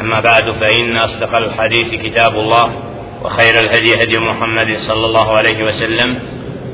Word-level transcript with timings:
أما 0.00 0.20
بعد 0.20 0.50
فإن 0.50 0.96
أصدق 0.96 1.36
الحديث 1.36 1.90
كتاب 1.90 2.32
الله 2.34 2.72
وخير 3.22 3.58
الهدي 3.58 4.02
هدي 4.02 4.18
محمد 4.18 4.76
صلى 4.76 5.06
الله 5.06 5.36
عليه 5.36 5.64
وسلم 5.64 6.18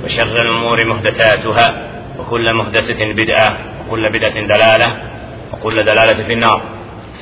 وشر 0.04 0.42
الأمور 0.42 0.84
محدثاتها 0.84 1.88
وكل 2.18 2.54
محدثة 2.54 3.12
بدعة 3.12 3.56
وكل 3.80 4.08
بدعة 4.08 4.46
دلالة 4.46 4.96
وكل 5.52 5.74
دلالة 5.74 6.24
في 6.24 6.32
النار. 6.32 6.62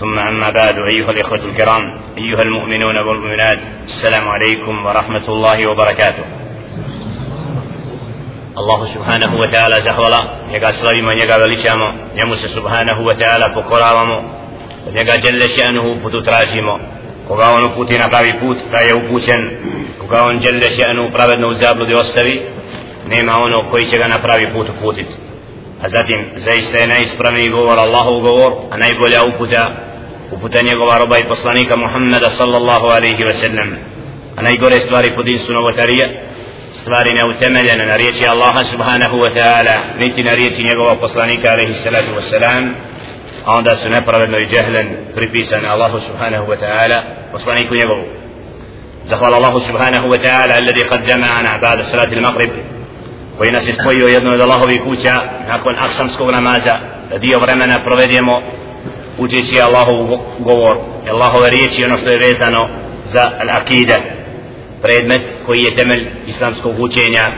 ثم 0.00 0.18
أما 0.18 0.50
بعد 0.50 0.74
أيها 0.94 1.10
الإخوة 1.10 1.44
الكرام 1.44 2.00
أيها 2.18 2.42
المؤمنون 2.42 2.96
والمؤمنات 2.98 3.58
السلام 3.84 4.28
عليكم 4.28 4.86
ورحمة 4.86 5.28
الله 5.28 5.66
وبركاته. 5.66 6.24
subhanahu 8.86 9.40
wa 9.40 9.48
ta'ala 9.48 9.80
zahvala, 9.80 10.20
njega 10.50 10.72
slavimo, 10.72 11.12
njega 11.12 11.38
veličamo, 11.38 11.92
njemu 12.14 12.36
se 12.36 12.48
subhanahu 12.48 13.06
wa 13.06 13.14
od 14.86 14.94
njega 14.94 15.12
djelle 15.22 15.46
še'nuhu 15.48 16.02
putu 16.02 16.22
tražimo, 16.22 16.78
koga 17.28 17.44
on 17.56 17.64
uputi 17.64 17.98
na 17.98 18.08
pravi 18.08 18.32
put, 18.40 18.58
taj 18.70 18.86
je 18.86 18.94
upućen, 18.94 19.50
koga 19.98 20.24
on 20.24 20.38
djelle 20.38 20.68
še'nuhu 20.76 21.12
pravedno 21.12 21.48
u 21.48 21.54
zabludi 21.54 21.94
ostavi, 21.94 22.40
nema 23.08 23.32
ono 23.38 23.70
koji 23.70 23.86
će 23.86 23.98
ga 23.98 24.06
na 24.06 24.18
pravi 24.18 24.46
put 24.54 24.68
uputiti. 24.68 25.14
A 25.82 25.88
zatim, 25.88 26.30
zaista 26.36 26.78
je 26.78 26.86
najispravniji 26.86 27.48
govor 27.48 27.78
Allahov 27.78 28.20
govor, 28.20 28.52
a 28.70 28.76
najbolja 28.76 29.24
uputa, 29.24 29.70
uputa 30.30 30.62
njegova 30.62 30.98
roba 30.98 31.18
i 31.18 31.28
poslanika 31.28 31.76
Muhammeda 31.76 32.30
sallallahu 32.30 32.86
alaihi 32.86 33.24
wa 33.24 33.32
sallam. 33.32 33.68
A 34.36 34.42
najgore 34.42 34.80
stvari 34.80 35.12
po 35.16 35.22
din 35.22 35.38
su 35.38 35.52
novotarije, 35.52 36.20
stvari 36.80 37.14
neutemeljene 37.14 37.86
na 37.86 37.96
riječi 37.96 38.26
Allaha 38.26 38.64
subhanahu 38.64 39.16
wa 39.16 39.30
ta'ala 39.36 39.76
niti 39.98 40.22
na 40.22 40.34
riječi 40.34 40.64
njegovog 40.64 41.00
poslanika 41.00 41.48
alaihi 41.52 41.74
salatu 41.74 42.10
wa 42.18 42.22
salam 42.30 42.74
a 43.44 43.56
onda 43.56 43.76
su 43.76 43.90
nepravedno 43.90 44.38
i 44.38 44.46
džehlen 44.46 44.88
pripisane 45.14 45.68
Allahu 45.68 46.00
subhanahu 46.00 46.46
wa 46.46 46.56
ta'ala 46.62 47.02
poslaniku 47.32 47.74
njegovu 47.74 48.04
zahvala 49.04 49.36
Allahu 49.36 49.60
subhanahu 49.60 50.08
wa 50.08 50.18
ta'ala 50.24 50.52
alladhi 50.56 50.84
qad 50.90 51.00
jama'ana 51.08 51.60
ba'da 51.60 51.82
salati 51.82 52.14
al-maghrib 52.14 52.50
koji 53.38 53.50
nas 53.52 53.66
je 53.66 53.72
spojio 53.72 54.06
jedno 54.06 54.32
od 54.32 54.40
Allahovih 54.40 54.82
kuća 54.82 55.22
nakon 55.48 55.76
aksamskog 55.78 56.30
namaza 56.30 56.78
da 57.10 57.18
dio 57.18 57.38
vremena 57.38 57.78
provedemo 57.84 58.42
učeći 59.18 59.60
Allahov 59.60 60.18
govor 60.38 60.76
Allahove 61.10 61.50
riječi 61.50 61.84
ono 61.84 61.96
što 61.96 62.10
je 62.10 62.18
vezano 62.18 62.68
za 63.12 63.30
al-akide 63.40 63.98
predmet 64.82 65.22
koji 65.46 65.60
je 65.60 65.76
temelj 65.76 66.10
islamskog 66.26 66.80
učenja 66.80 67.28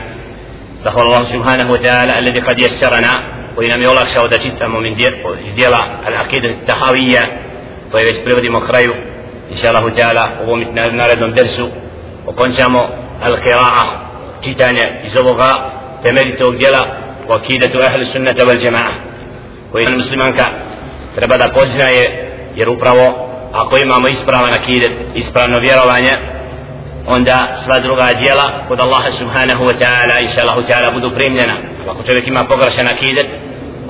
zahvala 0.83 1.15
Allah 1.15 1.31
subhanahu 1.31 1.73
wa 1.73 1.81
ta'ala 1.81 2.17
alladhi 2.17 2.41
kad 2.41 2.59
jesarana 2.59 3.42
koji 3.55 3.69
nam 3.69 3.81
je 3.81 3.89
olakšao 3.89 4.27
da 4.27 4.37
čitamo 4.37 4.79
min 4.79 4.95
dijela 5.55 5.79
al-aqidah 6.07 6.53
tahawija 6.67 7.21
koje 7.91 8.05
već 8.05 8.23
prevodimo 8.23 8.59
kraju 8.59 8.93
inša 9.49 9.67
Allah 9.69 9.83
ta'ala 9.83 10.27
u 10.41 10.43
ovom 10.43 10.63
narednom 10.91 11.31
dersu 11.31 11.69
okončamo 12.25 12.87
al-qira'a 13.23 13.85
čitanje 14.43 14.89
iz 15.03 15.17
ovoga 15.17 15.55
temeljitog 16.03 16.57
dijela 16.57 16.87
u 17.29 17.31
akidatu 17.31 17.79
ahli 17.79 18.05
sunnata 18.05 18.45
wal 18.45 18.61
jama'a 18.61 18.91
koji 19.71 19.87
muslimanka 19.87 20.45
treba 21.15 21.37
da 21.37 21.49
poznaje 21.49 22.29
jer 22.55 22.69
upravo 22.69 23.29
ako 23.53 23.77
imamo 23.77 24.07
ispravan 24.07 24.53
akidet 24.53 24.91
ispravno 25.15 25.59
vjerovanje 25.59 26.17
onda 27.07 27.57
sva 27.63 27.79
druga 27.79 28.13
djela 28.19 28.51
kod 28.67 28.79
Allaha 28.79 29.11
subhanahu 29.11 29.63
wa 29.65 29.73
ta'ala 29.79 30.21
inša 30.21 30.41
Allahu 30.41 30.61
ta'ala 30.61 30.93
budu 30.93 31.15
primljena. 31.15 31.53
Ako 31.89 32.03
čovjek 32.03 32.27
ima 32.27 32.43
pogrešan 32.43 32.87
akidet 32.87 33.27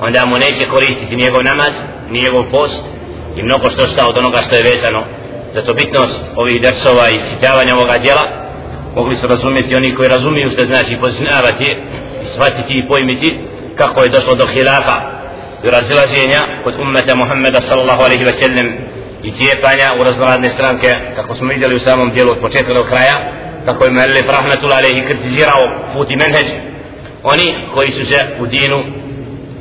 onda 0.00 0.26
mu 0.26 0.38
neće 0.38 0.66
koristiti 0.66 1.16
njegov 1.16 1.44
namaz 1.44 1.72
ni 2.10 2.20
njegov 2.20 2.44
post 2.50 2.84
i 3.36 3.42
mnogo 3.42 3.70
što 3.70 3.88
sta 3.88 4.08
od 4.08 4.18
onoga 4.18 4.40
što 4.40 4.56
je 4.56 4.62
vezano 4.62 5.02
zato 5.54 5.74
bitnost 5.74 6.20
ovih 6.36 6.62
dersova 6.62 7.10
i 7.10 7.14
isčitavanja 7.14 7.74
ovoga 7.76 7.98
djela. 7.98 8.28
Mogli 8.94 9.16
su 9.16 9.26
razumjeti 9.26 9.74
oni 9.74 9.94
koji 9.94 10.08
razumiju 10.08 10.50
što 10.50 10.64
znači 10.64 10.96
poznavati 11.00 11.64
i 12.22 12.26
shvatiti 12.26 12.72
i 12.78 12.88
pojmiti 12.88 13.38
kako 13.76 14.02
je 14.02 14.08
došlo 14.08 14.34
do 14.34 14.46
hilafa 14.46 14.96
i 15.64 15.70
razilaženja 15.70 16.40
kod 16.64 16.74
ummeta 16.74 17.14
Muhammeda 17.14 17.60
sallallahu 17.60 18.02
alaihi 18.02 18.24
wa 18.24 18.32
sallam 18.40 18.93
i 19.24 19.30
cijepanja 19.30 19.88
u 20.00 20.04
raznoradne 20.04 20.48
stranke 20.48 20.88
kako 21.16 21.34
smo 21.34 21.48
vidjeli 21.48 21.76
u 21.76 21.80
samom 21.80 22.10
dijelu 22.10 22.30
od 22.30 22.40
početka 22.40 22.74
do 22.74 22.84
kraja 22.84 23.32
kako 23.64 23.84
je 23.84 23.90
Melif 23.90 24.28
Rahmetul 24.28 24.72
Alehi 24.72 25.06
kritizirao 25.06 25.62
put 25.94 26.10
i 26.10 26.16
menheđ. 26.16 26.46
Oni 27.22 27.66
koji 27.74 27.90
su 27.90 28.04
se 28.06 28.18
u 28.40 28.46
dinu 28.46 28.84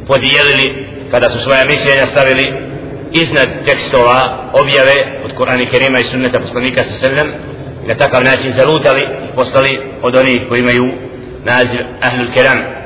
podijelili 0.07 0.87
kada 1.11 1.29
su 1.29 1.39
svoja 1.39 1.65
mišljenja 1.65 2.05
stavili 2.07 2.53
iznad 3.11 3.49
tekstova 3.65 4.49
objave 4.53 4.93
od 5.25 5.31
Kur'ana 5.37 5.69
Kerima 5.71 5.99
i 5.99 6.03
sunneta 6.03 6.39
poslanika 6.39 6.83
sa 6.83 6.93
sredem 6.93 7.33
i 7.83 7.87
na 7.87 7.95
takav 7.95 8.23
način 8.23 8.51
zalutali 8.51 9.01
i 9.01 9.35
postali 9.35 9.81
od 10.01 10.15
onih 10.15 10.41
koji 10.49 10.59
imaju 10.59 10.91
naziv 11.43 11.79
Ahlul 12.01 12.31
Keram. 12.33 12.82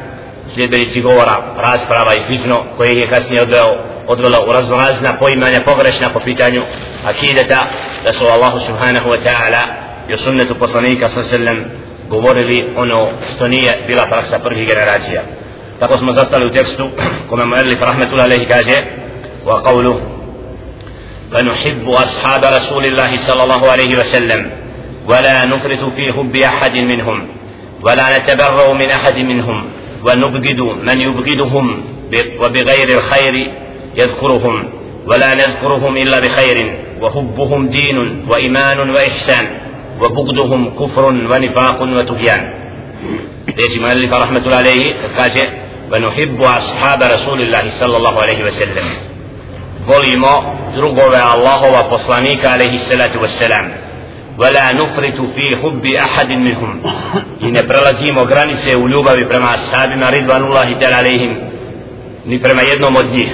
Sljedbenici 0.54 1.02
govora, 1.02 1.36
rasprava 1.58 2.16
i 2.16 2.20
slično 2.20 2.64
koje 2.78 3.00
je 3.00 3.08
kasnije 3.08 3.42
odveo 3.42 3.78
odvela 4.08 4.40
u 4.48 4.54
raznorazna 4.54 5.14
poimanja 5.20 5.62
pogrešna 5.66 6.10
po 6.10 6.20
pitanju 6.20 6.62
akideta 7.06 7.66
da 8.04 8.14
su 8.14 8.26
Allahu 8.26 8.60
subhanahu 8.60 9.10
wa 9.10 9.18
ta'ala 9.26 9.62
i 10.10 10.14
o 10.14 10.18
sunnetu 10.18 10.56
poslanika 10.56 11.10
sa 11.10 11.24
sallam 11.24 11.58
govorili 12.10 12.68
ono 12.78 13.08
što 13.36 13.48
nije 13.48 13.84
bila 13.88 14.06
praksa 14.06 14.40
prvih 14.40 14.68
generacija 14.68 15.22
tako 15.80 15.98
smo 15.98 16.12
zastali 16.12 16.46
u 16.48 16.52
tekstu 16.52 16.90
kome 17.30 17.46
mu 17.46 17.56
Elif 17.56 17.82
rahmetullah 17.82 18.26
alaihi 18.26 18.48
kaže 18.48 18.82
wa 19.46 19.64
qavlu 19.64 20.18
فنحب 21.32 21.90
أصحاب 21.90 22.44
رسول 22.58 22.86
الله 22.86 23.18
صلى 23.18 23.44
الله 23.44 23.72
عليه 23.72 23.98
وسلم 24.00 24.52
ولا 25.08 25.46
نفرط 25.46 25.94
في 25.96 26.14
حب 26.14 26.36
أحد 26.36 26.74
منهم 26.74 27.28
ولا 27.82 28.18
نتبرأ 28.18 28.74
من 28.74 28.90
أحد 28.90 29.18
منهم 29.18 29.66
ونبغض 30.06 30.60
من 30.84 30.98
يبغضهم 31.02 31.84
وبغير 32.42 32.90
الخير 32.90 33.52
يذكرهم 33.96 34.64
ولا 35.08 35.34
نذكرهم 35.34 35.98
إلا 35.98 36.20
بخير 36.20 36.58
وحبهم 37.02 37.68
دين 37.68 38.26
وإيمان 38.30 38.90
وإحسان 38.90 39.46
وبغضهم 40.02 40.62
كفر 40.80 41.06
ونفاق 41.06 41.82
وتبيان. 41.82 42.54
ليش 43.58 43.78
مؤلف 43.78 44.14
رحمة 44.14 44.38
الله 44.46 44.56
عليه 44.56 44.94
كاجه 45.18 45.50
ونحب 45.92 46.42
أصحاب 46.42 47.04
رسول 47.04 47.42
الله 47.42 47.70
صلى 47.70 47.98
الله 47.98 48.22
عليه 48.22 48.44
وسلم. 48.44 48.88
volimo 49.88 50.44
drugove 50.76 51.16
Allahova 51.16 51.84
poslanika 51.84 52.52
alaihi 52.52 52.78
salatu 52.80 53.22
wassalam 53.22 53.72
ولا 54.39 54.73
نفرط 54.73 55.19
في 55.37 55.57
حب 55.63 55.87
أحد 55.87 56.31
منهم 56.33 56.81
i 57.41 57.51
ne 57.53 57.63
prelazimo 57.63 58.25
granice 58.25 58.77
u 58.77 58.89
ljubavi 58.89 59.25
prema 59.29 59.47
ashabima 59.55 60.11
ridvanullahi 60.11 60.75
ta'ala 60.81 60.97
alaihim 60.99 61.35
ni 62.27 62.39
prema 62.39 62.63
jednom 62.63 62.97
od 62.97 63.07
njih 63.13 63.29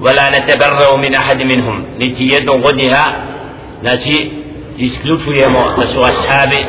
ولا 0.00 0.38
نتبرأ 0.38 0.96
من 0.96 1.14
أحد 1.14 1.42
منهم 1.42 1.84
نتي 2.00 2.24
يدو 2.24 2.52
غدها 2.52 3.04
نتي 3.84 4.30
isključujemo 4.78 5.58
da 5.78 5.86
su 5.86 6.00
ashabi 6.04 6.64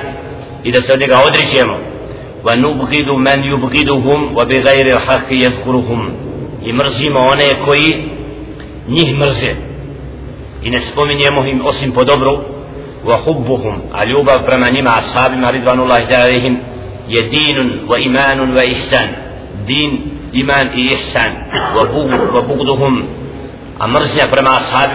i 0.64 0.72
da 0.72 0.82
se 0.82 0.94
od 0.94 1.00
njega 1.00 1.18
odričemo 1.28 1.78
wa 2.44 2.56
nubghidu 2.62 3.18
man 3.18 3.44
yubghiduhum 3.44 4.36
wa 4.36 4.46
bi 4.46 4.56
ghayri 4.62 4.92
al-haqqi 4.92 5.36
yadhkuruhum 5.46 6.10
i 6.64 6.74
mrzimo 6.74 7.20
one 7.20 7.44
koji 7.66 7.96
njih 8.88 9.16
mrze 9.16 9.56
i 10.64 10.70
ne 10.70 10.80
spominjemo 10.82 11.46
im 11.46 11.62
osim 11.66 11.92
po 11.92 12.04
dobru 12.04 12.40
ashabima 15.03 15.51
ridvanullahi 15.51 16.07
ta'alihim 16.07 16.55
je 17.09 17.23
dinun 17.23 17.69
wa 17.87 17.99
imanun 17.99 18.51
wa 18.55 18.65
ihsan 18.65 19.09
din 19.67 19.91
iman 20.33 20.67
i 20.75 20.93
ihsan 20.95 21.33
wa 21.75 22.43
bugduhum 22.43 23.27
أمرزنا 23.77 24.33
برما 24.33 24.57
أصحاب 24.57 24.91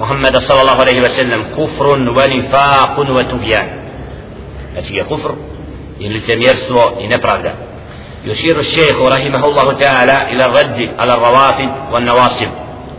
محمد 0.00 0.36
صلى 0.38 0.60
الله 0.60 0.78
عليه 0.80 1.00
وسلم. 1.06 1.40
كفر 1.54 1.86
ونفاق 1.86 2.94
وتبيان. 2.98 3.68
أتي 4.76 5.02
كفر؟ 5.06 5.34
إن 6.02 6.10
لسم 6.10 6.42
يرسو 6.42 6.80
إن 6.98 7.14
يشير 8.24 8.58
الشيخ 8.58 8.96
رحمه 8.98 9.42
الله 9.44 9.72
تعالى 9.72 10.32
إلى 10.34 10.46
الرد 10.46 10.78
على 10.98 11.12
الروافد 11.14 11.70
والنواصب. 11.92 12.50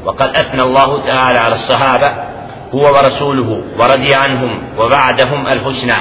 وقد 0.05 0.29
أثنى 0.35 0.63
الله 0.63 1.01
تعالى 1.01 1.39
على 1.39 1.55
الصحابة 1.55 2.09
هو 2.74 2.95
ورسوله 2.95 3.63
ورضي 3.80 4.16
عنهم 4.16 4.62
وبعدهم 4.77 5.48
الحسنى. 5.48 5.94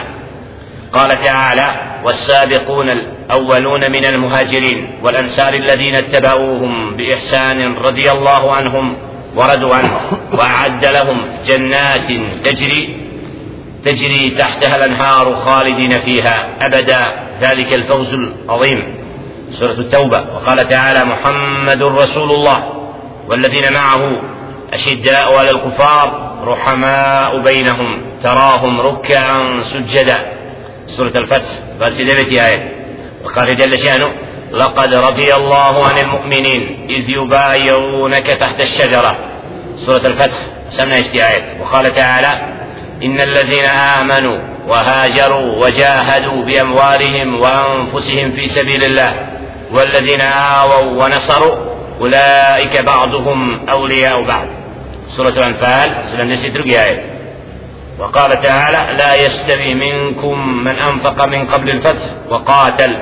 قال 0.93 1.25
تعالى 1.25 1.71
والسابقون 2.05 2.91
الأولون 2.91 3.91
من 3.91 4.05
المهاجرين 4.05 4.91
والأنصار 5.03 5.55
الذين 5.55 5.95
اتبعوهم 5.95 6.97
بإحسان 6.97 7.75
رضي 7.75 8.11
الله 8.11 8.53
عنهم 8.53 8.97
ورضوا 9.37 9.75
عنه 9.75 10.01
وأعد 10.33 10.85
لهم 10.85 11.25
جنات 11.47 12.07
تجري 12.45 12.97
تجري 13.85 14.31
تحتها 14.31 14.77
الأنهار 14.77 15.35
خالدين 15.35 15.99
فيها 15.99 16.49
أبدا. 16.61 17.01
ذلك 17.41 17.73
الفوز 17.73 18.15
العظيم. 18.15 18.85
سورة 19.51 19.73
التوبة. 19.73 20.25
وقال 20.35 20.69
تعالى 20.69 21.05
محمد 21.05 21.83
رسول 21.83 22.31
الله 22.31 22.73
والذين 23.29 23.73
معه 23.73 24.13
أشداء 24.73 25.39
على 25.39 25.51
الكفار 25.51 26.28
رحماء 26.45 27.41
بينهم 27.41 28.01
تراهم 28.23 28.81
ركعا 28.81 29.63
سجدا. 29.63 30.33
سورة 30.87 31.13
الفتح 31.17 31.49
بس 31.81 31.97
دبت 31.97 32.33
آية. 32.33 32.73
وقال 33.25 33.57
جل 33.57 33.79
شأنه 33.79 34.13
لقد 34.53 34.95
رضي 34.95 35.35
الله 35.35 35.87
عن 35.89 35.99
المؤمنين 35.99 36.87
إذ 36.91 37.11
يبايعونك 37.11 38.27
تحت 38.27 38.61
الشجرة. 38.61 39.17
سورة 39.77 40.07
الفتح 40.07 40.37
سمنا 40.71 40.97
آية؟ 40.97 41.61
وقال 41.61 41.95
تعالى 41.95 42.59
إن 43.05 43.21
الذين 43.21 43.65
آمنوا 43.65 44.39
وهاجروا 44.69 45.65
وجاهدوا 45.65 46.45
بأموالهم 46.45 47.41
وأنفسهم 47.41 48.33
في 48.33 48.49
سبيل 48.49 48.85
الله 48.87 49.27
والذين 49.73 50.21
آووا 50.21 51.05
ونصروا 51.05 51.57
أولئك 52.01 52.85
بعضهم 52.85 53.69
أولياء 53.69 54.25
بعض. 54.25 54.47
سورة 55.09 55.29
الأنفال 55.29 56.05
سورة 56.05 56.65
آية. 56.65 57.19
وقال 57.99 58.41
تعالى 58.41 58.97
لا 58.99 59.21
يستوي 59.21 59.75
منكم 59.75 60.49
من 60.65 60.69
أنفق 60.69 61.25
من 61.25 61.47
قبل 61.47 61.71
الفتح 61.71 62.07
وقاتل. 62.31 62.97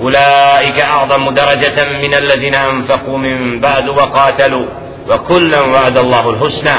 أولئك 0.00 0.80
أعظم 0.80 1.30
درجة 1.30 1.84
من 1.84 2.14
الذين 2.14 2.54
أنفقوا 2.54 3.18
من 3.18 3.60
بعد 3.60 3.88
وقاتلوا. 3.88 4.66
وكلا 5.10 5.60
وعد 5.60 5.98
الله 5.98 6.30
الحسنى. 6.30 6.78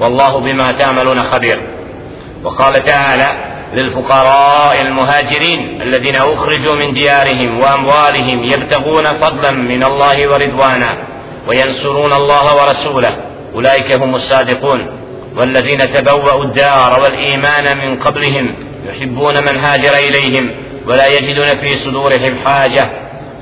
والله 0.00 0.38
بما 0.38 0.72
تعملون 0.72 1.22
خبير. 1.22 1.60
وقال 2.44 2.84
تعالى 2.84 3.28
للفقراء 3.74 4.80
المهاجرين 4.80 5.82
الذين 5.82 6.16
أخرجوا 6.16 6.74
من 6.74 6.92
ديارهم 6.92 7.60
وأموالهم 7.60 8.44
يبتغون 8.44 9.04
فضلا 9.04 9.50
من 9.50 9.84
الله 9.84 10.28
ورضوانا 10.28 10.96
وينصرون 11.48 12.12
الله 12.12 12.56
ورسوله. 12.56 13.33
أولئك 13.54 13.92
هم 13.92 14.14
الصادقون 14.14 14.86
والذين 15.36 15.78
تبوأوا 15.78 16.44
الدار 16.44 17.00
والإيمان 17.02 17.76
من 17.76 17.96
قبلهم 17.96 18.54
يحبون 18.88 19.34
من 19.40 19.56
هاجر 19.56 19.96
إليهم 19.96 20.50
ولا 20.86 21.06
يجدون 21.06 21.46
في 21.46 21.74
صدورهم 21.74 22.36
حاجة 22.44 22.90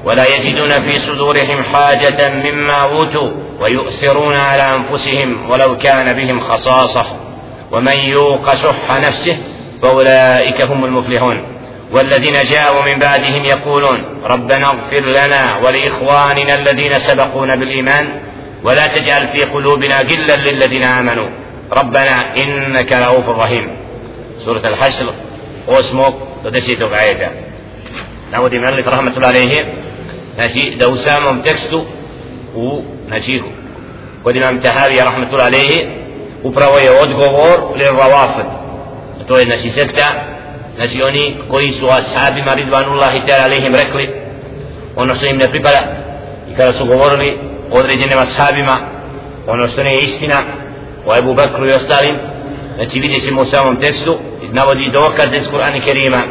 ولا 0.05 0.37
يجدون 0.37 0.81
في 0.81 0.99
صدورهم 0.99 1.63
حاجة 1.63 2.29
مما 2.29 2.83
أوتوا 2.83 3.31
ويؤثرون 3.61 4.37
على 4.37 4.63
أنفسهم 4.63 5.51
ولو 5.51 5.79
كان 5.79 6.17
بهم 6.17 6.41
خصاصة 6.41 7.07
ومن 7.73 7.97
يوق 7.97 8.55
شح 8.55 9.01
نفسه 9.01 9.37
فأولئك 9.83 10.63
هم 10.63 10.85
المفلحون 10.85 11.43
والذين 11.93 12.35
جاءوا 12.35 12.83
من 12.83 12.99
بعدهم 12.99 13.45
يقولون 13.45 14.23
ربنا 14.25 14.67
اغفر 14.67 15.01
لنا 15.01 15.57
ولإخواننا 15.65 16.55
الذين 16.55 16.95
سبقونا 16.95 17.55
بالإيمان 17.55 18.09
ولا 18.65 18.87
تجعل 18.87 19.29
في 19.29 19.43
قلوبنا 19.45 19.97
غلا 20.01 20.37
للذين 20.37 20.83
آمنوا. 20.83 21.29
ربنا 21.73 22.37
إنك 22.37 22.93
رؤوف 22.93 23.29
رحيم. 23.29 23.69
سورة 24.39 24.69
الحشر 24.69 25.15
oh 25.69 25.73
اسمك 25.73 26.15
تدسي 26.45 26.75
تقعيدا 26.75 27.31
نعود 28.33 28.55
من 28.55 28.69
الله 28.69 28.87
رحمة 28.89 29.17
الله 29.17 29.29
عليه. 29.29 29.69
نشي 30.39 30.75
دوسام 30.75 31.43
تكستو 31.43 31.85
ونشيه 32.55 33.43
قد 34.25 34.37
امام 34.37 34.61
تهاري 34.61 35.01
رحمة 35.01 35.31
الله 35.33 35.45
عليه. 35.45 35.87
upravo 36.45 36.79
je 36.79 36.91
odgovor 36.91 37.77
للروافد 37.77 38.47
to 39.29 39.39
je 39.39 39.47
naši 39.47 39.71
sekta 39.71 40.09
znači 40.75 41.03
oni 41.03 41.35
koji 41.49 41.73
su 41.73 41.87
ashabima 41.87 42.55
ridvanullahi 42.55 43.19
ta'ala 43.19 43.45
alihim 43.45 43.75
rekli 43.75 44.11
ono 44.97 45.15
što 45.15 45.27
im 45.27 45.37
ne 45.37 45.51
pripada 45.51 45.83
i 46.53 46.57
kada 46.57 46.73
su 46.73 46.87
govorili 46.87 47.39
određenim 47.71 48.19
ashabima 48.19 48.79
ono 49.47 49.69
što 49.69 49.83
ne 49.83 49.91
je 49.91 50.03
istina 50.03 50.37
o 51.07 51.17
Ebu 51.17 51.35
Bekru 51.35 51.67
i 51.67 51.73
ostalim 51.73 52.17
znači 52.77 53.01
vidjet 53.01 53.25
ćemo 53.25 53.41
u 53.41 53.45
samom 53.45 53.77
tekstu 53.77 54.19
navodi 54.53 54.91
dokaze 54.93 55.37
iz 55.37 55.49
Kur'ana 55.49 55.85
Kerima 55.85 56.23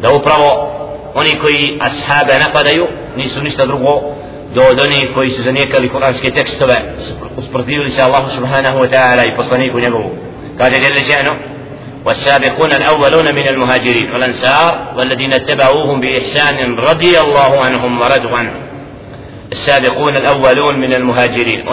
da 0.00 0.12
upravo 0.12 0.68
oni 1.14 1.38
koji 1.40 1.78
ashabe 1.80 2.38
napadaju 2.38 2.86
nisu 3.16 3.42
ništa 3.42 3.66
drugo 3.66 4.00
do 4.54 4.62
od 4.70 4.80
onih 4.80 5.10
koji 5.14 5.30
su 5.30 5.42
zanijekali 5.42 5.88
kuranske 5.88 6.30
tekstove 6.30 6.74
usprotivili 7.36 7.90
se 7.90 8.02
Allahu 8.02 8.30
subhanahu 8.30 8.78
wa 8.78 8.90
ta'ala 8.90 9.28
i 9.28 9.36
poslaniku 9.36 9.80
njegovu 9.80 10.10
kaže 10.58 10.76
jelle 10.76 11.00
še'nu 11.00 11.32
والسابقون 12.04 12.72
الأولون 12.72 13.34
من 13.34 13.48
المهاجرين 13.48 14.12
والأنصار 14.12 14.92
والذين 14.96 15.32
اتبعوهم 15.32 16.00
بإحسان 16.00 16.78
رضي 16.78 17.20
الله 17.20 17.64
عنهم 17.64 18.00
ورضوا 18.00 18.38
عنه 18.38 18.52
السابقون 19.52 20.16
الأولون 20.16 20.74
من 20.80 20.92
المهاجرين. 20.92 21.64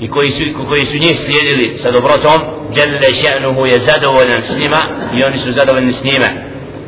i 0.00 0.08
koji 0.08 0.30
su, 0.30 0.44
koji 0.68 0.84
su 0.84 0.98
njih 0.98 1.18
slijedili 1.18 1.78
sa 1.78 1.90
dobrotom 1.90 2.40
jelle 2.76 3.08
še'nuhu 3.12 3.66
je 3.66 3.80
zadovoljan 3.80 4.42
s 4.42 4.58
njima 4.58 4.78
i 5.14 5.24
oni 5.24 5.36
su 5.36 5.52
zadovoljni 5.52 5.92
s 5.92 6.02
njima 6.04 6.28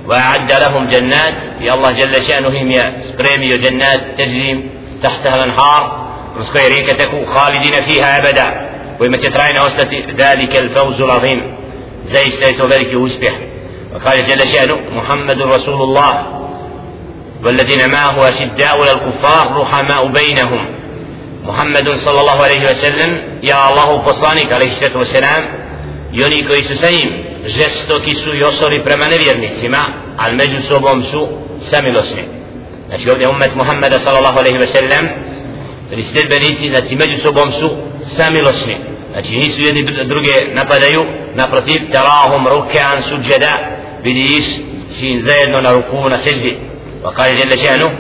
وأعد 0.09 0.53
لهم 0.53 0.85
جنات 0.87 1.35
يا 1.61 1.75
الله 1.75 1.93
جل 1.93 2.23
شأنه 2.23 2.55
يا 2.77 2.85
سبريمي 3.09 3.59
جنات 3.59 4.01
تجري 4.19 4.65
تحتها 5.03 5.35
الأنهار. 5.37 6.09
رزقي 6.39 6.69
ريكتك 6.69 7.11
خالدين 7.27 7.73
فيها 7.73 8.19
أبدا. 8.19 8.69
وما 9.01 9.17
تترين 9.17 9.59
وسط 9.59 9.91
ذلك 10.17 10.57
الفوز 10.59 11.01
العظيم. 11.01 11.43
زي 12.07 12.27
استيت 12.27 12.61
ذلك 12.63 12.95
وسبح 12.95 13.33
وقال 13.95 14.25
جل 14.25 14.49
شأنه 14.49 14.79
محمد 14.91 15.43
رسول 15.43 15.83
الله. 15.83 16.27
والذين 17.45 17.91
معه 17.91 18.29
أشداء 18.29 18.81
على 18.81 18.93
الكفار 18.93 19.57
رحماء 19.61 20.07
بينهم. 20.07 20.79
محمد 21.49 21.95
صلى 21.95 22.21
الله 22.21 22.43
عليه 22.43 22.71
وسلم 22.71 23.11
يا 23.43 23.69
الله 23.71 23.99
فصانك 23.99 24.53
عليه 24.53 24.67
الصلاة 24.67 24.97
والسلام 24.99 25.43
يونيكو 26.13 26.53
يسسيم 26.53 27.09
جستو 27.57 27.99
كيسو 28.05 28.33
يصري 28.33 28.79
برمانه 28.85 29.21
يرنيسيما 29.29 29.83
على 30.19 30.33
مجلس 30.41 30.73
وبومسو 30.73 31.23
سامي 31.61 31.91
لسنه 31.91 32.25
Znači 32.89 33.11
ovdje 33.11 33.29
umet 33.29 33.55
Muhammeda 33.55 33.99
sallallahu 33.99 34.39
alaihi 34.39 34.59
wa 34.59 34.67
sallam 34.67 35.09
Jer 35.91 36.05
sljedbenici, 36.05 36.71
znači 36.75 36.97
među 36.97 37.23
sobom 37.23 37.53
su 37.53 37.77
samilosni. 38.17 38.77
Znači 39.13 39.39
nisu 39.39 39.63
jedni 39.63 39.83
druge 40.07 40.55
napadaju 40.55 41.05
Naprotiv, 41.35 41.81
tarahum 41.93 42.49
rukean 42.49 43.03
suđeda. 43.03 43.78
بديش 44.05 44.47
سين 44.91 45.21
زين 45.21 45.55
ولا 45.55 45.73
ركون 45.73 46.17
سجدي. 46.17 46.59
وقال 47.05 47.39
جل 47.39 47.59
شأنه 47.59 47.91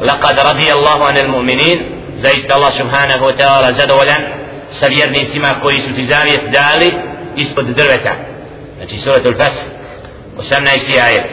لقد 0.00 0.40
رضي 0.40 0.72
الله 0.72 1.04
عن 1.04 1.16
المؤمنين. 1.16 1.78
زيست 2.18 2.50
الله 2.56 2.70
سبحانه 2.70 3.24
وتعالى 3.24 3.74
زاد 3.74 3.92
ولا 3.92 4.16
سبيرني 4.70 5.26
سما 5.26 5.52
كويس 5.52 5.88
التزامي 5.88 6.36
دالي 6.36 6.90
يسقط 7.36 7.64
دربتا 7.64 8.14
في 8.86 8.96
سورة 8.96 9.22
الفتح 9.26 9.62
وسمنا 10.38 10.72
إيش 10.72 10.82
في 10.82 11.06
آية؟ 11.06 11.24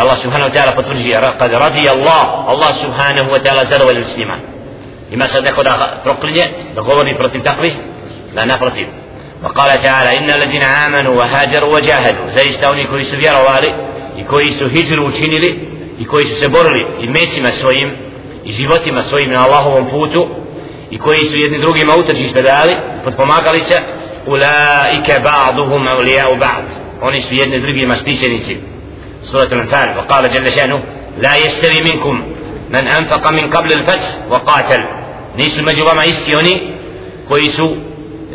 الله 0.00 0.14
سبحانه 0.14 0.44
وتعالى 0.44 0.72
فترجي 0.72 1.12
لقد 1.12 1.54
رضي 1.54 1.90
الله. 1.90 2.52
الله 2.52 2.70
سبحانه 2.72 3.32
وتعالى 3.32 3.66
زاد 3.66 3.82
ولا 3.82 3.90
الاستيمان 3.90 4.40
لما 5.12 5.26
سنأخذ 5.26 5.66
رقلية 6.06 6.46
لقوني 6.76 7.14
فرطي 7.14 7.40
تقوي 7.40 7.72
لا 8.34 8.44
نفرطي 8.44 8.86
وقال 9.44 9.82
تعالى 9.82 10.18
إن 10.18 10.30
الذين 10.30 10.62
آمنوا 10.62 11.14
وهاجروا 11.14 11.74
وجاهدوا. 11.74 12.28
زيستوني 12.28 12.86
كويس 12.86 13.14
في 13.14 13.28
روالي 13.28 13.74
يكويس 14.16 14.62
هجر 14.62 15.02
وشنلي 15.02 15.58
يكويس 15.98 16.40
سبرلي 16.40 16.86
الميسي 17.00 17.40
ما 17.40 17.50
سويم 17.50 17.96
يزيبتي 18.46 18.90
ما 18.90 19.02
سويم 19.02 19.30
الله 19.30 19.68
ومفوتو 19.68 20.28
يكويس 20.92 21.34
يدني 21.34 21.58
دروقي 21.58 21.84
ما 21.84 21.92
أوترجي 21.92 22.28
سبدالي 22.28 22.82
فتبما 23.06 23.34
قاليسا 23.34 23.82
أولئك 24.28 25.20
بعضهم 25.20 25.88
أولياء 25.88 26.34
بعض 26.34 26.64
ونس 27.02 27.28
في 27.28 27.36
يدني 27.36 27.86
ما 27.86 27.94
ستيشنيسي 27.94 28.60
سورة 29.22 29.44
الأنفال 29.44 29.98
وقال 29.98 30.32
جل 30.32 30.52
شأنه 30.52 30.82
لا 31.18 31.36
يستري 31.36 31.80
منكم 31.80 32.22
من 32.70 32.88
أنفق 32.88 33.30
من 33.30 33.50
قبل 33.50 33.72
الفتح 33.72 34.16
وقاتل 34.30 34.84
نيس 35.36 35.58
المجرم 35.58 36.00
يستيوني 36.00 36.70
كويسو 37.28 37.76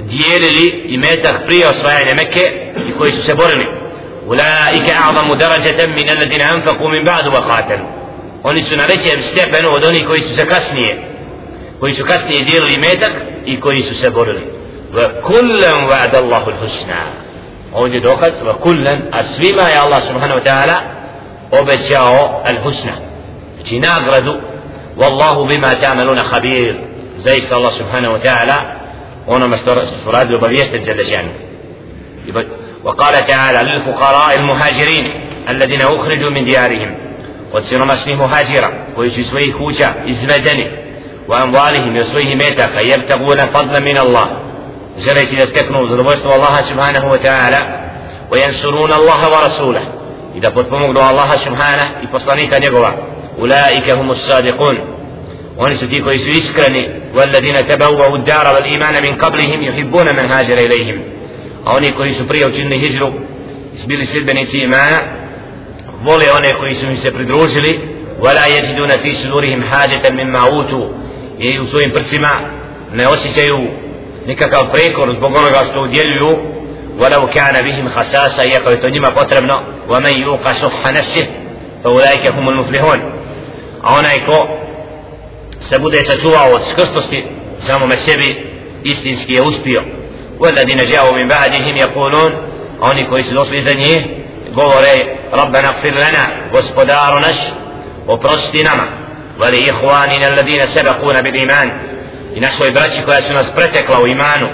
dijelili 0.10 0.66
i 0.86 0.98
metak 0.98 1.46
prije 1.46 1.68
osvajanja 1.68 2.16
Mekke 2.16 2.46
i 2.90 2.92
koji 2.98 3.12
su 3.12 3.24
se 3.24 3.36
borili 3.36 3.68
ulaike 4.26 4.92
a'zamu 5.06 5.36
darajatam 5.36 5.90
min 5.94 6.10
alladina 6.10 6.46
anfaqu 6.54 6.90
min 6.90 7.04
ba'du 7.06 7.30
wa 7.32 7.42
qatalu 7.50 7.86
oni 8.44 8.62
su 8.62 8.76
na 8.78 8.86
većem 8.86 9.22
stepenu 9.22 9.70
od 9.76 9.84
onih 9.86 10.08
koji 10.08 10.22
su 10.22 10.34
se 10.36 10.46
kasnije 10.46 11.02
koji 11.80 11.94
su 11.94 12.06
kasnije 12.06 12.44
dijelili 12.44 12.78
metak 12.80 13.12
i 13.46 13.60
koji 13.60 13.82
su 13.82 13.96
se 13.96 14.10
borili 14.10 14.42
wa 14.94 15.22
kullan 15.22 15.88
wa'ada 15.90 16.18
Allahu 16.24 16.52
al-husna 16.52 17.02
ovdje 17.74 18.00
dokaz 18.00 18.32
wa 18.46 18.54
kullan 18.54 19.02
a 19.12 19.24
svima 19.24 19.62
je 19.62 19.78
Allah 19.78 20.04
subhanahu 20.04 20.40
wa 20.40 20.44
ta'ala 20.44 20.78
obećao 21.62 22.44
al-husna 22.46 22.94
znači 23.56 23.80
nagradu 23.80 24.34
wallahu 24.98 25.48
bima 25.48 25.68
ta'maluna 25.82 26.24
khabir 26.24 26.76
zaista 27.18 27.56
Allah 27.56 27.74
subhanahu 27.74 28.14
wa 28.14 28.79
ono 29.30 29.48
ma 29.48 29.58
što 29.58 30.12
radi 30.12 30.36
obavijestiti 30.36 30.86
za 30.86 30.94
وقال 32.84 33.26
تعالى 33.26 33.60
للفقراء 33.64 34.40
المهاجرين 34.40 35.06
الذين 35.50 35.82
أخرجوا 35.82 36.30
من 36.30 36.46
ديارهم. 36.46 36.96
وسيرمسني 37.54 38.16
مهاجرة. 38.16 38.74
ويسوي 38.98 39.52
خوشة 39.52 39.58
كوشا 39.58 40.10
إزمدني. 40.10 40.68
وأموالهم 41.28 41.96
يسوي 41.96 42.36
ميتا 42.36 42.68
فيبتغون 42.68 43.38
فضلا 43.38 43.80
من 43.80 43.98
الله. 43.98 44.28
زليت 44.98 45.34
يستكنوا 45.34 45.88
زلوشت 45.88 46.26
الله 46.26 46.62
سبحانه 46.62 47.12
وتعالى. 47.12 47.90
وينصرون 48.32 48.92
الله 48.92 49.30
ورسوله. 49.30 49.82
إذا 50.36 50.50
قلت 50.50 50.74
الله 50.74 51.36
سبحانه 51.36 51.86
يبصلني 52.04 52.48
كان 52.48 52.64
أولئك 53.40 53.90
هم 53.90 54.10
الصادقون. 54.12 54.80
ونستيقوا 55.58 56.12
يسوي 56.12 56.38
إسكرني. 56.38 56.99
والذين 57.16 57.68
تبوأوا 57.68 58.18
الدار 58.18 58.56
والإيمان 58.56 59.04
من 59.04 59.16
قبلهم 59.16 59.64
يحبون 59.64 60.06
من 60.06 60.26
هاجر 60.26 60.58
إليهم. 60.58 61.02
أوني 61.68 61.92
كوي 61.92 62.14
سبري 62.14 62.44
أو 62.44 62.50
هجرو 62.86 63.14
سبيل 63.76 64.08
سلبنيتي 64.08 64.62
إيمانا 64.62 65.00
ولي 66.08 66.32
أوني 66.32 66.54
كوي 66.54 66.74
سبري 66.96 67.80
ولا 68.20 68.46
يجدون 68.46 68.90
في 68.90 69.14
صدورهم 69.14 69.64
حاجة 69.64 70.10
مما 70.10 70.40
أوتوا. 70.40 70.88
يوصوين 71.40 71.92
برسما 71.92 72.30
نوسيسيو 72.94 73.68
nikakav 74.28 74.72
prekor 74.72 75.16
zbog 75.16 75.36
onoga 75.36 75.66
što 75.72 75.82
udjeljuju. 75.82 76.38
ولو 77.00 77.28
كان 77.28 77.66
بهم 77.66 77.90
خساسة 77.90 78.44
يقوي 78.44 78.76
تنجم 78.76 79.06
potrebno. 79.06 79.58
ومن 79.90 80.14
يوقى 80.14 80.54
شح 80.56 80.92
نفسه 80.92 81.28
فأولئك 81.84 82.28
هم 82.28 82.50
المفلحون. 82.50 83.00
أولئك 83.84 84.30
se 85.62 85.80
bude 85.80 86.06
sačuvao 86.06 86.52
od 86.54 86.62
skrstosti 86.72 87.26
samome 87.68 87.96
sebi 88.06 88.46
istinski 88.84 89.34
je 89.34 89.42
uspio 89.42 89.82
والذين 90.40 90.78
جاءوا 90.86 91.18
من 91.18 91.28
بعدهم 91.28 91.78
يقولون 91.78 92.32
su 93.24 93.34
došli 93.34 93.62
za 93.62 93.72
njih 93.74 94.02
govore 94.54 94.96
ربنا 95.34 95.70
اغفر 95.70 95.90
لنا 95.90 96.26
gospodaru 96.52 97.20
naš 97.20 97.36
oprosti 98.08 98.64
nama 98.64 98.88
ولإخواننا 99.40 100.28
الذين 100.28 100.68
سبقونا 100.68 101.22
بالإيمان 101.22 101.72
su 103.28 103.34
nas 103.34 103.48
pretekla 103.56 104.00
u 104.02 104.08
imanu 104.08 104.48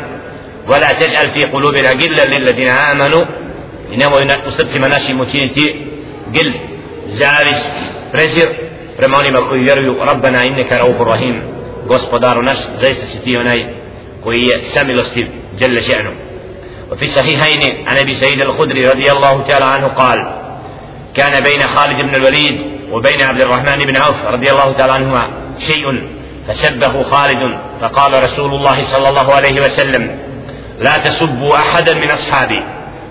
ولا 0.67 0.91
تجعل 0.91 1.29
في 1.31 1.45
قلوبنا 1.45 1.91
غلا 1.91 2.25
للذين 2.25 2.67
آمنوا 2.67 3.25
nemoj 3.91 4.27
u 4.47 4.51
srcima 4.51 4.87
našim 4.87 5.21
učiniti 5.21 5.85
gil 6.31 6.53
zavis 7.07 7.71
prezir 8.11 8.64
prema 8.97 9.17
onima 9.17 9.39
koji 9.39 9.63
vjeruju 9.63 9.95
Rabbana 10.05 10.43
inneka 10.43 10.77
raufu 10.77 11.03
rahim. 11.03 11.41
Gospodaru 11.87 12.41
naš 12.41 12.57
zaista 12.81 13.05
si 13.05 13.23
ti 13.23 13.37
onaj 13.37 13.65
koji 14.23 14.41
je 14.41 14.61
samilostiv 14.73 15.27
جل 15.59 15.81
شأنه 15.81 16.11
وفي 16.91 17.05
الصحيحين 17.05 17.87
عن 17.87 17.97
ابي 17.97 18.15
سعيد 18.15 18.41
الخدري 18.41 18.87
رضي 18.87 19.11
الله 19.11 19.41
تعالى 19.47 19.65
عنه 19.65 19.87
قال 19.87 20.33
كان 21.13 21.43
بين 21.43 21.75
خالد 21.75 21.95
بن 22.09 22.15
الوليد 22.15 22.61
وبين 22.91 23.21
عبد 23.21 23.41
الرحمن 23.41 23.85
بن 23.85 23.97
عوف 23.97 24.25
رضي 24.25 24.51
الله 24.51 24.71
تعالى 24.71 24.93
عنهما 24.93 25.27
شيء 25.59 26.09
فسبه 26.47 27.03
خالد 27.03 27.57
فقال 27.81 28.23
رسول 28.23 28.55
الله 28.55 28.83
صلى 28.83 29.09
الله 29.09 29.33
عليه 29.33 29.61
وسلم 29.61 30.19
لا 30.79 30.97
تسبوا 30.97 31.55
احدا 31.55 31.93
من 31.93 32.11
اصحابي 32.11 32.63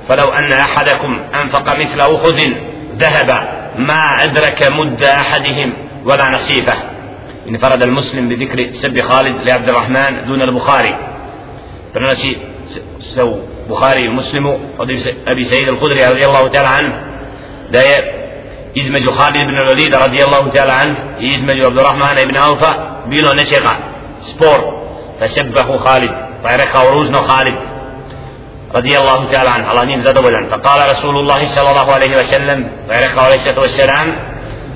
فلو 0.09 0.25
ان 0.25 0.53
احدكم 0.53 1.21
انفق 1.43 1.79
مثل 1.79 2.01
احد 2.01 2.55
ذهب 2.99 3.31
ما 3.79 4.25
أدرك 4.25 4.63
مد 4.63 5.03
أحدهم 5.03 5.73
ولا 6.05 6.31
نصيفه 6.31 6.75
انفرد 7.49 7.83
المسلم 7.83 8.29
بذكر 8.29 8.73
سب 8.73 9.01
خالد 9.01 9.49
لعبد 9.49 9.69
الرحمن 9.69 10.27
دون 10.27 10.43
البخاري. 10.43 10.97
Prenosi 11.95 12.37
se 12.99 13.24
u 13.24 13.37
بخاري 13.71 14.01
المسلم 14.01 14.59
أبي 15.27 15.45
سيد 15.45 15.69
الخدري 15.69 16.07
رضي 16.07 16.27
الله 16.27 16.49
تعالى 16.49 16.69
عنه. 16.69 16.93
دا 17.71 17.83
يزمج 18.77 19.11
خالد 19.11 19.37
بن 19.37 19.59
الوليد 19.67 19.95
رضي 19.95 20.25
الله 20.25 20.49
تعالى 20.49 20.73
عنه 20.73 20.97
يزمج 21.19 21.65
عبد 21.65 21.79
الرحمن 21.79 22.29
بن 22.29 22.37
أوفا 22.37 23.03
بيلو 23.07 23.33
نشيقا 23.33 23.77
سبور. 24.21 24.85
فسبه 25.21 25.77
خالد 25.77 26.11
فعرق 26.45 26.77
روزنا 26.77 27.19
خالد. 27.19 27.55
رضي 28.76 28.98
الله 28.98 29.32
تعالى 29.32 29.50
عنه 29.50 29.72
الله 29.72 29.84
نيم 29.84 30.02
زدولا 30.02 30.46
فقال 30.52 30.90
رسول 30.90 31.20
الله 31.20 31.46
صلى 31.46 31.70
الله 31.70 31.94
عليه 31.94 32.18
وسلم 32.18 32.68
فيركه 32.90 33.22
عليه 33.22 33.36
الصلاة 33.36 33.60
والسلام 33.60 34.20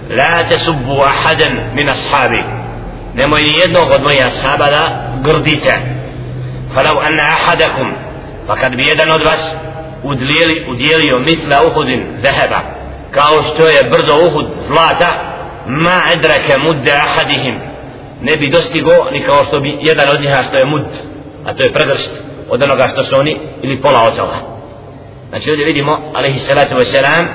لا 0.09 0.41
تسبوا 0.41 1.05
أحدا 1.05 1.49
من 1.75 1.89
أصحابي 1.89 2.43
نمو 3.15 3.37
يدنو 3.37 3.79
قد 3.79 4.01
مي 4.01 4.27
أصحاب 4.27 4.61
لا 4.61 4.83
قرديته 5.25 5.77
فلو 6.75 6.99
أن 6.99 7.19
أحدكم 7.19 7.93
فقد 8.47 8.71
بيدن 8.75 9.11
odvas 9.11 9.55
udlijeli, 10.03 10.65
udjelio 10.69 11.19
misla 11.19 11.63
Uhudin 11.67 12.03
zaheba 12.21 12.59
kao 13.11 13.43
što 13.43 13.67
je 13.67 13.83
brdo 13.83 14.15
Uhud 14.27 14.45
zlata 14.67 15.09
ma 15.67 16.01
edrake 16.13 16.57
mudde 16.57 16.91
ahadihim 16.91 17.59
ne 18.21 18.37
bi 18.37 18.49
dostigo 18.49 18.91
ni 19.11 19.23
kao 19.23 19.43
što 19.43 19.59
bi 19.59 19.77
jedan 19.81 20.09
od 20.09 20.21
njiha 20.21 20.43
što 20.43 20.57
je 20.57 20.65
mud 20.65 20.85
a 21.45 21.53
to 21.53 21.63
je 21.63 21.73
pregršt 21.73 22.11
od 22.48 22.62
onoga 22.62 22.88
što 22.88 23.04
su 23.04 23.16
oni 23.16 23.38
ili 23.62 23.82
pola 23.82 24.02
od 24.02 24.16
toga 24.16 24.40
znači 25.28 25.50
ovdje 25.50 25.64
vidimo 25.64 25.98
alaihi 26.14 26.38
salatu 26.38 26.74
wasalam 26.74 27.26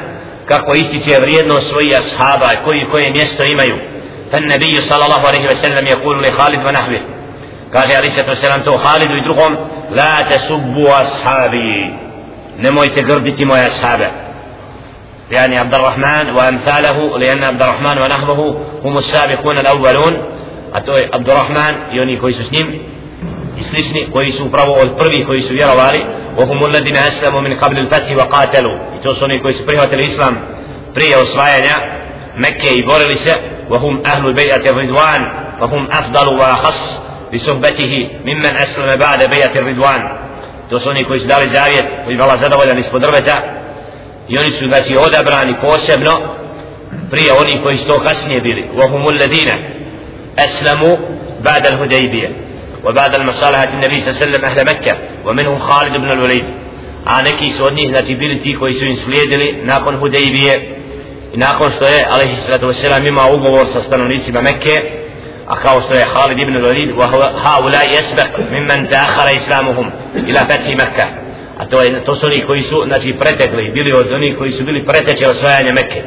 kako 0.46 0.74
ističe 0.74 1.20
vrijednost 1.20 1.70
svojih 1.70 1.98
ashaba 1.98 2.50
koji 2.66 2.86
koje 2.92 3.12
mjesto 3.12 3.44
imaju. 3.44 3.76
فالنبي 4.34 4.82
صلى 4.82 5.06
الله 5.06 5.28
عليه 5.28 5.46
وسلم 5.52 5.88
يقول 5.88 6.24
لخالد 6.24 6.66
ونحوه 6.66 7.00
قال 7.74 7.92
عليه 7.92 8.08
الصلاة 8.08 8.30
والسلام 8.30 8.62
تو 8.62 8.78
خالد 8.78 9.12
ويدرهم 9.12 9.58
لا 9.92 10.22
تسبوا 10.22 11.02
أصحابي 11.02 11.94
نموي 12.60 12.90
تقربتي 12.90 13.46
موي 13.46 13.68
أصحابه 13.68 14.12
يعني 15.32 15.58
عبد 15.58 15.74
الرحمن 15.74 16.30
وأمثاله 16.30 17.18
لأن 17.18 17.44
عبد 17.44 17.62
الرحمن 17.64 17.98
ونحوه 17.98 18.62
هم 18.84 18.98
السابقون 18.98 19.60
الأولون 19.60 20.18
أتوي 20.74 21.06
عبد 21.14 21.30
الرحمن 21.30 21.76
يوني 21.92 22.18
كويس 22.18 22.42
i 23.60 23.64
slični 23.64 24.08
koji 24.12 24.32
su 24.32 24.46
upravo 24.46 24.74
od 24.74 24.98
prvih 24.98 25.28
koji 25.28 25.42
su 25.42 25.54
vjerovali 25.54 26.04
وهم 26.38 26.66
الذين 26.66 26.98
أسلموا 26.98 27.42
من 27.42 27.56
قبل 27.56 27.78
الفتح 27.80 28.18
وقاتلوا 28.18 28.80
يتوصوني 28.96 29.40
كويس 29.40 29.62
بريهة 29.62 29.94
الإسلام 29.94 30.38
بريه 30.96 31.18
وصفايا 31.18 31.76
مكة 32.36 32.70
يبورلس 32.70 33.30
وهم 33.70 34.04
أهل 34.06 34.34
بيعة 34.34 34.66
الرضوان 34.72 35.32
وهم 35.62 35.88
أفضل 35.92 36.28
وأخص 36.28 37.02
بصحبته 37.34 38.10
ممن 38.26 38.58
أسلم 38.58 39.00
بعد 39.00 39.30
بيعة 39.30 39.56
الرضوان 39.56 40.18
يتوصوني 40.68 41.04
كويس 41.04 41.24
داري 41.24 41.50
زاوية 41.50 42.06
ويبع 42.08 42.26
الله 42.26 42.36
زادة 42.36 42.58
ولا 42.58 42.74
نسبة 42.74 43.00
دربة 43.00 43.34
يونس 44.30 44.64
الباسي 44.64 44.98
أودا 44.98 45.22
براني 45.22 45.54
كوش 45.54 45.90
ابن 45.90 46.10
بريه 47.12 47.32
وني 47.32 47.62
وهم 48.76 49.10
الذين 49.10 49.50
أسلموا 50.40 50.98
بعد 51.42 51.68
الهديبية 51.68 52.30
وبعد 52.86 53.16
المصالحة 53.16 53.70
النبي 53.74 54.00
صلى 54.00 54.10
الله 54.10 54.22
عليه 54.22 54.32
وسلم 54.32 54.46
أهل 54.46 54.66
مكة 54.66 54.98
ومنهم 55.26 55.60
خالد 55.60 55.92
بن 55.92 56.12
الوليد 56.12 56.46
a 57.06 57.22
neki 57.22 57.50
su 57.50 57.66
od 57.66 57.74
njih 57.74 57.90
znači 57.90 58.16
bili 58.16 58.42
ti 58.42 58.56
koji 58.60 58.74
su 58.74 58.86
im 58.86 58.96
slijedili 58.96 59.60
nakon 59.64 59.96
Hudejbije 59.96 60.76
i 61.34 61.38
nakon 61.38 61.72
što 61.72 61.86
je 61.86 62.06
alaihi 62.12 62.36
sallatu 62.36 62.66
wasalam 62.66 63.08
imao 63.08 63.36
ugovor 63.36 63.68
sa 63.68 63.82
stanovnicima 63.82 64.42
Mekke 64.42 64.82
a 65.48 65.56
kao 65.56 65.82
što 65.82 65.94
je 65.94 66.06
Khalid 66.14 66.40
ibn 66.40 66.56
Walid 66.58 66.96
wa 66.96 67.08
haula 67.44 67.80
yasbaq 67.96 68.34
mimman 68.52 68.88
ta'akhara 68.88 69.36
islamuhum 69.36 69.92
ila 70.28 70.40
fathi 70.40 70.76
Mekke 70.76 71.06
a 71.58 71.66
to 71.66 71.82
je 71.82 72.04
to 72.06 72.16
su 72.16 72.26
oni 72.26 72.42
koji 72.42 72.62
su 72.62 72.84
znači 72.88 73.14
pretekli 73.14 73.72
bili 73.74 73.94
od 73.94 74.12
onih 74.12 74.38
koji 74.38 74.52
su 74.52 74.64
bili 74.64 74.86
preteče 74.86 75.28
osvajanja 75.28 75.74
Mekke 75.74 76.02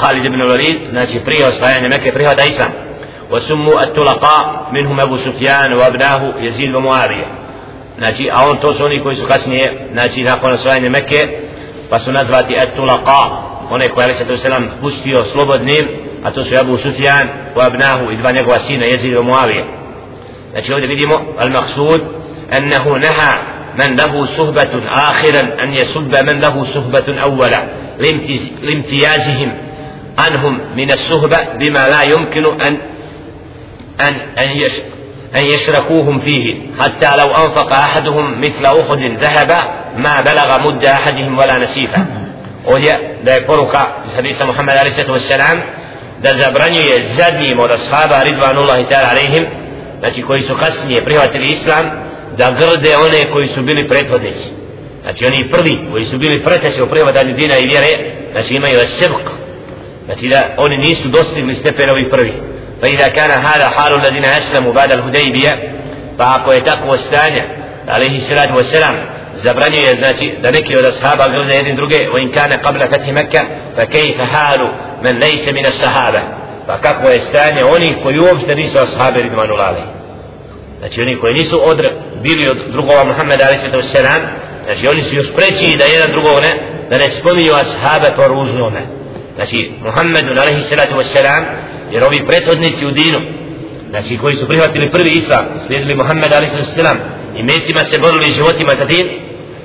Khalid 0.00 0.24
ibn 0.24 0.40
Walid 0.40 0.90
znači 0.90 1.20
prije 1.24 1.46
osvajanja 1.46 1.88
Mekke 1.88 2.12
prihvata 2.12 2.44
islam 2.44 2.85
وسموا 3.30 3.82
الطلقاء 3.82 4.68
منهم 4.72 5.00
أبو 5.00 5.16
سفيان 5.16 5.72
وأبناه 5.72 6.34
يزيد 6.40 6.74
ومعاوية 6.74 7.26
ناجي 7.98 8.30
أون 8.30 8.60
توسوني 8.60 9.00
كويس 9.00 9.22
قسنية 9.22 9.88
ناجي 9.94 10.22
ناقون 10.22 10.56
سوائن 10.56 10.92
مكة. 10.92 11.28
فسنزواتي 11.90 12.62
التلقاء. 12.62 13.56
هناك 13.70 13.98
عليه 13.98 14.10
الصلاة 14.10 14.30
والسلام 14.30 14.70
بستيو 14.84 15.22
سلوبد 15.22 15.62
نيم 15.62 15.88
أتوسو 16.24 16.56
أبو 16.56 16.76
سفيان 16.76 17.28
وأبناه 17.56 18.12
إدبان 18.12 18.36
يقواسين 18.36 18.82
يزيد 18.82 19.16
ومعاوية 19.16 19.64
ناجي 20.54 20.74
هودي 20.74 20.86
بديمو 20.86 21.20
المقصود 21.40 22.00
أنه 22.56 22.88
نهى 22.96 23.32
من 23.78 23.96
له 23.96 24.26
صهبة 24.26 24.88
آخرا 24.88 25.40
أن 25.62 25.74
يسب 25.74 26.14
من 26.14 26.40
له 26.40 26.64
صهبة 26.64 27.20
أولا. 27.24 27.62
لامتيازهم 28.62 29.52
عنهم 30.18 30.60
من 30.76 30.92
الصهبة 30.92 31.38
بما 31.58 31.88
لا 31.88 32.02
يمكن 32.02 32.60
أن 32.60 32.78
أن 34.00 34.14
أن 34.38 34.48
يش 34.48 34.72
أن 35.36 35.42
يشركوهم 35.42 36.18
فيه 36.20 36.56
حتى 36.78 37.16
لو 37.16 37.26
أنفق 37.26 37.72
أحدهم 37.72 38.40
مثل 38.40 38.66
أخذ 38.66 38.98
ذهب 38.98 39.50
ما 39.96 40.20
بلغ 40.20 40.58
مد 40.58 40.84
أحدهم 40.84 41.38
ولا 41.38 41.58
نسيفا 41.58 42.06
ovdje 42.66 42.98
da 43.24 43.32
je 43.32 43.46
poruka 43.46 43.78
iz 44.06 44.14
hadisa 44.14 44.46
Muhammeda 44.46 44.80
alaih 44.80 44.94
sallatu 44.94 45.12
wassalam 45.12 45.58
da 46.22 46.30
zabranjuje 46.34 47.02
zadnjim 47.16 47.58
od 47.60 47.70
ashaba 47.70 48.22
ridvanullahi 48.22 48.84
ta'ala 48.84 49.10
alaihim 49.10 49.44
znači 50.00 50.22
koji 50.22 50.42
su 50.42 50.54
kasnije 50.54 51.04
prihvatili 51.04 51.46
islam 51.46 51.84
da 52.38 52.50
grde 52.50 52.96
one 52.96 53.30
koji 53.32 53.48
su 53.48 53.62
bili 53.62 53.88
prethodnici 53.88 54.48
znači 55.02 55.26
oni 55.26 55.50
prvi 55.50 55.86
koji 55.90 56.04
su 56.04 56.18
bili 56.18 56.42
preteći 56.42 56.82
u 56.82 56.86
prihvatanju 56.86 57.32
dina 57.32 57.58
i 57.58 57.66
vjere 57.66 57.88
znači 58.32 58.54
imaju 58.54 58.78
sebk 58.86 59.30
znači 60.04 60.28
da 60.28 60.54
oni 60.56 60.76
nisu 60.78 61.08
dostigli 61.08 61.54
stepen 61.54 61.90
ovih 61.90 62.06
prvi 62.10 62.32
فإذا 62.82 63.08
كان 63.08 63.30
هذا 63.30 63.68
حال 63.68 63.94
الذين 63.94 64.24
أسلموا 64.24 64.72
بعد 64.72 64.92
الهديبية 64.92 65.72
فأقوى 66.18 66.60
تقوى 66.60 66.94
الثانية 66.94 67.48
عليه 67.88 68.16
الصلاة 68.16 68.56
والسلام. 68.56 68.94
زبرني 69.36 69.82
يزناتي 69.82 70.38
ذنكي 70.42 70.76
والأصحاب 70.76 71.20
أقلون 71.20 71.52
يدين 71.52 71.76
درقي 71.76 72.08
وإن 72.08 72.30
كان 72.30 72.52
قبل 72.52 72.80
فتح 72.80 73.08
مكة 73.08 73.48
فكيف 73.76 74.20
حال 74.20 74.72
من 75.02 75.18
ليس 75.18 75.48
من 75.48 75.66
الصحابة؟ 75.66 76.22
فكقوى 76.68 77.16
الثانية 77.16 77.64
وني 77.64 77.94
قيوب 77.94 78.40
سديس 78.40 78.76
أصحاب 78.76 79.16
رضوان 79.16 79.50
الله 79.50 79.62
عليه. 79.62 79.96
Znači 80.78 81.00
oni 81.02 81.16
koji 81.16 81.34
nisu 81.34 81.68
od, 81.68 81.80
bili 82.22 82.48
od 82.48 82.58
drugova 82.72 83.04
Muhammeda 83.04 83.44
ali 83.48 83.58
se 83.58 83.70
to 83.72 83.82
selam, 83.82 84.22
znači 84.64 84.88
oni 84.88 85.02
su 85.02 85.14
još 85.14 85.34
preći 85.36 85.76
da 85.78 85.84
jedan 85.84 86.12
drugog 86.12 86.40
ne, 86.40 86.52
da 86.90 86.98
ne 86.98 87.10
spominju 87.10 87.52
ashaabe 87.54 88.08
po 88.16 88.28
ružnome. 88.28 88.82
Znači 89.34 89.70
Muhammedu 89.84 90.32
ali 90.40 90.62
se 90.62 90.76
to 90.76 91.02
selam, 91.02 91.44
jer 91.92 92.04
ovi 92.04 92.26
prethodnici 92.26 92.86
u 92.86 92.90
dinu 92.90 93.20
znači 93.90 94.18
koji 94.18 94.36
su 94.36 94.48
prihvatili 94.48 94.90
prvi 94.90 95.10
islam 95.10 95.44
slijedili 95.66 95.94
Muhammed 95.94 96.32
alaihi 96.32 96.52
sallam 96.74 96.98
i 97.38 97.42
mecima 97.42 97.80
se 97.84 97.98
borili 97.98 98.32
životima 98.32 98.74
za 98.74 98.84
din 98.84 99.06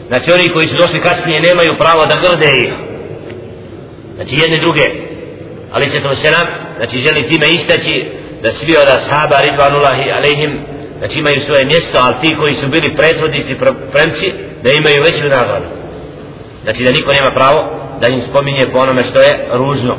znači 0.08 0.32
oni 0.32 0.50
koji 0.50 0.68
su 0.68 0.76
došli 0.76 1.00
kasnije 1.00 1.42
nemaju 1.42 1.78
pravo 1.78 2.06
da 2.06 2.16
grde 2.24 2.52
ih. 2.58 2.74
Znači 4.16 4.36
jedne 4.36 4.58
druge 4.58 4.86
ali 5.72 5.90
se 5.90 6.00
to 6.00 6.16
selam 6.16 6.48
znači 6.78 6.98
želi 6.98 7.28
time 7.30 7.50
istaći 7.50 8.06
da 8.44 8.54
svi 8.54 8.74
od 8.78 8.88
ashaba 8.88 9.38
ridvanullahi 9.42 10.12
alaihim 10.12 10.60
znači 10.98 11.20
imaju 11.20 11.42
svoje 11.42 11.66
mjesto 11.66 11.98
ali 12.04 12.16
ti 12.22 12.36
koji 12.36 12.54
su 12.54 12.68
bili 12.68 12.96
prethodnici 12.98 13.56
premci 13.92 14.34
da 14.64 14.72
imaju 14.72 15.04
veću 15.04 15.24
nagradu. 15.24 15.66
Znači 16.64 16.84
da 16.84 16.92
niko 16.92 17.12
nema 17.12 17.32
pravo 17.32 17.60
da 18.02 18.08
im 18.08 18.22
spominje 18.22 18.68
po 18.72 18.78
onome 18.80 19.04
što 19.04 19.20
je 19.20 19.48
ružno. 19.54 19.98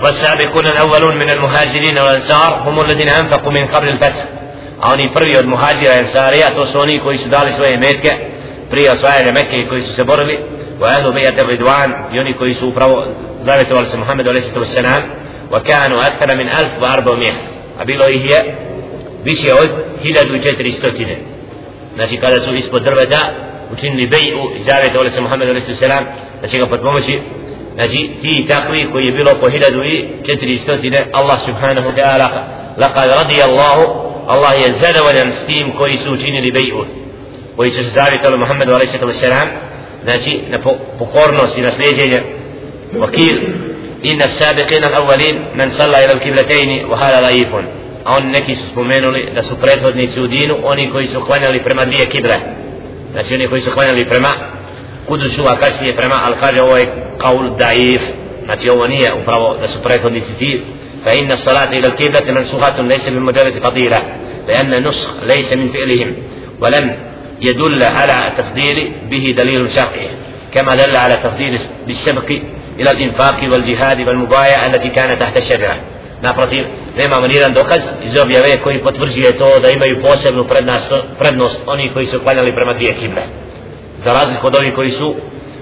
والسابقون 0.00 0.66
الأولون 0.66 1.16
من 1.16 1.30
المهاجرين 1.30 1.98
والأنصار 1.98 2.62
هم 2.64 2.80
الذين 2.80 3.08
أنفقوا 3.08 3.52
من 3.52 3.66
قبل 3.66 3.88
الفتح. 3.88 4.24
أوني 4.84 5.08
بريو 5.08 5.40
المهاجر 5.40 5.90
والأنصار 5.90 6.32
يأتوا 6.34 6.64
سوني 6.64 6.98
كوي 6.98 7.16
سدالي 7.16 7.52
سوية 7.52 7.76
ميركة. 7.76 8.18
بريو 8.70 8.94
سوية 8.94 9.30
مكة 9.30 9.68
كوي 9.68 9.80
سبرلي 9.80 10.38
وأهل 10.80 11.12
بيئة 11.12 11.42
الردوان 11.42 12.04
يوني 12.12 12.32
كوي 12.32 12.54
سوبرو 12.54 13.04
زابت 13.42 13.72
والس 13.72 13.94
محمد 13.94 14.28
عليه 14.28 14.38
الصلاة 14.38 14.58
والسلام. 14.58 15.02
وكانوا 15.52 16.06
أكثر 16.06 16.36
من 16.36 16.48
1400 16.48 16.82
وأربعمائة. 16.82 17.32
أبيلو 17.80 18.04
إيه 18.04 18.18
هي 18.18 18.54
بيشي 19.24 19.52
أود 19.52 19.70
هلا 20.04 20.22
دو 20.22 20.36
جتر 20.36 20.66
استوتين 20.66 21.18
ناشي 21.96 22.16
قال 22.16 22.32
إسبو 22.58 22.78
دربتا 22.78 23.34
وتنلي 23.72 24.06
بيئو 24.06 24.54
زابت 24.56 24.96
والس 24.96 25.18
محمد 25.18 25.46
عليه 25.46 25.56
الصلاة 25.56 25.70
والسلام. 25.70 26.06
ناشي 26.42 26.60
قفت 26.60 26.80
بمشي 26.80 27.18
znači 27.74 28.10
ti 28.22 28.44
takvi 28.48 28.88
koji 28.92 29.04
je 29.04 29.12
bilo 29.12 29.30
po 29.40 29.46
1400 29.46 31.04
Allah 31.12 31.40
subhanahu 31.40 31.88
wa 31.88 31.94
ta'ala 31.94 32.28
laqad 32.78 33.08
radi 33.18 33.42
Allahu 33.42 34.12
Allah 34.26 34.52
je 34.66 34.72
zadovoljan 34.72 35.32
s 35.32 35.46
tim 35.46 35.72
koji 35.72 35.96
su 35.96 36.12
učinili 36.12 36.52
beju 36.52 36.84
koji 37.56 37.70
su 37.70 37.84
se 37.84 37.90
zavitali 37.96 38.38
Muhammedu 38.38 38.72
a.s. 38.72 39.24
znači 40.04 40.40
na 40.50 40.58
pokornost 40.98 41.58
i 41.58 41.60
na 41.60 41.70
sljeđenje 41.70 42.22
wakil 42.94 43.36
inna 44.02 44.26
sabiqina 44.28 44.86
al-awwalin 44.88 45.36
man 45.54 45.70
salla 45.70 46.02
ila 46.02 46.14
al-qiblatain 46.14 46.86
wa 46.90 46.96
hada 46.96 47.20
laifun 47.20 47.64
a 48.04 48.16
on 48.16 48.30
neki 48.30 48.54
su 48.54 48.62
spomenuli 48.72 49.32
da 49.34 49.42
su 49.42 49.60
prethodnici 49.60 50.20
u 50.20 50.26
dinu 50.26 50.56
oni 50.64 50.90
koji 50.90 51.06
su 51.06 51.20
klanjali 51.20 51.62
prema 51.62 51.84
dvije 51.84 52.06
kible 52.06 52.34
znači 53.12 53.34
oni 53.34 53.48
koji 53.48 53.60
su 53.62 53.70
klanjali 53.70 54.04
prema 54.04 54.28
kudusu 55.08 55.42
a 55.48 55.56
kasnije 55.56 55.96
prema 55.96 56.14
al 56.24 56.34
kaže 56.40 56.62
ovo 56.62 56.76
je 56.76 56.86
kaul 57.18 57.56
daif 57.58 58.02
znači 58.44 58.70
ovo 58.70 58.86
nije 58.86 59.14
upravo 59.14 59.56
da 59.60 59.68
su 59.68 59.82
prethodnici 59.82 60.34
ti 60.38 60.60
فإن 61.04 61.32
الصلاة 61.32 61.70
إلى 61.70 61.86
القبلة 61.86 62.32
منسوخة 62.32 62.82
ليس 62.82 63.08
من 63.08 63.22
مجرد 63.22 63.62
فضيلة 63.62 64.02
لأن 64.48 64.74
النسخ 64.74 65.22
ليس 65.22 65.52
من 65.52 65.68
فعلهم 65.68 66.14
ولم 66.60 66.96
يدل 67.40 67.82
على 67.82 68.32
تفضيل 68.38 68.92
به 69.10 69.34
دليل 69.38 69.70
شرعي 69.70 70.08
كما 70.54 70.74
دل 70.74 70.96
على 70.96 71.14
تفضيل 71.14 71.58
بالسبق 71.86 72.30
إلى 72.80 72.90
الإنفاق 72.90 73.40
والجهاد 73.52 74.00
والمبايع 74.00 74.66
التي 74.66 74.88
كانت 74.88 75.20
تحت 75.20 75.36
الشجرة 75.36 75.76
naprotiv 76.22 76.66
nemamo 76.96 77.26
ni 77.26 77.34
jedan 77.34 77.52
dokaz 77.52 77.82
iz 78.04 78.20
objave 78.20 78.60
koji 78.62 78.78
potvrđuje 78.78 79.32
to 79.38 79.58
da 79.58 79.68
imaju 79.68 80.02
posebnu 80.02 80.44
prednost 81.18 81.60
oni 81.66 81.90
koji 81.92 82.06
su 82.06 82.20
klanjali 82.20 82.52
prema 82.52 82.72
dvije 82.74 82.94
kible 82.94 83.22
za 84.04 84.12
razliku 84.12 84.46
od 84.46 84.54
ovih 84.54 84.74
koji 84.74 84.90
su 84.90 85.14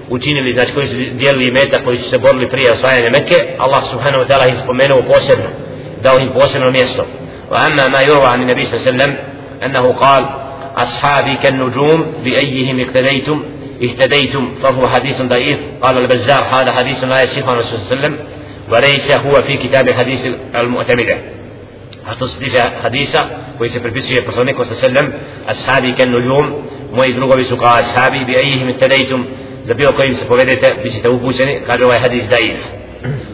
učinili, 0.09 0.53
znači 0.53 0.73
koji 0.73 0.87
su 0.87 0.95
dijelili 0.95 1.51
meta, 1.51 1.83
koji 1.83 1.97
su 1.97 2.09
se 2.09 2.17
borili 2.17 2.49
prije 2.49 2.71
osvajanja 2.71 3.09
Mekke, 3.09 3.35
Allah 3.57 3.83
subhanahu 3.91 4.23
wa 4.23 4.27
ta'ala 4.27 4.51
ih 4.51 4.59
spomenuo 4.63 5.01
posebno, 5.01 5.49
dao 6.03 6.19
im 6.19 6.29
posebno 6.33 6.71
mjesto. 6.71 7.05
Wa 7.51 7.57
amma 7.65 7.89
ma 7.89 8.01
yurwa 8.01 8.33
an 8.33 8.47
nabi 8.47 8.65
sallam, 8.65 9.11
annahu 9.61 9.93
qal, 9.93 10.23
أصحابي 10.77 11.35
كالنجوم 11.37 12.05
بأيهم 12.23 12.79
اقتديتم 12.79 13.43
اهتديتم 13.83 14.51
فهو 14.63 14.87
حديث 14.87 15.21
ضعيف 15.21 15.59
قال 15.81 15.97
البزار 15.97 16.43
هذا 16.51 16.71
حديث 16.71 17.03
لا 17.03 17.21
يصح 17.23 17.47
عن 17.47 17.53
الرسول 17.53 17.79
صلى 17.79 17.91
الله 17.91 18.05
عليه 18.05 18.15
وسلم 18.15 18.25
وليس 18.71 19.11
هو 19.11 19.35
في 19.41 19.57
كتاب 19.57 19.87
الحديث 19.89 20.27
المعتمدة 20.55 21.17
حديث 22.07 22.57
حديثا 22.83 23.29
ويس 23.59 23.77
بربسه 23.77 24.21
poslanik 24.21 24.61
صلى 24.61 24.71
الله 24.71 24.77
عليه 24.83 24.87
وسلم 24.89 25.13
أصحابي 25.49 25.91
كالنجوم 25.93 26.63
moji 26.91 27.13
drugovi 27.13 27.43
su 27.45 27.57
kao 27.57 27.75
ashabi 27.75 28.25
bi 28.25 28.35
ejihim 28.35 28.69
ittadejtum 28.69 29.25
za 29.65 29.73
bilo 29.73 29.91
kojim 29.91 30.15
se 30.15 30.27
povedete 30.27 30.75
vi 30.83 30.89
ćete 30.89 31.09
upućeni 31.09 31.59
kaže 31.67 31.85
ovaj 31.85 31.99
hadis 31.99 32.29
daif 32.29 32.59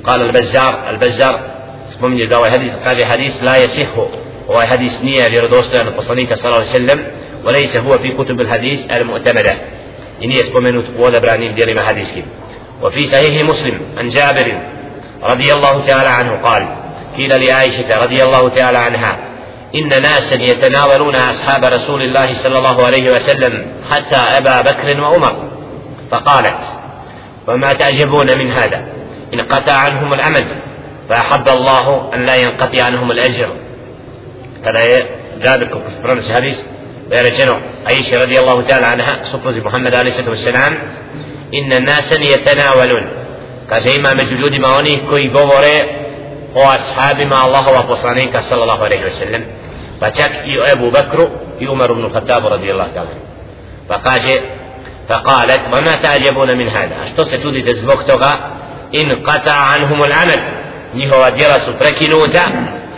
قال 0.04 0.22
البزار 0.22 0.74
البزار 0.90 1.36
spominje 1.90 2.26
da 2.28 2.38
ovaj 2.38 2.50
hadis 2.50 2.72
kaže 2.84 3.04
hadis 3.04 3.42
la 3.42 3.56
yasihu 3.58 4.08
ovaj 4.48 4.68
hadis 4.68 5.02
nije 5.04 5.30
vjerodostojan 5.30 5.88
od 5.88 5.96
poslanika 5.96 6.38
sallallahu 6.38 6.62
alejhi 6.62 6.74
ve 6.74 6.80
sellem 6.80 7.00
وليس 7.46 7.78
هو 7.78 7.98
في 7.98 8.12
كتب 8.12 8.42
الحديث 8.42 8.92
المعتمدة 8.92 9.52
إن 10.24 10.32
يسبمنوا 10.32 10.84
ولا 11.00 11.20
برانين 11.20 11.56
ديال 11.56 11.80
حديثهم 11.80 12.24
وفي 12.84 13.04
صحيح 13.04 13.46
مسلم 13.46 13.80
عن 13.98 14.10
جابر 14.10 14.62
رضي 15.24 15.54
الله 15.54 15.82
تعالى 15.88 16.10
عنه 16.10 16.32
قال 16.36 16.68
قيل 17.18 17.46
لعائشة 17.46 18.04
رضي 18.04 18.24
الله 18.24 18.50
تعالى 18.50 18.78
عنها 18.78 19.18
إن 19.76 20.02
ناسا 20.02 20.36
يتناولون 20.36 21.16
أصحاب 21.16 21.66
رسول 21.66 22.02
الله 22.02 22.34
صلى 22.34 22.58
الله 22.58 22.86
عليه 22.86 23.12
وسلم 23.12 23.66
حتى 23.92 24.16
أبا 24.16 24.62
بكر 24.62 25.02
وعمر. 25.02 25.36
فقالت 26.12 26.58
وما 27.48 27.74
تعجبون 27.74 28.38
من 28.38 28.52
هذا؟ 28.52 28.86
انقطع 29.34 29.74
عنهم 29.74 30.14
العمل 30.14 30.46
فأحب 31.10 31.50
الله 31.50 32.12
أن 32.14 32.26
لا 32.26 32.36
ينقطع 32.36 32.84
عنهم 32.84 33.12
الأجر. 33.12 33.50
كذا 34.66 35.08
جابر 35.44 35.82
في 36.22 36.34
حديث 36.34 36.60
بيرجنو 37.10 37.56
عائشة 37.86 38.24
رضي 38.24 38.40
الله 38.40 38.62
تعالى 38.62 38.86
عنها 38.86 39.24
سقوز 39.24 39.58
محمد 39.58 39.94
عليه 39.94 40.12
الصلاة 40.12 40.30
والسلام 40.30 40.78
إن 41.54 41.74
الناس 41.74 42.12
يتناولون. 42.12 43.04
kaže 43.70 43.96
ima 43.96 44.14
među 44.14 44.36
ljudima 44.36 44.68
onih 44.78 45.00
koji 45.10 45.30
govore 45.30 46.07
o 46.56 46.62
ashabima 46.70 47.36
Allahova 47.44 47.84
poslanika 47.88 48.42
sallallahu 48.42 48.84
alaihi 48.84 49.04
wa 49.04 49.10
sallam 49.12 49.44
pa 50.00 50.10
čak 50.12 50.32
i 50.46 50.60
o 50.60 50.64
Ebu 50.74 50.92
Bekru 50.92 51.26
i 51.60 51.68
Umaru 51.68 51.94
ibn 51.94 52.10
Khattabu 52.14 52.50
radijallahu 52.50 52.92
ta'ala 52.94 53.14
pa 53.88 53.98
kaže 54.00 54.36
فقالت 55.08 55.62
وما 55.74 55.96
تعجبون 56.04 56.58
من 56.58 56.68
هذا 56.68 56.96
što 57.08 57.26
se 57.26 57.40
čudite 57.40 57.74
zbog 57.76 58.04
toga 58.04 58.32
in 58.92 59.24
qata 59.24 59.56
anhum 59.76 60.02
al-amal 60.02 60.40
njihova 60.94 61.32
djela 61.32 61.60
su 61.60 61.72
prekinuta 61.80 62.44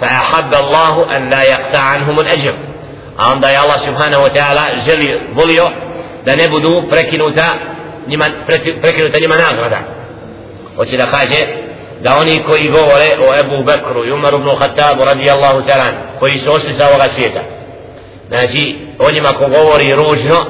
فأحب 0.02 0.54
الله 0.56 1.18
أن 1.18 1.30
لا 1.30 1.42
يقطع 1.44 1.80
عنهم 1.80 2.20
الأجر 2.20 2.54
a 3.18 3.32
onda 3.32 3.50
je 3.50 3.58
Allah 3.58 3.80
subhanahu 3.80 4.24
wa 4.24 4.32
ta'ala 4.32 4.64
želi 4.86 5.20
volio 5.34 5.72
da 6.26 6.36
ne 6.36 6.50
budu 6.50 6.84
prekinuta 6.90 7.46
njima, 8.08 8.26
prekinuta 8.82 9.20
njima 9.20 9.36
nagrada 9.36 9.80
hoće 10.76 10.98
da 10.98 11.06
kaže 11.06 11.48
da 12.03 12.17
oni 12.21 12.43
koji 12.47 12.69
govore 12.69 13.11
o 13.29 13.39
Ebu 13.41 13.65
Bekru 13.65 14.05
i 14.05 14.13
Umaru 14.13 14.39
ibn 14.39 14.51
Khattabu 14.59 15.05
radijallahu 15.05 15.61
ta'ala 15.61 15.89
koji 16.19 16.39
su 16.39 16.53
ošli 16.53 16.73
sa 16.75 16.89
ovoga 16.89 17.09
svijeta 17.09 17.41
znači 18.29 18.79
o 18.99 19.11
njima 19.11 19.29
ko 19.29 19.47
govori 19.49 19.95
ružno 19.95 20.47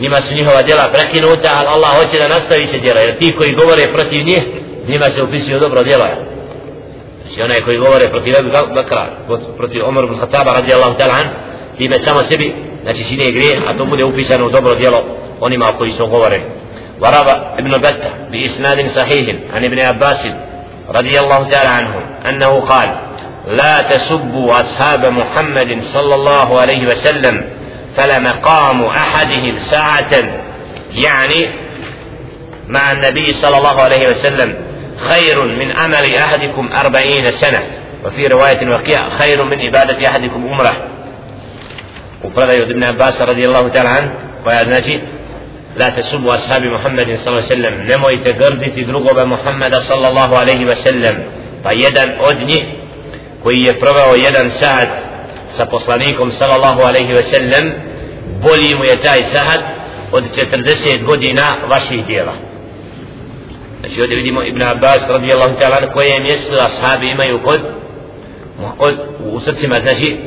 njima 0.00 0.20
su 0.20 0.34
njihova 0.34 0.62
djela 0.62 0.92
prekinuta 0.92 1.48
ali 1.58 1.68
Allah 1.68 1.98
hoće 1.98 2.18
da 2.18 2.28
nastavi 2.28 2.66
se 2.66 2.78
djela 2.78 3.00
jer 3.00 3.18
ti 3.18 3.34
koji 3.38 3.52
govore 3.52 3.92
protiv 3.92 4.24
njih 4.24 4.42
njima 4.88 5.10
se 5.10 5.22
upisuju 5.22 5.60
dobro 5.60 5.82
djela 5.82 6.08
Znači 7.22 7.42
onaj 7.42 7.60
koji 7.60 7.78
govore 7.78 8.08
protiv 8.08 8.34
Ebu 8.38 8.50
Bakra, 8.74 9.06
protiv 9.56 9.88
Omer 9.88 10.04
ibn 10.04 10.18
Khattaba 10.18 10.52
radijallahu 10.52 10.98
ta'ala 10.98 11.12
an, 11.20 11.28
time 11.78 11.98
samo 11.98 12.22
sebi, 12.22 12.54
znači 12.82 13.04
čini 13.04 13.32
grije, 13.32 13.62
a 13.66 13.76
to 13.76 13.84
bude 13.84 14.04
upisano 14.04 14.46
u 14.46 14.50
dobro 14.50 14.74
djelo 14.74 15.04
onima 15.40 15.66
koji 15.78 15.92
su 15.92 16.06
govore. 16.06 16.40
وروى 17.00 17.34
ابن 17.58 17.78
بتة 17.78 18.10
بإسناد 18.32 18.86
صحيح 18.86 19.36
عن 19.54 19.64
ابن 19.64 19.78
عباس 19.84 20.28
رضي 20.89 21.19
الله 21.19 21.49
تعالى 21.49 21.69
عنه 21.69 21.95
أنه 22.29 22.59
قال 22.59 22.95
لا 23.47 23.81
تسبوا 23.81 24.59
أصحاب 24.59 25.05
محمد 25.05 25.81
صلى 25.81 26.15
الله 26.15 26.61
عليه 26.61 26.87
وسلم 26.87 27.49
فلمقام 27.95 28.83
أحدهم 28.83 29.57
ساعة. 29.59 30.23
يعني 30.91 31.49
مع 32.67 32.91
النبي 32.91 33.33
صلى 33.33 33.57
الله 33.57 33.81
عليه 33.81 34.09
وسلم 34.09 34.55
خير 34.97 35.45
من 35.45 35.77
أمل 35.77 36.15
أحدكم 36.15 36.73
أربعين 36.73 37.31
سنة. 37.31 37.63
وفي 38.05 38.27
رواية 38.27 38.69
وقيع 38.69 39.09
خير 39.09 39.43
من 39.43 39.59
عبادة 39.59 40.07
أحدكم 40.07 40.47
أمرة. 40.47 40.73
وقال 42.23 42.61
ابن 42.71 42.83
عباس 42.83 43.21
رضي 43.21 43.45
الله 43.45 43.67
تعالى 43.67 43.89
عنه 43.89 44.13
ويا 44.45 44.63
لا 45.77 45.89
تسبوا 45.89 46.33
أصحاب 46.33 46.63
محمد 46.63 47.15
صلى 47.15 47.27
الله 47.27 47.43
عليه 47.43 47.55
وسلم 47.55 47.73
نمويت 47.91 48.43
قردتي 48.43 48.83
درقب 48.83 49.27
محمد 49.27 49.75
صلى 49.75 50.07
الله 50.07 50.37
عليه 50.37 50.65
وسلم 50.65 51.15
فيدا 51.63 52.29
أدني 52.29 52.59
koji 53.43 53.63
je 53.63 53.73
proveo 53.79 54.15
jedan 54.15 54.49
sat 54.49 54.89
sa 55.57 55.65
poslanikom 55.65 56.31
sallallahu 56.31 56.81
alaihi 56.81 57.13
ve 57.13 57.23
sellem 57.23 57.73
bolji 58.41 58.75
mu 58.75 58.83
je 58.83 58.95
taj 59.01 59.23
sat 59.23 59.61
od 60.11 60.23
40 60.23 61.03
godina 61.03 61.43
vaših 61.69 62.05
djela 62.05 62.33
znači 63.79 64.01
ovdje 64.01 64.15
vidimo 64.15 64.43
Ibn 64.43 64.61
Abbas 64.61 65.01
radijallahu 65.09 65.55
ta'ala 65.59 65.93
koje 65.93 66.23
mjesto 66.23 66.55
ashabi 66.59 67.11
imaju 67.11 67.39
kod, 67.43 67.61
kod 68.77 68.95
u 69.33 69.39
srcima 69.39 69.79
znači 69.79 70.17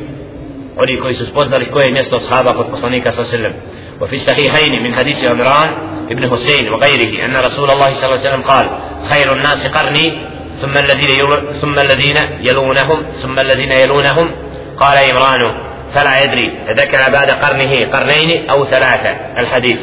oni 0.77 0.99
koji 0.99 1.13
su 1.13 1.25
spoznali 1.25 1.71
koje 1.71 1.85
je 1.85 1.91
mjesto 1.91 2.15
ashaba 2.15 2.53
kod 2.53 2.67
poslanika 2.71 3.11
sallallahu 3.11 3.37
alaihi 3.37 3.55
ve 3.55 3.76
وفي 4.01 4.15
الصحيحين 4.15 4.83
من 4.83 4.95
حديث 4.95 5.23
عمران 5.23 5.69
ابن 6.11 6.31
حسين 6.31 6.73
وغيره 6.73 7.25
أن 7.25 7.35
رسول 7.45 7.71
الله 7.71 7.93
صلى 7.93 8.05
الله 8.05 8.19
عليه 8.19 8.29
وسلم 8.29 8.41
قال 8.41 8.69
خير 9.09 9.33
الناس 9.33 9.67
قرني 9.67 10.27
ثم 10.61 10.77
الذين 10.77 11.35
ثم 11.53 11.79
الذين 11.79 12.17
يلونهم 12.41 13.05
ثم 13.13 13.39
الذين 13.39 13.71
يلونهم. 13.71 14.31
قال 14.79 14.97
عمران 14.97 15.57
فلا 15.93 16.23
يدري 16.23 16.57
ذكر 16.69 17.11
بعد 17.11 17.31
قرنه 17.31 17.85
قرنين 17.85 18.49
أو 18.49 18.65
ثلاثة. 18.65 19.09
الحديث. 19.37 19.79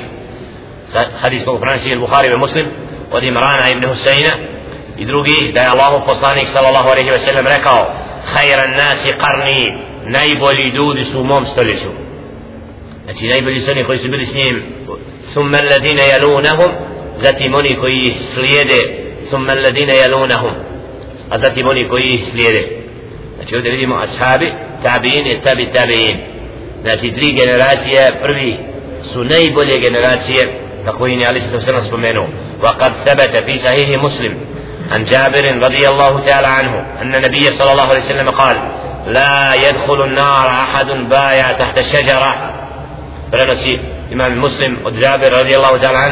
حديث 1.23 1.45
فرنسي 1.45 1.93
البخاري 1.93 2.35
ومسلم. 2.35 2.71
od 3.11 3.25
Imrana 3.25 3.71
ibn 3.71 3.85
Husaina 3.87 4.39
i 4.97 5.07
drugi 5.07 5.53
da 5.53 5.61
je 5.61 5.69
Allahu 5.69 6.07
poslanik 6.07 6.49
sallallahu 6.49 6.89
alejhi 6.89 7.11
ve 7.11 7.19
sellem 7.19 7.47
rekao 7.47 7.87
khayran 8.35 8.71
nasi 8.77 9.13
qarni 9.13 9.79
najbolji 10.07 10.73
znači 13.05 13.29
najbolji 13.29 13.61
su 13.61 13.71
oni 13.71 13.85
koji 13.85 13.99
su 13.99 14.11
bili 14.11 14.27
s 14.27 14.35
njim 14.35 14.63
summa 15.33 15.59
alladine 15.59 16.03
jalunahum 16.13 16.71
zatim 17.19 17.55
oni 17.55 17.77
koji 17.77 18.15
slijede 18.35 18.81
summa 19.31 19.53
alladine 19.53 19.97
jalunahum 19.97 20.53
a 21.31 21.39
zatim 21.39 21.69
oni 21.69 21.89
koji 21.89 22.19
slijede 22.19 22.69
znači 23.37 23.57
ovdje 23.57 23.71
vidimo 23.71 23.95
ashabi 23.97 24.53
tabiin 24.83 25.27
i 25.27 25.41
tabi 25.41 25.73
tabiin 25.73 26.19
znači 26.83 27.13
tri 27.13 27.33
generacije 27.33 28.21
prvi 28.23 28.59
su 29.13 29.25
najbolje 29.25 29.81
generacije 29.81 30.61
kako 30.85 31.07
im 31.07 31.21
je 31.21 31.27
Ali 31.29 31.41
sallam 31.41 31.83
spomenuo 31.83 32.27
وقد 32.63 32.93
ثبت 32.93 33.37
في 33.37 33.59
صحيح 33.59 34.03
مسلم 34.03 34.37
عن 34.93 35.05
جابر 35.05 35.45
رضي 35.63 35.89
الله 35.89 36.21
تعالى 36.21 36.47
عنه 36.47 36.87
أن 37.03 37.15
النبي 37.15 37.51
صلى 37.51 37.73
الله 37.73 37.89
عليه 37.89 38.01
وسلم 38.01 38.31
قال 38.31 38.57
لا 39.07 39.55
يدخل 39.55 40.05
النار 40.05 40.47
أحد 40.47 40.87
بايع 40.87 41.53
تحت 41.53 41.79
الشجرة 41.79 42.54
prenosi 43.35 43.79
imam 44.11 44.39
muslim 44.39 44.79
od 44.85 44.95
Jabir 44.99 45.33
radijallahu 45.33 45.77
ta'ala 45.83 46.05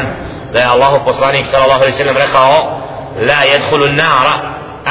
da 0.53 0.59
je 0.59 0.65
Allahu 0.65 1.05
poslanik 1.05 1.45
sallallahu 1.45 1.81
alaihi 1.81 1.97
sallam 1.97 2.17
rekao 2.17 2.53
la 3.29 3.41
jedhulu 3.53 3.85
nara 3.87 4.33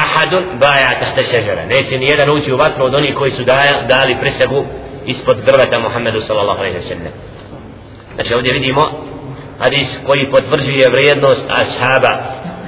ahadun 0.03 0.43
baja 0.59 0.91
tahta 0.99 1.23
šeđara 1.31 1.65
neće 1.65 1.97
ni 1.97 2.05
jedan 2.05 2.29
ući 2.29 2.53
u 2.53 2.57
vatru 2.57 2.85
od 2.85 2.95
onih 2.95 3.15
koji 3.15 3.31
su 3.31 3.43
dali 3.87 4.17
prisegu 4.21 4.65
ispod 5.05 5.37
drveta 5.45 5.79
Muhammedu 5.79 6.21
sallallahu 6.21 6.59
alaihi 6.59 6.81
sallam 6.81 7.13
znači 8.15 8.33
ovdje 8.33 8.53
vidimo 8.53 8.83
hadis 9.59 9.99
koji 10.07 10.31
potvrđuje 10.31 10.89
vrijednost 10.89 11.45
ashaba 11.49 12.13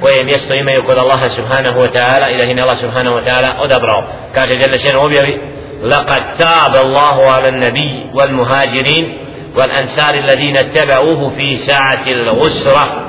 koje 0.01 0.23
mjesto 0.23 0.53
imaju 0.53 0.83
kod 0.83 0.97
Allaha 0.97 1.29
subhanahu 1.29 1.79
wa 1.79 1.89
ta'ala 1.95 2.27
i 2.29 2.51
ih 2.51 2.63
Allah 2.63 2.77
subhanahu 2.77 3.15
wa 3.17 3.23
ta'ala 3.27 3.49
odabrao 3.63 4.03
kaže 4.33 4.53
Jelle 4.53 4.79
šen 4.79 4.95
objavi 4.95 5.39
لقد 5.83 6.23
تاب 6.37 6.75
الله 6.75 7.31
على 7.31 7.49
النبي 7.49 8.05
والمهاجرين 8.13 9.24
والأنصار 9.57 10.13
الذين 10.13 10.57
اتبعوه 10.57 11.29
في 11.29 11.57
ساعة 11.57 12.07
الغسرة 12.07 13.05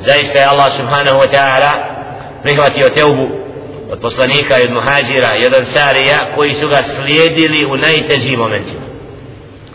زي 0.00 0.38
يا 0.38 0.52
الله 0.52 0.68
سبحانه 0.68 1.18
وتعالى 1.18 1.70
prihvatio 2.42 2.88
teubu 2.88 3.28
od 3.92 4.00
poslanika 4.00 4.58
i 4.58 4.62
od 4.62 4.72
muhađira 4.72 5.28
i 5.42 5.46
od 5.46 5.54
ansarija 5.54 6.28
koji 6.34 6.52
su 6.54 6.68
ga 6.68 6.82
slijedili 6.96 7.66
u 7.66 7.76
najtežim 7.76 8.38
momentima 8.38 8.80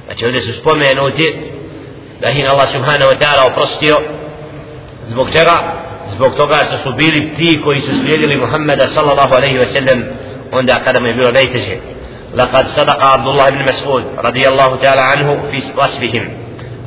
znači 0.05 0.25
ovdje 0.25 0.41
su 0.41 0.53
spomenuti 0.53 1.35
da 2.21 2.29
ih 2.29 2.49
Allah 2.49 2.67
subhanahu 2.67 3.11
wa 3.11 3.17
ta'ala 3.19 3.51
oprostio 3.51 3.97
zbog 5.07 5.31
čega? 5.31 5.85
zbog 6.09 6.35
toga 6.37 6.65
što 6.67 6.77
su 6.77 6.97
bili 6.97 7.35
ti 7.37 7.61
koji 7.63 7.79
su 7.81 7.91
slijedili 8.01 8.37
Muhammeda 8.37 8.87
sallallahu 8.87 9.35
alaihi 9.35 9.57
wa 9.57 9.65
sallam 9.65 10.03
onda 10.51 10.79
kada 10.85 10.99
mu 10.99 11.07
je 11.07 11.13
bilo 11.13 11.31
najteže 11.31 11.75
لقد 12.35 12.67
صدق 12.67 13.03
عبد 13.03 13.27
الله 13.27 13.49
بن 13.49 13.65
مسعود 13.65 14.05
رضي 14.17 14.47
الله 14.47 14.75
تعالى 14.75 15.01
عنه 15.01 15.39
في 15.51 15.57
وصفهم. 15.77 16.29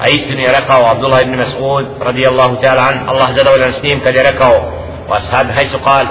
أيسن 0.04 0.38
يرقوا 0.38 0.86
عبد 0.86 1.04
الله 1.04 1.22
بن 1.22 1.38
مسعود 1.38 1.86
رضي 2.02 2.28
الله 2.28 2.54
تعالى 2.54 2.80
عنه. 2.80 3.12
الله 3.12 3.32
جل 3.32 3.48
وعلا 3.48 3.70
سنين 3.70 4.00
قد 4.00 4.16
يرقوا 4.16 4.60
وأصحاب 5.08 5.50
حيث 5.50 5.76
قال 5.76 6.06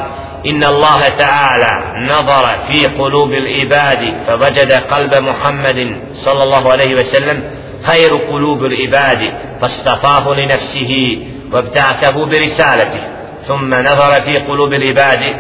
إن 0.45 0.63
الله 0.63 1.10
تعالى 1.10 2.04
نظر 2.10 2.45
في 2.67 2.86
قلوب 2.86 3.32
العباد 3.32 4.17
فوجد 4.28 4.71
قلب 4.71 5.15
محمد 5.15 6.02
صلى 6.13 6.43
الله 6.43 6.71
عليه 6.71 6.95
وسلم 6.95 7.43
خير 7.84 8.17
قلوب 8.17 8.65
العباد 8.65 9.34
فاصطفاه 9.62 10.34
لنفسه 10.34 11.17
وابتعثه 11.54 12.26
برسالته. 12.26 13.02
ثم 13.43 13.69
نظر 13.73 14.21
في 14.21 14.38
قلوب 14.38 14.73
العباد 14.73 15.36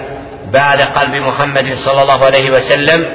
بعد 0.53 0.81
قلب 0.81 1.13
محمد 1.13 1.73
صلى 1.73 2.01
الله 2.01 2.25
عليه 2.25 2.51
وسلم 2.51 3.05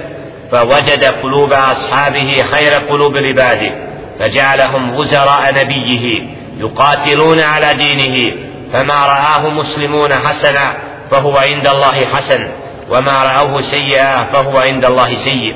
فوجد 0.52 1.04
قلوب 1.04 1.52
أصحابه 1.52 2.44
خير 2.50 2.72
قلوب 2.72 3.16
العباد 3.16 3.72
فجعلهم 4.18 4.96
وزراء 4.96 5.54
نبيه 5.54 6.26
يقاتلون 6.58 7.40
على 7.40 7.74
دينه 7.74 8.36
فما 8.72 9.06
رآه 9.06 9.48
مسلمون 9.48 10.12
حسنا 10.12 10.76
فهو 11.10 11.36
عند 11.36 11.66
الله 11.66 12.06
حسن 12.06 12.48
وما 12.90 13.12
رأوه 13.24 13.60
سيئا 13.60 14.16
فهو 14.16 14.58
عند 14.58 14.84
الله 14.84 15.14
سيء. 15.14 15.54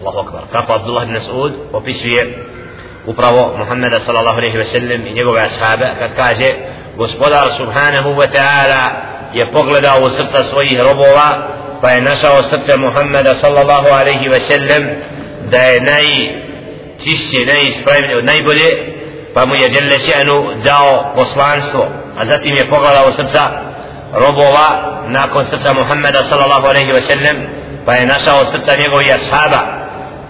الله 0.00 0.20
أكبر. 0.20 0.40
Kako 0.52 0.70
عبد 0.72 0.86
الله 0.86 1.04
بن 1.04 1.12
مسعود 1.12 1.52
opisuje 1.72 2.38
upravo 3.06 3.56
Muhammeda 3.58 4.00
sallallahu 4.00 4.38
alaihi 4.38 4.58
ve 4.58 4.64
sellem 4.64 5.06
i 5.06 5.12
njegove 5.12 5.40
ashabe 5.40 5.92
kad 5.98 6.16
kaže 6.16 6.48
gospodar 6.96 7.52
subhanahu 7.52 8.10
wa 8.20 8.28
ta'ala 8.28 8.82
je 9.32 9.46
pogledao 9.52 10.00
u 10.04 10.08
srca 10.08 10.44
svojih 10.44 10.80
robova 10.80 11.48
pa 11.80 11.90
je 11.90 12.02
našao 12.02 12.42
srce 12.42 12.76
Muhammeda 12.76 13.34
sallallahu 13.34 13.88
alaihi 14.00 14.28
ve 14.28 14.40
sellem 14.40 14.90
da 15.50 15.58
je 15.58 15.80
najčišće, 15.80 17.46
najispravnije, 17.46 18.22
najbolje 18.22 18.68
pa 19.34 19.46
mu 19.46 19.54
je 19.54 19.68
Đelešenu 19.68 20.62
dao 20.64 21.12
poslanstvo 21.14 21.86
a 22.18 22.26
zatim 22.26 22.56
je 22.56 22.70
pogledao 22.70 23.12
srca 23.12 23.50
robova 24.12 24.68
nakon 25.06 25.44
srca 25.44 25.74
Muhammeda 25.74 26.22
sallallahu 26.22 26.66
alaihi 26.66 26.92
ve 26.92 27.00
sellem 27.00 27.36
pa 27.86 27.94
je 27.94 28.06
našao 28.06 28.44
srca 28.44 28.76
njegovih 28.76 29.14
ashaba 29.14 29.78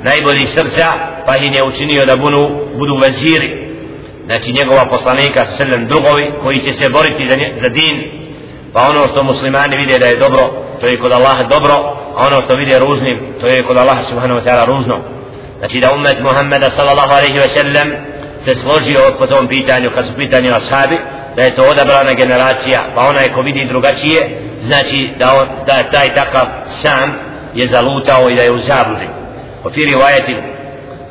najbolji 0.03 0.47
srca 0.47 0.93
pa 1.27 1.37
ih 1.37 1.55
je 1.55 1.65
učinio 1.65 2.07
da 2.07 2.17
budu, 2.17 2.51
budu 2.79 2.97
veziri. 2.97 3.69
Znači 4.27 4.53
njegova 4.53 4.85
poslanika 4.87 5.47
sallam 5.47 5.87
drugovi 5.87 6.33
koji 6.43 6.59
će 6.59 6.73
se 6.73 6.89
boriti 6.89 7.27
za, 7.27 7.35
nje, 7.35 7.55
za 7.61 7.69
din 7.69 7.97
pa 8.73 8.89
ono 8.89 9.09
što 9.09 9.23
muslimani 9.23 9.77
vide 9.77 9.99
da 9.99 10.07
je 10.07 10.17
dobro 10.17 10.68
to 10.81 10.87
je 10.87 10.97
kod 10.97 11.13
Allaha 11.13 11.43
dobro 11.43 11.75
a 12.17 12.27
ono 12.27 12.43
što 12.43 12.57
vide 12.57 12.79
ružnim 12.79 13.21
to 13.41 13.47
je 13.47 13.63
kod 13.63 13.77
Allaha 13.77 14.03
subhanahu 14.03 14.41
wa 14.41 14.45
ta'ala 14.45 14.67
ružno 14.67 14.99
znači 15.59 15.81
da 15.81 15.93
umet 15.93 16.21
Muhammeda 16.21 16.71
sallallahu 16.71 17.13
alaihi 17.13 17.39
wa 17.39 17.49
sallam 17.49 17.89
se 18.45 18.55
složio 18.55 19.01
po 19.19 19.27
tom 19.27 19.49
pitanju 19.49 19.91
kad 19.95 20.07
su 20.07 20.13
pitanju 20.17 20.51
ashabi 20.55 20.99
da 21.37 21.43
je 21.43 21.55
to 21.55 21.63
odabrana 21.63 22.13
generacija 22.13 22.81
pa 22.95 23.09
onaj 23.09 23.29
ko 23.29 23.43
vidi 23.43 23.65
drugačije 23.65 24.41
znači 24.63 25.11
da, 25.19 25.35
on, 25.35 25.49
da 25.67 25.91
taj 25.91 26.15
takav 26.15 26.47
sam 26.83 27.15
je 27.55 27.67
zalutao 27.67 28.31
i 28.31 28.35
da 28.35 28.43
je 28.43 28.51
u 28.51 28.59
zabludi 28.59 29.09
وفي 29.65 29.85
رواية 29.95 30.43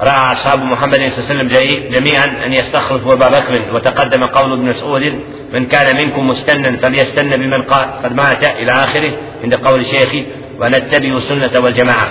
رأى 0.01 0.31
أصحاب 0.31 0.63
محمد 0.63 0.95
صلى 0.95 1.05
الله 1.05 1.29
عليه 1.29 1.53
وسلم 1.53 1.89
جميعا 1.91 2.25
أن 2.45 2.53
يستخلفوا 2.53 3.13
أبا 3.13 3.27
بكر 3.27 3.75
وتقدم 3.75 4.23
قول 4.25 4.53
ابن 4.53 4.65
مسعود 4.65 5.01
من 5.53 5.65
كان 5.65 5.97
منكم 5.97 6.27
مستنا 6.27 6.77
فليستن 6.77 7.29
بمن 7.29 7.61
قال 7.63 7.85
قد 8.03 8.15
مات 8.15 8.43
إلى 8.43 8.71
آخره 8.71 9.11
عند 9.43 9.55
قول 9.55 9.85
شيخي 9.85 10.25
ونتبع 10.59 11.19
سنة 11.19 11.59
والجماعة 11.59 12.07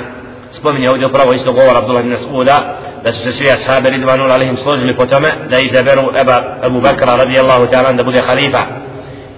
spominje 0.53 0.91
ovdje 0.91 1.07
upravo 1.07 1.33
isto 1.33 1.53
govor 1.53 1.77
Abdullah 1.77 2.03
ibn 2.05 2.13
Mas'uda 2.13 2.57
da 3.05 3.13
su 3.13 3.23
se 3.23 3.33
svi 3.33 3.51
ashabi 3.51 3.91
ridvanul 3.91 4.31
alaihim 4.31 4.57
složili 4.57 4.97
po 4.97 5.07
tome 5.07 5.29
da 5.51 5.59
izaberu 5.59 6.03
Eba, 6.21 6.59
Abu 6.63 6.81
Bakra 6.81 7.17
radijallahu 7.17 7.67
ta'ala 7.67 7.93
da 7.93 8.03
bude 8.05 8.21
halifa 8.21 8.63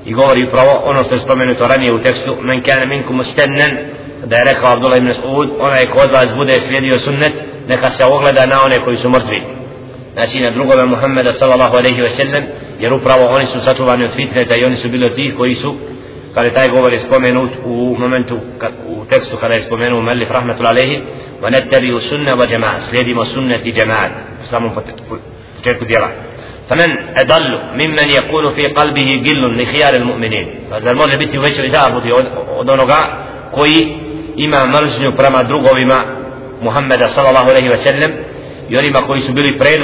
i 0.05 0.13
govori 0.13 0.47
upravo 0.49 0.83
ono 0.85 1.05
što 1.05 1.15
je 1.15 1.21
spomenuto 1.21 1.69
ranije 1.69 1.93
u 1.93 1.99
tekstu 1.99 2.37
men 2.43 2.63
kane 2.63 2.87
minkum 2.87 3.17
mustannan 3.17 3.71
da 4.25 4.37
je 4.37 4.45
rekao 4.45 4.73
Abdullah 4.73 4.99
ibn 4.99 5.09
Mas'ud 5.09 5.49
onaj 5.61 5.87
ko 5.87 5.99
od 5.99 6.13
vas 6.13 6.35
bude 6.35 6.61
slijedio 6.61 6.99
sunnet 6.99 7.33
neka 7.69 7.91
se 7.91 8.05
ogleda 8.05 8.47
na 8.47 8.57
one 8.65 8.79
koji 8.85 8.97
su 8.97 9.09
mrtvi 9.11 9.43
znači 10.13 10.41
na 10.41 10.51
drugove 10.51 10.85
Muhammeda 10.87 11.33
sallallahu 11.33 11.77
alaihi 11.77 12.03
wa 12.03 12.09
sallam 12.09 12.45
jer 12.79 12.93
upravo 12.93 13.25
oni 13.27 13.47
su 13.47 13.61
sačuvani 13.61 14.05
od 14.05 14.11
fitneta 14.11 14.57
i 14.57 14.65
oni 14.65 14.77
su 14.77 14.89
bili 14.89 15.07
od 15.07 15.15
tih 15.15 15.35
koji 15.37 15.55
su 15.55 15.75
قال 16.37 16.55
تاي 16.55 16.69
قول 16.71 16.95
اسبومينوت 16.95 17.51
ومومنتو 17.67 18.39
وتكستو 18.89 19.37
كان 19.37 19.53
اسبومينو 19.53 20.01
مالف 20.01 20.33
رحمة 20.33 20.57
الله 20.59 20.69
عليه 20.69 21.03
ونتبع 21.43 21.99
سنة 21.99 22.33
وجماعة. 22.41 22.79
سليدي 22.79 23.15
ما 23.15 23.25
سنة 23.25 23.57
جماعة. 23.57 24.11
إسلام 24.45 24.71
فتكو 25.65 25.85
ديرا. 25.85 26.11
فمن 26.69 26.91
أضل 27.17 27.61
ممن 27.81 28.09
يكون 28.19 28.45
في 28.57 28.63
قلبه 28.63 29.23
جل 29.27 29.63
لخيار 29.63 29.95
المؤمنين. 29.95 30.47
فإذا 30.71 30.91
المرجع 30.91 31.17
بيتي 31.17 31.39
ويشو 31.39 31.63
إذا 31.63 31.87
أبوتي 31.87 32.13
ودونوغا 32.59 33.01
كوي 33.55 33.77
إما 34.45 34.65
مرزنو 34.65 35.11
برما 35.19 35.43
درغو 35.43 35.77
إما 35.77 35.99
محمد 36.63 37.03
صلى 37.05 37.29
الله 37.29 37.47
عليه 37.53 37.71
وسلم. 37.71 38.11
يوري 38.71 38.91
ما 38.91 39.01
كوي 39.01 39.21
سبيلي 39.21 39.51
برين 39.59 39.83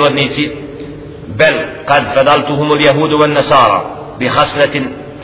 بل 1.38 1.54
قد 1.87 2.04
فضلتهم 2.04 2.72
اليهود 2.72 3.12
والنصارى 3.12 3.80
بخصلة 4.20 4.74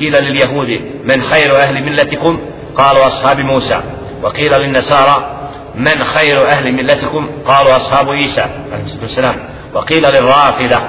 قيل 0.01 0.25
لليهود 0.25 0.81
من 1.05 1.23
خير 1.23 1.57
أهل 1.57 1.83
ملتكم؟ 1.83 2.41
قالوا 2.77 3.07
أصحاب 3.07 3.39
موسى. 3.41 3.81
وقيل 4.23 4.53
للنصارى 4.53 5.37
من 5.75 6.05
خير 6.05 6.47
أهل 6.47 6.73
ملتكم؟ 6.73 7.29
قالوا 7.47 7.77
أصحاب 7.77 8.11
عيسى 8.11 8.41
عليه 8.73 8.85
الصلاة 8.85 9.03
والسلام. 9.03 9.37
وقيل 9.75 10.03
للرافضة 10.03 10.81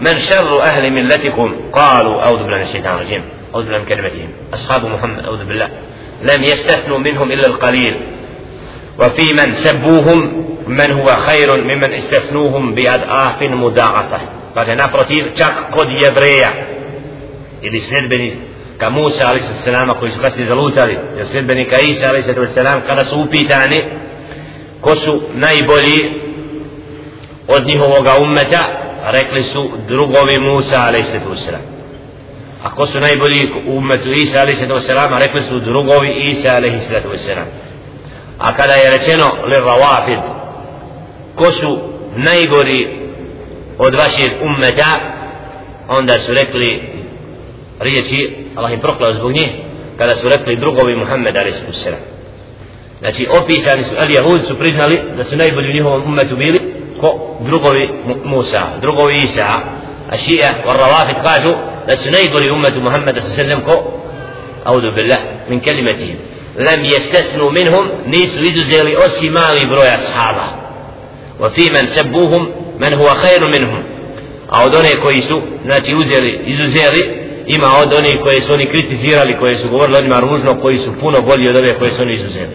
من 0.00 0.18
شر 0.18 0.62
أهل 0.62 0.90
ملتكم؟ 0.92 1.54
قالوا 1.72 2.22
أعوذ 2.22 2.38
بالله 2.38 2.56
من 2.56 2.62
الشيطان 2.62 2.94
الرجيم 2.94 3.22
أعوذ 3.54 3.64
بالله 3.64 3.78
من 3.78 3.84
كلمتهم. 3.84 4.28
أصحاب 4.54 4.86
محمد 4.86 5.24
أعوذ 5.24 5.44
بالله. 5.44 5.68
لم 6.22 6.42
يستثنوا 6.42 6.98
منهم 6.98 7.32
إلا 7.32 7.46
القليل. 7.46 7.96
وفي 8.98 9.32
من 9.32 9.52
سبوهم 9.52 10.46
من 10.66 10.90
هو 10.90 11.06
خير 11.06 11.64
ممن 11.64 11.92
استثنوهم 11.92 12.74
بأضعاف 12.74 13.42
مضاعفة. 13.42 14.20
Dakle, 14.54 14.74
naprotiv, 14.74 15.24
čak 15.38 15.70
kod 15.70 15.86
jevreja 16.02 16.50
ili 17.62 17.80
sljedbeni 17.80 18.36
ka 18.78 18.90
Musa 18.90 19.28
alaih 19.28 19.42
sallam 19.64 19.88
koji 20.00 20.12
su 20.12 20.20
kasnije 20.20 20.48
zalutali 20.48 20.98
jer 21.16 21.26
sljedbenika 21.26 21.76
Isa 21.80 22.06
alaih 22.08 22.24
kada 22.86 23.04
su 23.04 23.20
upitani 23.20 23.76
ko 24.80 24.94
su 24.94 25.22
najbolji 25.34 26.20
od 27.48 27.66
njihovoga 27.66 28.10
ummeta 28.22 28.68
rekli 29.04 29.42
su 29.42 29.70
drugovi 29.88 30.38
Musa 30.38 30.76
alaih 30.76 31.04
sallam 31.06 31.62
a 32.62 32.70
ko 32.74 32.86
su 32.86 33.00
najbolji 33.00 33.52
u 33.66 33.76
ummetu 33.76 34.12
Isa 34.12 34.40
alaih 34.40 34.58
rekli 35.20 35.42
su 35.42 35.60
drugovi 35.60 36.30
Isa 36.30 36.56
alaih 36.56 36.72
sallam 37.16 37.46
a 38.38 38.54
kada 38.54 38.72
je 38.72 38.90
rečeno 38.90 39.26
li 39.46 39.56
rawafid 39.56 40.20
ko 41.34 41.52
su 41.52 41.78
najgori 42.16 42.98
od 43.78 43.94
vaših 43.94 44.32
ummeta 44.42 45.00
onda 45.88 46.18
su 46.18 46.34
rekli 46.34 46.97
riječi 47.80 48.36
Allah 48.56 48.72
im 48.72 48.80
proklao 48.80 49.14
zbog 49.14 49.32
njih 49.32 49.50
kada 49.98 50.14
su 50.14 50.28
rekli 50.28 50.56
drugovi 50.56 50.96
Muhammed 50.96 51.36
a.s. 51.36 51.88
znači 53.00 53.26
opisani 53.42 53.82
su 53.82 53.94
ali 53.98 54.14
jahudi 54.14 54.42
su 54.42 54.58
priznali 54.58 55.00
da 55.16 55.24
su 55.24 55.36
najbolji 55.36 55.70
u 55.70 55.74
njihovom 55.74 56.02
umetu 56.02 56.36
bili 56.36 56.60
ko 57.00 57.36
drugovi 57.40 57.88
Musa 58.24 58.62
drugovi 58.80 59.20
Isa 59.20 59.46
a 60.10 60.16
šija 60.16 60.54
wa 60.66 60.72
ravafit 60.76 61.16
kažu 61.22 61.54
da 61.86 61.96
su 61.96 62.10
najbolji 62.10 62.50
umetu 62.52 62.80
Muhammed 62.80 63.16
a.s. 63.16 63.40
ko 63.66 63.92
audu 64.64 64.92
billah 64.92 65.18
min 65.48 65.60
kelimatihim 65.60 66.16
لم 66.58 66.84
يستثنوا 66.84 67.50
منهم 67.50 67.88
نيس 68.06 68.40
izuzeli 68.40 68.96
osim 68.96 69.32
mali 69.32 69.66
broj 69.66 69.88
ashaba 69.88 70.58
وفي 71.40 71.70
من 71.70 71.86
سبوهم 71.86 72.48
من 72.78 72.94
هو 72.94 73.06
خير 73.06 73.50
منهم 73.50 73.82
koji 75.02 75.22
su 75.22 75.42
znači 75.64 75.96
uzeli 75.96 76.40
izuzeli 76.46 77.27
ima 77.47 77.67
od 77.81 77.93
onih 77.93 78.19
koje 78.23 78.41
su 78.41 78.53
oni 78.53 78.65
kritizirali, 78.65 79.37
koje 79.39 79.55
su 79.55 79.69
govorili 79.69 79.97
onima 79.97 80.19
ružno, 80.19 80.61
koji 80.61 80.77
su 80.77 80.99
puno 80.99 81.21
bolji 81.21 81.49
od 81.49 81.55
ove 81.55 81.73
koje 81.73 81.91
su 81.91 82.01
oni 82.01 82.13
izuzeli. 82.13 82.53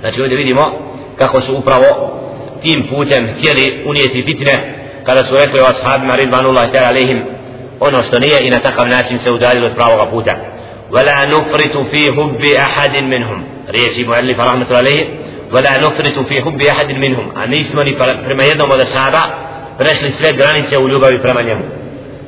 Znači 0.00 0.22
ovdje 0.22 0.36
vidimo 0.36 0.72
kako 1.18 1.40
su 1.40 1.56
upravo 1.56 1.86
tim 2.62 2.86
putem 2.90 3.28
htjeli 3.38 3.82
unijeti 3.86 4.24
fitne 4.26 4.74
kada 5.04 5.24
su 5.24 5.34
rekli 5.34 5.60
o 5.60 5.64
ashabima 5.64 6.16
ridvanullah 6.16 6.72
ta'ala 6.72 6.88
alihim 6.88 7.22
ono 7.80 8.02
što 8.02 8.18
nije 8.18 8.38
i 8.40 8.50
na 8.50 8.60
takav 8.62 8.88
način 8.88 9.18
se 9.18 9.30
udaljili 9.30 9.66
od 9.66 9.74
pravoga 9.74 10.06
puta. 10.10 10.36
ولا 10.90 11.24
نفرط 11.24 11.76
في 11.76 12.12
حب 12.12 12.42
أحد 12.44 12.96
منهم 12.96 13.44
ريشي 13.70 14.04
مؤلف 14.04 14.40
رحمة 14.40 14.66
الله 14.66 14.76
عليه 14.76 15.08
ولا 15.52 15.78
نفرط 15.78 16.18
في 16.18 16.42
حب 16.42 16.60
أحد 16.62 16.92
منهم 16.92 17.32
a 17.36 17.46
nismo 17.46 17.82
ni 17.82 17.96
prema 18.26 18.42
jednom 18.42 18.70
od 18.70 18.80
ashaba 18.80 19.22
prešli 19.78 20.12
sve 20.12 20.32
granice 20.32 20.78
u 20.78 20.88
ljubavi 20.88 21.18
prema 21.22 21.42
njemu 21.42 21.62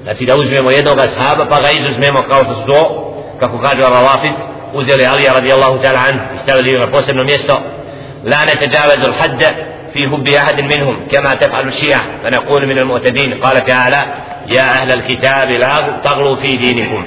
Znači 0.03 0.25
da 0.25 0.37
uzmemo 0.37 0.71
jednog 0.71 0.99
ashaba 0.99 1.45
pa 1.49 1.61
ga 1.61 1.69
izuzmemo 1.71 2.23
kao 2.29 2.43
što 2.43 2.55
su 2.55 2.65
to 2.65 3.09
kako 3.39 3.59
kaže 3.59 3.81
Ravafid 3.81 4.33
uzeli 4.73 5.05
Alija 5.05 5.33
radijallahu 5.33 5.77
ta'ala 5.77 5.99
an 6.09 6.19
i 6.35 6.37
stavili 6.37 6.79
na 6.79 6.87
posebno 6.87 7.23
mjesto 7.23 7.59
la 8.23 8.45
neteđavezu 8.45 9.05
l'hadde 9.11 9.73
في 9.93 10.09
حب 10.09 10.27
أحد 10.27 10.61
منهم 10.61 11.07
كما 11.11 11.35
تفعل 11.35 11.67
الشيعة 11.67 12.03
فنقول 12.23 12.67
من 12.67 12.77
المعتدين 12.77 13.33
قال 13.33 13.65
تعالى 13.65 14.01
يا 14.47 14.61
أهل 14.61 14.91
الكتاب 14.91 15.49
لا 15.49 15.99
تغلوا 16.03 16.35
في 16.35 16.57
دينكم 16.57 17.03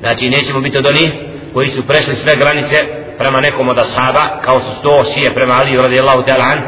znači 0.00 0.28
nećemo 0.28 0.60
biti 0.60 0.78
od 0.78 0.86
onih 0.86 1.12
koji 1.54 1.68
su 1.68 1.86
prešli 1.86 2.14
sve 2.14 2.36
granice 2.36 2.76
prema 3.18 3.40
nekom 3.40 3.68
od 3.68 3.78
ashaba 3.78 4.40
kao 4.44 4.60
su 4.60 4.78
sto 4.78 5.04
šije 5.14 5.34
prema 5.34 5.54
Aliju 5.54 5.82
radijallahu 5.82 6.22
ta'ala 6.22 6.52
an 6.52 6.58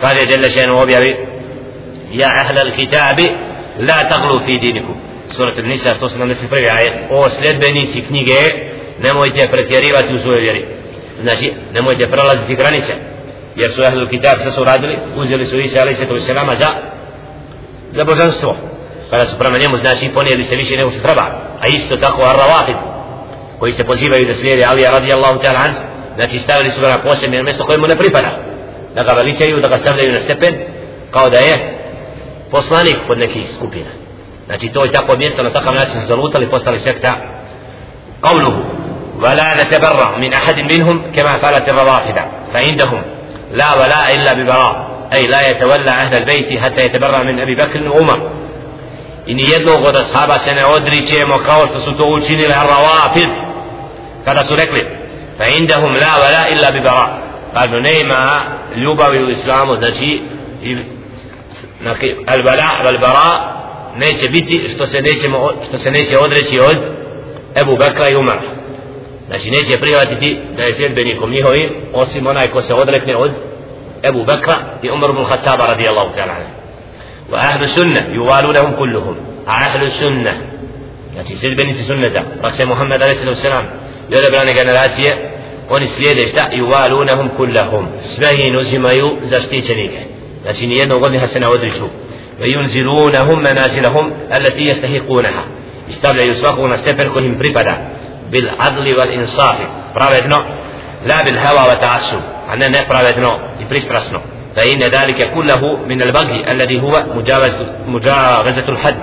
kaže 0.00 0.20
Jelle 0.30 0.50
šenu 0.50 0.80
objavi 0.82 1.16
ja 2.12 2.28
ahlal 2.28 2.72
kitabi 2.76 3.30
la 3.78 4.08
taglu 4.08 4.40
fi 4.46 4.58
dinikum 4.58 4.94
surat 5.30 5.56
Nisa 5.56 5.94
171. 5.94 6.76
ajet. 6.76 6.94
O 7.10 7.30
sljedbenici 7.30 8.02
knjige 8.02 8.38
nemojte 9.02 9.48
pretjerivati 9.50 10.14
u 10.14 10.18
svojoj 10.18 10.40
vjeri. 10.40 10.64
Znači 11.22 11.52
nemojte 11.74 12.08
prelaziti 12.08 12.56
granice 12.56 12.92
jer 13.56 13.72
su 13.72 13.82
ahlul 13.82 14.08
kitab 14.08 14.38
što 14.40 14.50
su 14.50 14.64
radili 14.64 14.98
uzeli 15.16 15.46
su 15.46 15.58
Isa 15.58 15.80
alaih 15.80 15.96
sallatu 15.96 16.18
za 16.58 16.68
za 17.90 18.04
božanstvo. 18.04 18.56
Kada 19.10 19.26
su 19.26 19.38
prema 19.38 19.58
njemu 19.58 19.76
znači 19.76 20.10
ponijeli 20.14 20.44
se 20.44 20.56
više 20.56 20.76
nego 20.76 20.90
što 20.90 21.00
treba. 21.00 21.22
A 21.60 21.66
isto 21.68 21.96
tako 21.96 22.22
arravahid 22.22 22.76
koji 23.58 23.72
se 23.72 23.84
pozivaju 23.84 24.26
da 24.26 24.34
slijede 24.34 24.64
Alija 24.64 24.90
radijallahu 24.90 25.40
ta'ala 25.40 25.70
znači 26.14 26.38
stavili 26.38 26.70
su 26.70 26.80
ga 26.80 26.88
na 26.88 26.98
posebno 26.98 27.42
mjesto 27.42 27.64
kojemu 27.64 27.86
ne 27.86 27.96
pripada. 27.96 28.38
Da 28.94 29.02
ga 29.02 29.12
veličaju 29.12 29.60
da 29.60 29.68
ga 29.68 29.76
stavljaju 29.76 30.12
na 30.12 30.20
stepen 30.20 30.54
kao 31.10 31.30
da 31.30 31.38
je 31.38 31.78
poslanik 32.50 32.96
pod 33.06 33.18
nekih 33.18 33.42
skupina. 33.56 33.90
znači 34.48 34.68
to 34.68 34.84
je 34.84 34.90
tako 34.90 35.16
mjesto 35.16 35.42
na 35.42 35.52
takav 35.52 35.74
način 35.74 36.00
zalutali 36.00 36.50
postali 36.50 36.78
sekta 36.78 37.14
قوله 38.22 38.64
ولا 39.22 39.62
نتبرع 39.62 40.16
من 40.18 40.32
أحد 40.32 40.58
منهم 40.58 41.02
كما 41.16 41.38
فعلت 41.38 41.68
الروافد 41.68 42.18
فعندهم 42.52 43.02
لا 43.52 43.74
ولا 43.74 44.14
إلا 44.14 44.32
ببراء 44.32 44.88
أي 45.12 45.26
لا 45.26 45.50
يتولى 45.50 45.90
أهل 45.90 46.16
البيت 46.16 46.58
حتى 46.58 46.80
يتبرع 46.80 47.22
من 47.22 47.40
أبي 47.40 47.54
بكر 47.54 47.88
وعمر 47.88 48.30
إن 49.28 49.38
يدلو 49.38 49.74
قد 49.74 49.96
أصحابه 49.96 50.36
سنة 50.36 50.76
أدري 50.76 51.00
كي 51.00 51.24
مقاوس 51.24 51.70
تسوتو 51.74 52.18
أجين 52.18 52.40
الروافد 52.40 53.30
كذا 54.26 54.42
سنك 54.42 54.86
فعندهم 55.38 55.94
لا 55.94 56.16
ولا 56.16 56.52
إلا 56.52 56.70
ببراء 56.70 57.18
قال 57.54 57.82
نيما 57.82 58.22
لوبا 58.74 59.08
الإسلام 59.08 59.74
ذاتي 59.74 60.22
البلاء 62.28 62.86
والبراء 62.86 63.58
neće 63.98 64.28
biti 64.28 64.68
što 64.74 64.86
se 64.86 65.00
neće, 65.00 65.28
što 65.68 65.78
se 65.78 65.90
neće 65.90 66.18
odreći 66.18 66.60
od 66.60 66.76
Ebu 67.60 67.76
Bekra 67.76 68.08
i 68.08 68.16
Umara 68.16 68.40
znači 69.26 69.50
neće 69.50 69.80
prihvatiti 69.80 70.38
da 70.56 70.62
je 70.62 70.74
sljedbenikom 70.74 71.30
njihovi 71.30 71.70
osim 71.92 72.26
onaj 72.26 72.46
ko 72.48 72.62
se 72.62 72.74
odrekne 72.74 73.16
od 73.16 73.30
Ebu 74.02 74.24
Bekra 74.24 74.56
i 74.82 74.90
Umar 74.90 75.10
ibn 75.10 75.24
Khattaba 75.24 75.66
radijallahu 75.66 76.10
ta'ala 76.16 76.34
wa 77.32 77.36
ahlu 77.36 77.66
sunna 77.66 78.00
yuvalunahum 78.12 78.76
kulluhum 78.76 79.16
a 79.46 79.52
ahlu 79.66 79.88
sunna 79.88 80.34
znači 81.12 81.36
sljedbenici 81.36 81.84
sunneta 81.84 82.22
rase 82.42 82.66
Muhammed 82.66 83.02
a.s. 83.02 83.44
i 84.10 84.16
odebrane 84.16 84.54
generacije 84.54 85.30
oni 85.70 85.86
slijede 85.86 86.26
šta 86.26 86.50
yuvalunahum 86.52 87.28
kullahum 87.36 87.86
sve 88.00 88.28
ih 88.34 88.56
uzimaju 88.60 89.16
zaštićenike 89.22 90.00
znači 90.42 90.66
nijednog 90.66 91.02
od 91.02 91.12
njih 91.12 91.22
se 91.26 91.40
ne 91.40 91.48
odriču 91.48 91.84
وينزلونهم 92.40 93.38
منازلهم 93.38 94.12
التي 94.32 94.62
يستحقونها. 94.62 95.44
يستبع 95.88 96.22
يسوقون 96.22 96.76
سفر 96.76 97.08
كلهم 97.14 97.38
بريبدا 97.38 97.88
بالعدل 98.30 98.96
والإنصاف 98.98 99.56
pravedno. 99.94 100.38
لا 101.06 101.22
بالهوى 101.22 101.70
وتعصب 101.70 102.20
أن 102.52 102.72
نبرا 102.72 103.38
يبرسبرسنو 103.60 104.20
فإن 104.56 104.82
ذلك 104.82 105.30
كله 105.34 105.76
من 105.76 106.02
البغي 106.02 106.50
الذي 106.50 106.82
هو 106.82 107.04
مجاوز 107.14 107.54
مجاوزة 107.88 108.68
الحد 108.68 108.96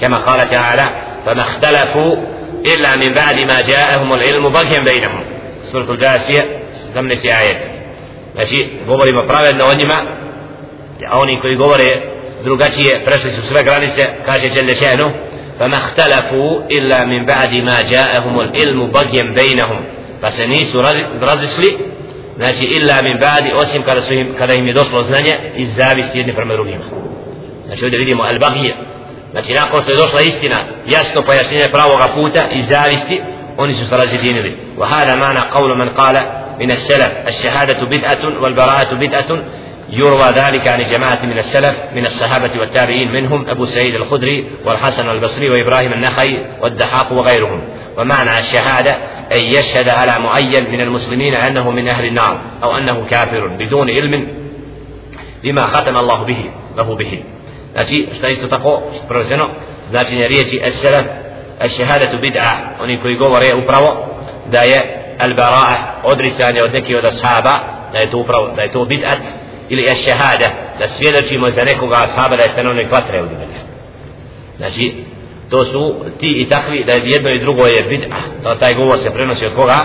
كما 0.00 0.16
قال 0.16 0.50
تعالى 0.50 0.84
فما 1.26 1.40
اختلفوا 1.40 2.16
إلا 2.66 2.96
من 2.96 3.12
بعد 3.12 3.38
ما 3.38 3.60
جاءهم 3.60 4.12
العلم 4.12 4.48
بغيا 4.48 4.78
بينهم 4.80 5.24
سورة 5.72 5.90
الجاسية 5.90 6.46
17 6.94 7.28
آيات 7.28 7.72
Znači, 8.34 8.68
govorimo 8.86 9.22
pravedno 9.22 9.64
o 9.64 9.74
njima, 9.74 10.04
a 11.08 11.18
oni 11.18 11.40
koji 11.40 11.56
govore 11.56 12.00
drugačije, 12.44 13.04
prešli 13.04 13.30
su 13.30 13.42
sve 13.42 13.62
granice, 13.62 14.02
kaže 14.26 14.48
Čelešenu, 14.48 15.10
فما 15.58 15.76
اختلفوا 15.76 16.60
إلا 16.70 17.04
من 17.04 17.24
بعد 17.24 17.54
ما 17.54 17.80
جاءهم 17.80 18.40
العلم 18.40 18.86
بغيا 18.86 19.34
بينهم 19.38 19.80
فسنيس 20.22 20.76
رزسلي 21.22 21.76
ناشي 22.38 22.64
إلا 22.64 23.02
من 23.02 23.16
بعد 23.16 23.46
أسم 23.46 23.82
كرسهم 23.82 24.34
كرهم 24.38 24.68
يدوصل 24.68 25.00
أزنانيا 25.00 25.38
الزابي 25.58 26.02
سيدنا 26.02 26.32
فرما 26.32 26.54
رغيما 26.54 26.84
ناشي 27.68 27.86
ودى 27.86 27.96
بديمو 28.04 28.26
البغية 28.26 28.74
ناشي 29.34 29.54
ناقل 29.54 29.84
سيدوصل 29.84 30.18
إستنا 30.18 30.66
يسنو 30.86 31.22
فيسنين 31.22 31.70
براو 31.70 31.90
غفوتا 31.90 32.52
الزابي 32.52 32.94
سي 32.94 33.20
أني 33.60 33.72
سيدنا 33.72 34.50
وهذا 34.78 35.16
معنى 35.16 35.38
قول 35.38 35.78
من 35.78 35.88
قال 35.88 36.16
من 36.60 36.70
السلف 36.70 37.12
الشهادة 37.28 37.86
بدعة 37.86 38.42
والبراءة 38.42 38.94
بدعة 38.94 39.42
يروى 39.92 40.30
ذلك 40.34 40.68
عن 40.68 40.82
جماعة 40.82 41.18
من 41.22 41.38
السلف 41.38 41.76
من 41.94 42.06
الصحابة 42.06 42.60
والتابعين 42.60 43.12
منهم 43.12 43.50
أبو 43.50 43.64
سعيد 43.64 43.94
الخدري 43.94 44.46
والحسن 44.64 45.08
البصري 45.08 45.50
وإبراهيم 45.50 45.92
النخعي 45.92 46.44
والدحاق 46.60 47.12
وغيرهم. 47.12 47.60
ومعنى 47.98 48.38
الشهادة 48.38 48.92
أن 49.32 49.40
يشهد 49.40 49.88
على 49.88 50.12
معين 50.18 50.70
من 50.70 50.80
المسلمين 50.80 51.34
أنه 51.34 51.70
من 51.70 51.88
أهل 51.88 52.04
النار 52.04 52.40
أو 52.62 52.76
أنه 52.76 53.06
كافر 53.10 53.46
بدون 53.46 53.90
علم 53.90 54.28
بما 55.42 55.62
ختم 55.62 55.96
الله 55.96 56.24
به 56.24 56.50
له 56.76 56.94
به. 56.96 57.22
Znači, 57.72 58.08
šta 58.16 58.28
isto 58.28 58.46
tako, 58.46 58.82
prvenstveno, 59.08 59.48
značenje 59.90 60.28
riječi 60.28 60.60
es-selef, 60.64 61.04
es-šehadatu 61.60 62.20
bid'a, 62.20 62.82
oni 62.82 63.00
koji 63.00 63.16
govore 63.16 63.54
upravo 63.54 64.06
da 64.50 64.58
je 64.58 64.80
al-bara'a, 65.18 65.74
odricanje 66.04 66.62
od 66.62 66.72
nekih 66.72 66.96
od 66.96 67.04
ashaba, 67.04 67.58
da 67.92 67.98
je 67.98 68.10
to 68.10 68.18
upravo, 68.18 68.52
da 68.56 68.62
je 68.62 68.72
to 68.72 68.84
bid'at, 68.84 69.41
ili 69.68 69.82
je 69.82 69.94
šehada 69.94 70.48
da 70.78 70.88
svjedočimo 70.88 71.50
za 71.50 71.64
nekoga 71.64 71.96
ashaba 71.96 72.36
da 72.36 72.42
je 72.42 72.48
stanovnik 72.52 72.92
vatre 72.92 73.22
u 73.22 73.26
dibene. 73.26 73.60
Znači, 74.56 74.94
to 75.50 75.64
su 75.64 75.94
ti 76.20 76.42
i 76.42 76.48
takvi 76.48 76.84
da 76.84 76.92
je 76.92 77.10
jedno 77.10 77.30
i 77.30 77.38
drugo 77.38 77.66
je 77.66 77.88
bid'a, 77.90 78.20
to 78.42 78.54
taj 78.54 78.74
govor 78.74 78.98
se 78.98 79.10
prenosi 79.10 79.46
od 79.46 79.54
koga? 79.54 79.78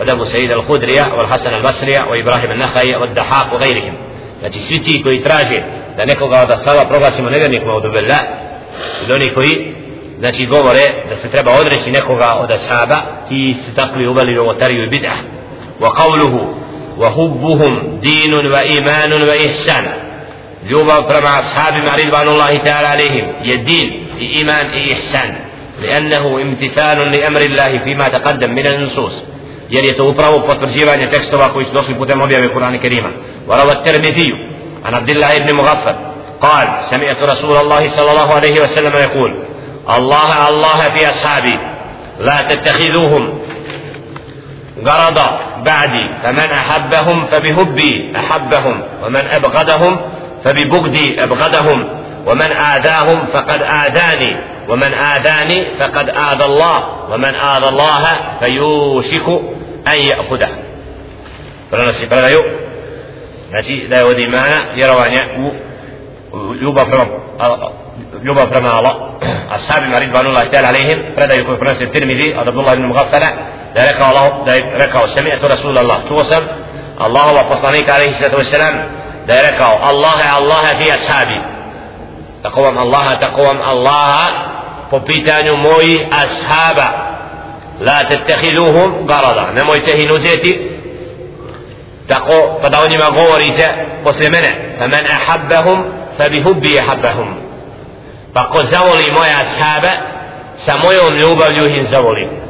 Od 0.00 0.08
Abu 0.08 0.24
Sa'id 0.24 0.50
al-Hudrija 0.50 1.04
od 1.16 1.28
Hasan 1.28 1.54
al-Basrija, 1.54 2.10
od 2.10 2.18
Ibrahim 2.18 2.50
al-Nahaja, 2.50 3.02
od 3.02 3.08
Dahaq, 3.10 3.54
u 3.54 3.58
gajrihim. 3.58 3.94
Znači, 4.40 4.58
svi 4.58 4.82
ti 4.82 5.02
koji 5.02 5.22
traže 5.22 5.62
da 5.96 6.04
nekoga 6.04 6.36
od 6.42 6.50
ashaba 6.50 6.84
proglasimo 6.88 7.30
nevjernikom 7.30 7.70
od 7.70 7.84
ubella 7.84 8.18
ili 9.04 9.14
oni 9.14 9.28
koji 9.28 9.74
znači 10.18 10.46
govore 10.46 10.84
da 11.08 11.16
se 11.16 11.28
treba 11.28 11.52
odreći 11.60 11.90
nekoga 11.90 12.36
od 12.40 12.50
ashaba 12.50 12.96
ti 13.28 13.56
su 13.66 13.74
takvi 13.74 14.06
uveli 14.06 14.34
novotariju 14.34 14.84
i 14.84 14.88
bid'a 14.88 15.16
wa 15.80 15.90
qavluhu 15.96 16.40
imanun 18.64 19.28
wa 19.28 19.36
ihsan 19.36 19.84
ljubav 20.70 21.08
prema 21.08 21.30
ashabima 21.38 21.96
ridvanullahi 21.96 22.58
ta'ala 22.58 22.88
alihim 22.88 23.24
je 23.44 23.56
din 23.56 23.88
i 24.20 24.40
iman 24.40 24.66
i 24.74 24.90
ihsan 24.92 25.46
لأنه 25.76 26.40
امتثال 26.40 26.98
لأمر 27.12 27.40
الله 27.40 27.78
فيما 27.78 28.08
تقدم 28.08 28.50
من 28.50 28.66
النصوص 28.66 29.14
jer 29.70 29.84
je 29.84 29.96
to 29.96 30.04
upravo 30.04 30.40
potvrđivanje 30.40 31.10
tekstova 31.10 31.48
koji 31.52 31.64
su 31.64 31.72
došli 31.72 31.94
putem 31.94 32.20
objave 32.20 32.48
Kur'ana 32.54 32.78
Kerima. 32.80 33.08
الترمذي 33.48 34.30
عن 34.84 34.94
عبد 34.94 35.10
الله 35.10 35.34
بن 35.38 35.52
مغفل 35.52 35.94
قال 36.40 36.68
سمعت 36.80 37.22
رسول 37.22 37.56
الله 37.56 37.88
صلى 37.88 38.10
الله 38.10 38.34
عليه 38.34 38.60
وسلم 38.60 38.96
يقول 38.96 39.34
الله 39.96 40.48
الله 40.48 40.78
في 40.94 41.10
أصحابي 41.10 41.58
لا 42.20 42.42
تتخذوهم 42.42 43.38
غرضا 44.86 45.40
بعدي 45.66 46.10
فمن 46.22 46.50
أحبهم 46.50 47.26
فبهبي 47.26 48.12
أحبهم 48.16 48.82
ومن 49.04 49.20
أبغدهم 49.30 49.96
فببغدي 50.44 51.22
أبغدهم 51.22 51.88
ومن 52.26 52.52
آذاهم 52.52 53.26
فقد 53.26 53.62
آذاني 53.62 54.36
ومن 54.68 54.94
آذاني 54.94 55.66
فقد 55.78 56.08
آذى 56.08 56.44
الله 56.44 56.84
ومن 57.10 57.34
آذى 57.34 57.68
الله 57.68 58.04
فيوشك 58.40 59.28
أن 59.88 59.98
يأخذه. 60.00 60.48
فلنسي 61.72 62.06
فلنيو 62.06 62.42
نسي 63.54 63.76
لا 63.86 64.00
يودي 64.00 64.26
مانا 64.26 64.74
يروان 64.74 65.12
يوبا 66.62 66.84
فرم 66.84 67.08
يوبا 68.22 68.58
الله 68.58 68.94
أصحاب 69.50 69.82
رضوان 70.02 70.26
الله 70.26 70.44
تعالى 70.44 70.66
عليهم 70.66 71.02
فرنسي 71.60 71.84
الترمذي 71.84 72.34
عبد 72.34 72.56
الله 72.58 72.74
بن 72.74 72.86
مغفلة 72.86 73.32
da 73.76 73.82
je 73.82 73.92
rekao 73.92 74.06
Allah 74.06 74.44
da 74.44 74.52
je 74.52 74.72
rekao 74.78 75.08
sami'tu 75.08 75.48
Rasulallah 75.48 75.96
čuo 76.08 76.24
sam 76.24 76.44
Allahova 76.98 77.44
poslanika 77.48 77.94
alaihi 77.94 78.14
sallatu 78.14 78.36
wassalam 78.36 78.74
da 79.26 79.34
je 79.34 79.42
rekao 79.50 79.78
Allah 79.82 80.36
Allah 80.36 80.64
fi 80.78 80.92
ashabi 80.92 81.40
tako 82.42 82.62
vam 82.62 82.78
Allah 82.78 83.20
tako 83.20 83.42
vam 83.42 83.60
Allah 83.60 84.26
po 84.90 85.00
pitanju 85.00 85.56
mojih 85.56 86.08
ashaba 86.10 86.88
la 87.80 88.04
tettehiduhum 88.08 89.06
garada 89.06 89.52
nemojte 89.54 89.90
ih 89.90 90.12
uzeti 90.12 90.70
tako 92.08 92.58
kada 92.62 92.80
o 92.80 92.88
njima 92.88 93.10
govorite 93.10 93.68
posle 94.04 94.30
mene 94.30 94.76
fa 94.78 94.86
men 94.86 95.06
ahabbahum 95.06 95.84
fa 96.18 96.28
bi 96.28 96.42
hubbi 96.42 96.78
ahabbahum 96.78 97.34
pa 98.34 98.44
ko 98.44 98.62
zavoli 98.62 99.10
moje 99.10 99.32
ashabe 99.32 99.90
sa 100.56 100.76
mojom 100.76 101.14
ljubavlju 101.18 101.66
ih 101.76 101.88
zavoli 101.90 102.45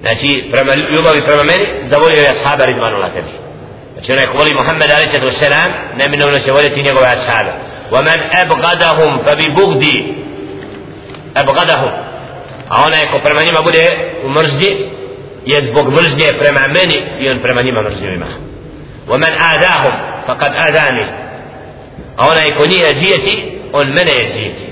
znači 0.00 0.48
prema 0.52 0.74
ljubavi 0.74 1.20
prema 1.20 1.42
meni 1.42 1.66
zavolio 1.84 2.20
je 2.22 2.28
ashaba 2.28 2.64
ridvanu 2.64 2.98
la 2.98 3.08
tebi 3.08 3.30
znači 3.94 4.12
onaj 4.12 4.26
ko 4.26 4.38
voli 4.38 4.54
Muhammed 4.54 4.90
wasalam 4.90 5.70
neminovno 5.96 6.38
će 6.38 6.52
voljeti 6.52 6.82
njegove 6.82 7.06
ashabe 7.06 7.50
ومن 7.92 8.18
أبغدهم 8.32 9.22
فببغدي 9.22 10.14
أبغدهم 11.36 11.92
a 12.70 12.84
onaj 12.86 13.06
ko 13.10 13.18
prema 13.18 13.42
njima 13.42 13.62
bude 13.62 14.12
u 14.24 14.28
mržnji 14.28 14.90
je 15.46 15.62
zbog 15.62 15.92
mržnje 15.92 16.32
prema 16.38 16.60
meni 16.68 16.98
i 17.20 17.30
on 17.30 17.38
prema 17.38 17.62
njima 17.62 17.82
mržnju 17.82 18.12
ima 18.14 18.26
ومن 19.08 19.32
آذاهم 19.54 19.92
فقد 20.26 20.52
آذاني 20.54 21.06
a 22.16 22.28
onaj 22.28 22.50
ko 22.50 22.66
njih 22.66 22.86
azijeti 22.90 23.58
on 23.72 23.86
mene 23.88 24.10
azijeti 24.24 24.66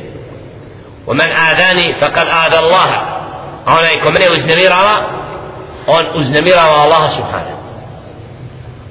ومن 1.06 1.30
آذاني 1.32 1.94
فقد 2.00 2.26
آذى 2.46 2.58
الله 2.58 2.90
a 3.66 3.78
onaj 3.78 4.00
ko 4.00 4.10
mene 4.10 4.30
uznemirava 4.30 5.17
on 5.87 6.03
uznemirava 6.19 6.75
Allah 6.85 7.09
subhanahu 7.17 7.57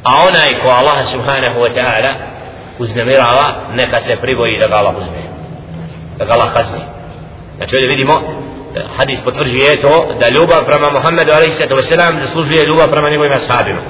a 0.05 0.13
onaj 0.29 0.51
ko 0.63 0.69
Allah 0.69 0.99
subhanahu 1.15 1.61
wa 1.61 1.71
ta'ala 1.75 2.13
uznemirava 2.79 3.47
neka 3.75 4.01
se 4.01 4.17
priboji 4.17 4.59
da 4.59 4.67
ga 4.67 4.77
Allah 4.77 4.95
uzme 4.99 5.23
da 6.19 6.25
ga 6.25 6.33
Allah 6.33 6.53
kazni 6.55 6.81
znači 7.57 7.77
ovdje 7.77 7.89
vidimo 7.89 8.15
hadis 8.97 9.21
potvrđuje 9.21 9.81
to 9.81 10.15
da 10.21 10.29
ljubav 10.29 10.65
prema 10.67 10.91
Muhammedu 10.91 11.33
a.s. 11.33 12.21
zaslužuje 12.21 12.67
ljubav 12.67 12.91
prema 12.91 13.11
njegovim 13.11 13.33
ashabima 13.33 13.81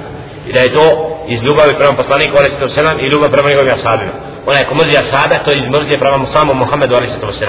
i 0.49 0.53
da 0.53 0.61
je 0.61 0.73
to 0.73 0.85
iz 1.29 1.43
ljubavi 1.45 1.75
prema 1.77 1.93
poslaniku 1.93 2.37
a.s. 2.37 2.77
i 3.01 3.11
ljubav 3.13 3.31
prema 3.31 3.49
njegovim 3.49 3.73
ashabima 3.73 4.13
onaj 4.47 4.65
ko 4.65 4.75
mrzi 4.75 4.97
ashabe 4.97 5.39
to 5.45 5.51
je 5.51 5.59
iz 5.59 5.69
mrzlje 5.69 5.99
prema 5.99 6.27
samom 6.27 6.59
Muhammedu 6.59 6.95
a.s. 6.95 7.47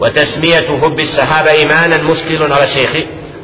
وتسمية 0.00 0.78
حب 0.82 1.00
الصحابة 1.00 1.50
إيمانا 1.50 1.96
مشكل 2.02 2.52
على 2.52 2.62
الشيخ 2.64 2.96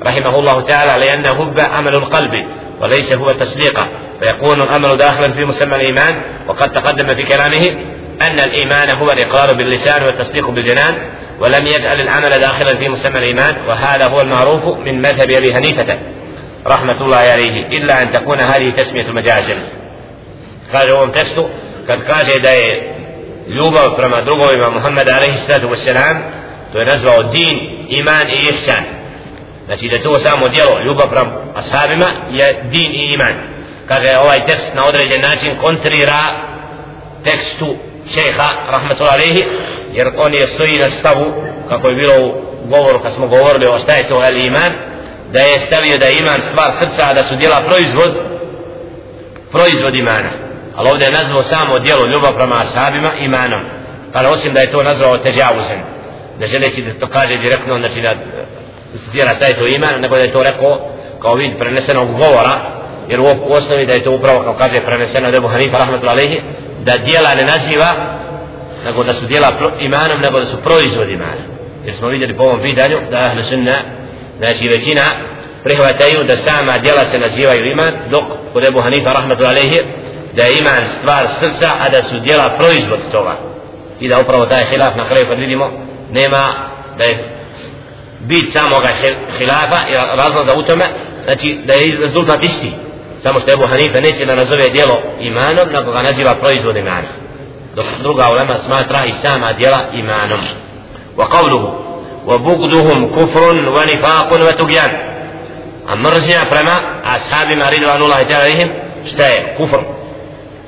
رحمه 0.06 0.40
الله 0.40 0.62
تعالى 0.62 1.06
لأن 1.06 1.28
حب 1.28 1.60
عمل 1.60 1.96
القلب 1.96 2.46
وليس 2.82 3.14
هو 3.14 3.32
تصديقه. 3.32 3.88
فيكون 4.20 4.62
الأمر 4.62 4.96
داخلا 4.96 5.32
في 5.34 5.46
مسمى 5.46 5.76
الإيمان 5.76 6.22
وقد 6.48 6.72
تقدم 6.74 7.08
في 7.08 7.24
كلامه 7.24 7.76
أن 8.22 8.40
الإيمان 8.40 8.90
هو 8.98 9.12
الإقرار 9.12 9.54
باللسان 9.54 10.04
والتصديق 10.04 10.50
بالجنان 10.50 10.96
ولم 11.40 11.68
يجعل 11.68 12.02
العمل 12.02 12.40
داخلا 12.40 12.78
في 12.78 12.90
مسمى 12.90 13.18
الإيمان 13.18 13.56
وهذا 13.68 14.08
هو 14.08 14.22
المعروف 14.22 14.78
من 14.86 15.02
مذهب 15.02 15.32
أبي 15.32 15.54
حنيفة 15.54 15.98
رحمة 16.68 17.02
الله 17.02 17.18
عليه 17.18 17.68
إلا 17.68 18.02
أن 18.02 18.12
تكون 18.12 18.40
هذه 18.40 18.70
تسمية 18.78 19.12
مجازم 19.12 19.58
قال 20.74 20.92
هو 20.92 21.06
تكستو 21.08 21.48
kad 21.88 22.00
kaže 22.08 22.40
da 22.40 22.50
je 22.52 22.94
ljubav 23.48 23.96
prema 23.98 24.22
drugovima 24.22 24.70
Muhammeda 24.70 25.16
alaihi 25.16 25.38
sallatu 25.38 25.68
iman 27.90 28.30
i 28.30 28.50
ihsan 28.54 28.84
znači 29.66 29.88
da 29.88 30.04
to 30.04 30.20
samo 30.20 30.48
djelo 30.48 30.80
ljubav 30.86 31.10
prema 31.10 31.32
ashabima 31.56 32.06
je 32.30 32.64
din 32.72 32.92
i 32.92 33.14
iman. 33.14 33.34
Kaže 33.88 34.18
ovaj 34.24 34.46
tekst 34.46 34.72
na 34.76 34.86
određen 34.86 35.22
način 35.22 35.58
kontrira 35.62 36.20
tekstu 37.24 37.76
šeha 38.14 38.50
rahmatullahi 38.72 39.16
alaihi 39.16 39.46
jer 39.94 40.08
on 40.18 40.34
je 40.34 40.48
stoji 40.48 40.80
na 40.80 40.90
stavu 40.90 41.34
kako 41.70 41.88
je 41.88 41.96
bilo 41.96 42.28
u 42.28 42.34
govoru 42.68 43.00
kad 43.00 43.14
smo 43.14 43.28
govorili 43.28 43.68
o 43.68 43.80
šta 43.80 43.94
je 43.94 44.08
to 44.08 44.24
el 44.26 44.38
iman 44.38 44.72
da 45.32 45.40
je 45.40 45.60
stavio 45.60 45.98
da 45.98 46.06
je 46.06 46.20
iman 46.20 46.42
stvar 46.42 46.72
srca 46.80 47.14
da 47.14 47.26
su 47.26 47.36
djela 47.36 47.62
proizvod 47.68 48.14
proizvod 49.52 49.96
imana. 49.96 50.30
Ali 50.76 50.90
ovdje 50.90 51.06
je 51.06 51.12
nazvao 51.12 51.44
samo 51.44 51.80
djelo 51.80 52.06
ljubav 52.06 52.34
prema 52.36 52.56
ashabima 52.62 53.10
imanom. 53.20 53.62
Pa 54.14 54.30
osim 54.30 54.54
da 54.54 54.60
je 54.60 54.72
to 54.72 54.84
nazvao 54.84 55.18
teđavuzen 55.18 55.80
ne 56.40 56.48
želeći 56.48 56.82
da 56.82 57.00
to 57.00 57.08
kaže 57.08 57.38
direktno 57.38 57.80
znači 57.80 58.02
da 58.02 58.14
citira 58.98 59.34
šta 59.36 59.46
je 59.46 59.56
to 59.56 59.68
ime, 59.68 59.88
nego 60.00 60.16
da 60.16 60.22
je 60.22 60.32
to 60.32 60.44
rekao 60.44 60.80
kao 61.22 61.36
vid 61.36 61.58
prenesenog 61.60 62.12
govora 62.12 62.56
jer 63.08 63.20
u 63.20 63.26
osnovi 63.50 63.86
da 63.86 63.94
je 63.94 64.04
to 64.04 64.12
upravo 64.12 64.44
kao 64.44 64.54
kaže 64.54 64.82
preneseno 64.86 65.28
od 65.28 65.36
Ebu 65.36 65.48
Hanifa 65.48 65.78
rahmatullahi 65.78 66.42
da 66.84 66.94
djela 66.98 67.36
ne 67.36 67.46
naziva 67.46 67.94
nego 68.86 69.04
da 69.04 69.14
su 69.14 69.26
djela 69.26 69.52
imanom 69.80 70.22
nego 70.22 70.40
da 70.40 70.46
su 70.46 70.58
proizvod 70.62 71.10
imana. 71.10 71.44
Jer 71.86 71.96
smo 71.96 72.08
vidjeli 72.08 72.38
po 72.38 72.44
ovom 72.44 72.62
pitanju 72.62 72.98
da 73.12 73.18
ahle 73.18 73.44
sunna 73.44 73.76
znači 74.38 74.68
većina 74.68 75.04
prihvataju 75.64 76.24
da 76.28 76.36
sama 76.36 76.78
djela 76.78 77.06
se 77.06 77.20
nazivaju 77.20 77.72
iman 77.72 77.94
dok 78.10 78.24
kod 78.54 78.66
Ebu 78.66 78.82
Hanifa 78.82 79.14
rahmatullahi 79.14 79.82
da 80.34 80.42
je 80.44 80.60
iman 80.60 80.86
stvar 81.00 81.28
srca 81.40 81.70
a 81.80 81.90
da 81.90 82.02
su 82.02 82.20
djela 82.20 82.50
proizvod 82.58 83.00
toga. 83.12 83.36
I 84.00 84.10
da 84.10 84.20
upravo 84.20 84.46
taj 84.46 84.66
hilaf 84.66 84.96
na 84.96 85.06
kraju 85.08 85.28
kad 85.28 85.40
vidimo 85.40 85.72
nema 86.12 86.44
da 86.98 87.04
je 87.04 87.43
bit 88.28 88.52
samoga 88.54 88.88
hilafa 89.38 89.80
i 89.90 89.94
razloga 90.18 90.54
u 90.54 90.64
tome 90.64 90.90
znači 91.24 91.58
da 91.66 91.74
je 91.74 91.98
rezultat 92.02 92.44
isti 92.44 92.72
samo 93.24 93.40
što 93.40 93.52
Ebu 93.52 93.68
Hanife 93.68 94.02
neće 94.02 94.26
da 94.26 94.36
nazove 94.36 94.70
djelo 94.70 95.02
imanom 95.20 95.68
nego 95.72 95.92
ga 95.92 96.02
naziva 96.02 96.36
proizvod 96.36 96.78
imana 96.78 97.08
dok 97.76 97.86
druga 98.02 98.30
ulema 98.32 98.58
smatra 98.58 99.06
i 99.06 99.12
sama 99.12 99.54
djela 99.54 99.86
imanom 99.94 100.40
wa 101.18 101.26
qavluhu 101.28 101.68
wa 102.28 102.38
bugduhum 102.38 103.10
kufrun 103.10 103.66
wa 103.66 103.86
nifaqun 103.86 104.42
wa 104.42 104.58
tugjan 104.58 104.90
a 105.88 105.96
mržnja 105.96 106.46
prema 106.50 106.76
ashabima 107.06 107.70
ridvanullahi 107.70 108.26
ta'ala 108.30 108.48
ihim 108.48 108.70
šta 109.08 109.24
je 109.26 109.54
kufr 109.58 109.80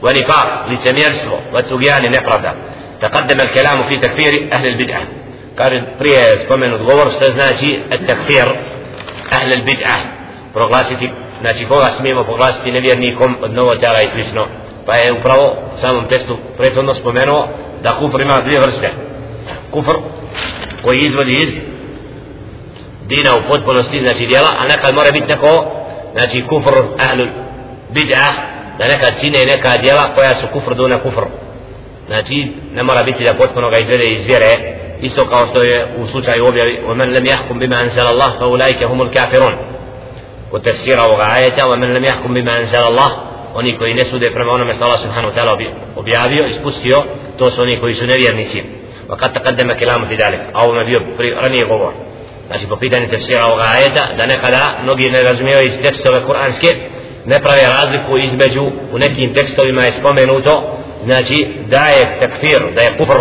wa 0.01 0.13
nifaq 0.13 0.47
licemjerstvo 0.69 1.39
wa 1.53 1.69
tugjan 1.69 2.03
nepravda 2.11 2.53
تقدم 3.01 3.41
الكلام 3.41 3.83
في 3.83 3.99
تكفير 3.99 4.49
أهل 4.53 4.67
البدعة 4.67 5.01
قال 5.57 5.83
prije 5.99 6.39
spomenut 6.45 6.81
govor 6.81 7.11
što 7.11 7.31
znači 7.31 7.79
التكفير 7.91 8.47
أهل 9.31 9.53
البدعة 9.53 9.99
proglasiti 10.53 11.11
znači 11.41 11.65
koga 11.65 11.89
smijemo 11.89 12.23
proglasiti 12.23 12.71
nevjernikom 12.71 13.35
od 13.41 13.53
novotara 13.53 14.01
i 14.01 14.07
slično 14.07 14.45
pa 14.85 14.95
je 14.95 15.13
upravo 15.13 15.55
u 15.73 15.77
samom 15.77 16.07
testu 16.07 16.37
prethodno 16.57 16.93
spomenuo 16.93 17.47
da 17.83 17.91
kufr 17.99 18.21
ima 18.21 18.41
dvije 18.41 18.59
vrste 18.59 18.89
kufr 19.71 19.95
koji 20.83 21.05
izvodi 21.05 21.39
iz 21.43 21.49
dina 23.07 23.31
u 23.35 23.49
potpunosti 23.49 23.99
znači 24.01 24.25
djela 24.25 24.49
a 24.59 24.67
nekad 24.67 24.95
mora 24.95 25.11
biti 25.11 25.27
neko 25.27 25.65
znači 26.13 26.43
kufr 26.49 26.73
ahlul 26.99 27.29
bid'a 27.93 28.31
da 28.77 28.87
nekad 28.87 29.19
čine 29.21 29.45
neka 29.45 29.77
djela 29.77 30.13
koja 30.15 30.35
su 30.35 30.47
kufr 30.53 30.75
duna 30.75 30.99
kufr 30.99 31.23
znači 32.07 32.51
ne 32.73 32.83
mora 32.83 33.03
biti 33.03 33.23
da 33.23 33.33
potpuno 33.33 33.69
ga 33.69 33.77
izvede 33.77 34.05
iz 34.05 34.25
vjere 34.25 34.84
isto 35.01 35.29
kao 35.29 35.47
što 35.47 35.61
je 35.61 35.87
u 35.97 36.07
slučaju 36.07 36.45
objavi 36.45 36.79
ومن 36.87 37.13
لم 37.13 37.25
يحكم 37.25 37.59
بما 37.59 37.81
أنزل 37.81 38.07
الله 38.07 38.29
فأولئك 38.39 38.83
هم 38.83 39.01
الكافرون 39.01 39.55
kod 40.51 40.63
tefsira 40.63 41.03
ovoga 41.03 41.25
ajeta 41.37 41.67
man 41.67 41.93
lam 41.93 42.03
yahkum 42.03 42.33
bima 42.33 42.51
anzala 42.51 42.87
Allah 42.87 43.11
oni 43.53 43.77
koji 43.77 43.93
ne 43.93 44.05
sude 44.05 44.31
prema 44.31 44.51
onome 44.51 44.73
što 44.73 44.83
Allah 44.85 44.99
subhanahu 44.99 45.33
wa 45.33 45.35
ta'ala 45.35 45.71
objavio 45.95 46.47
ispustio 46.47 47.03
to 47.37 47.51
su 47.51 47.61
oni 47.61 47.79
koji 47.79 47.93
su 47.93 48.07
nevjernici 48.07 48.63
kad 49.19 49.37
taqaddama 49.37 49.79
kalamu 49.79 50.05
fi 50.07 50.17
dalik 50.17 50.39
a 50.53 50.63
ovo 50.63 50.75
je 50.75 50.85
bio 50.85 51.01
ranije 51.41 51.65
govor 51.65 51.93
znači 52.47 52.67
po 52.67 52.77
pitanju 52.77 53.07
tefsira 53.07 53.45
ovoga 53.45 53.63
ajeta 53.75 54.03
da 54.17 54.25
nekada 54.25 54.77
mnogi 54.83 55.09
ne 55.09 55.23
razumijevaju 55.23 55.67
iz 55.67 55.81
tekstove 55.81 56.23
kuranske 56.25 56.67
ne 57.25 57.39
prave 57.39 57.61
razliku 57.77 58.17
između 58.17 58.63
u 58.93 58.97
nekim 58.97 59.33
tekstovima 59.33 59.81
je 59.81 59.91
spomenuto 59.91 60.77
znači 61.03 61.47
da 61.67 61.85
je 61.85 62.19
takfir 62.19 62.61
da 62.75 62.81
je 62.81 62.97
kufr 62.97 63.19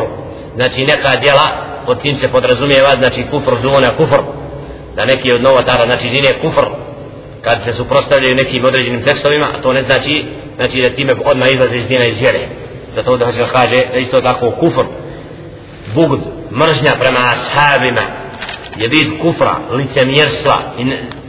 znači 0.55 0.84
neka 0.84 1.16
djela 1.16 1.48
pod 1.86 2.02
tim 2.02 2.16
se 2.16 2.28
podrazumijeva 2.28 2.96
znači 2.98 3.24
kufr 3.30 3.52
duna 3.62 3.90
kufr. 3.96 4.20
Da 4.96 5.05
neki 5.05 5.32
od 5.32 5.42
novotara 5.42 5.86
znači 5.86 6.09
dine 6.09 6.38
kufr. 6.42 6.64
Kad 7.42 7.64
se 7.64 7.72
suprostavljaju 7.72 8.34
nekim 8.34 8.64
određenim 8.64 9.05
tekstovima 9.05 9.46
a 9.55 9.61
to 9.61 9.72
ne 9.72 9.82
znači 9.82 10.24
znači 10.57 10.82
da 10.82 10.94
time 10.94 11.14
odmah 11.24 11.50
izlaze 11.52 11.76
iz 11.76 11.86
dina 11.86 12.05
iz 12.07 12.20
vjere. 12.20 12.40
Zato 12.94 13.16
da 13.16 13.32
se 13.32 13.44
kaže 13.52 13.82
da 13.92 13.98
isto 13.98 14.20
tako 14.20 14.50
kufr 14.50 14.84
bugd 15.94 16.20
mržnja 16.52 16.92
prema 17.00 17.18
ashabima 17.32 18.00
je 18.76 18.88
vid 18.88 19.09
kufra 19.20 19.57
licemjerstva 19.70 20.59
i, 20.78 20.82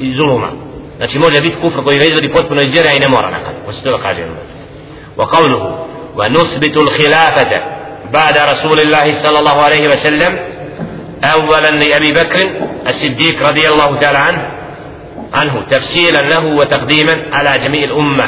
i 0.06 0.16
zuluma. 0.18 0.52
Znači 0.98 1.20
može 1.20 1.42
biti 1.42 1.56
kufr 1.62 1.84
koji 1.84 2.00
ga 2.00 2.06
izvodi 2.06 2.34
potpuno 2.34 2.62
iz 2.62 2.72
vjere 2.72 2.90
i 2.98 3.00
ne 3.00 3.08
mora 3.08 3.30
nakon. 3.30 3.54
Ko 3.66 3.74
se 3.74 3.84
to 3.84 3.98
kaže 3.98 4.22
wa 5.18 5.26
qavluhu 5.26 5.70
wa 6.16 6.30
nusbitu 6.30 6.80
khilafata 6.96 7.75
بعد 8.16 8.38
رسول 8.38 8.80
الله 8.80 9.14
صلى 9.24 9.40
الله 9.40 9.62
عليه 9.62 9.88
وسلم 9.88 10.40
أولا 11.24 11.72
لأبي 11.72 12.12
بكر 12.12 12.50
الصديق 12.88 13.48
رضي 13.48 13.70
الله 13.70 14.00
تعالى 14.02 14.18
عنه 14.18 14.42
عنه 15.34 15.64
تفسيرا 15.70 16.22
له 16.22 16.46
وتقديما 16.46 17.16
على 17.34 17.52
جميع 17.64 17.84
الأمة. 17.84 18.26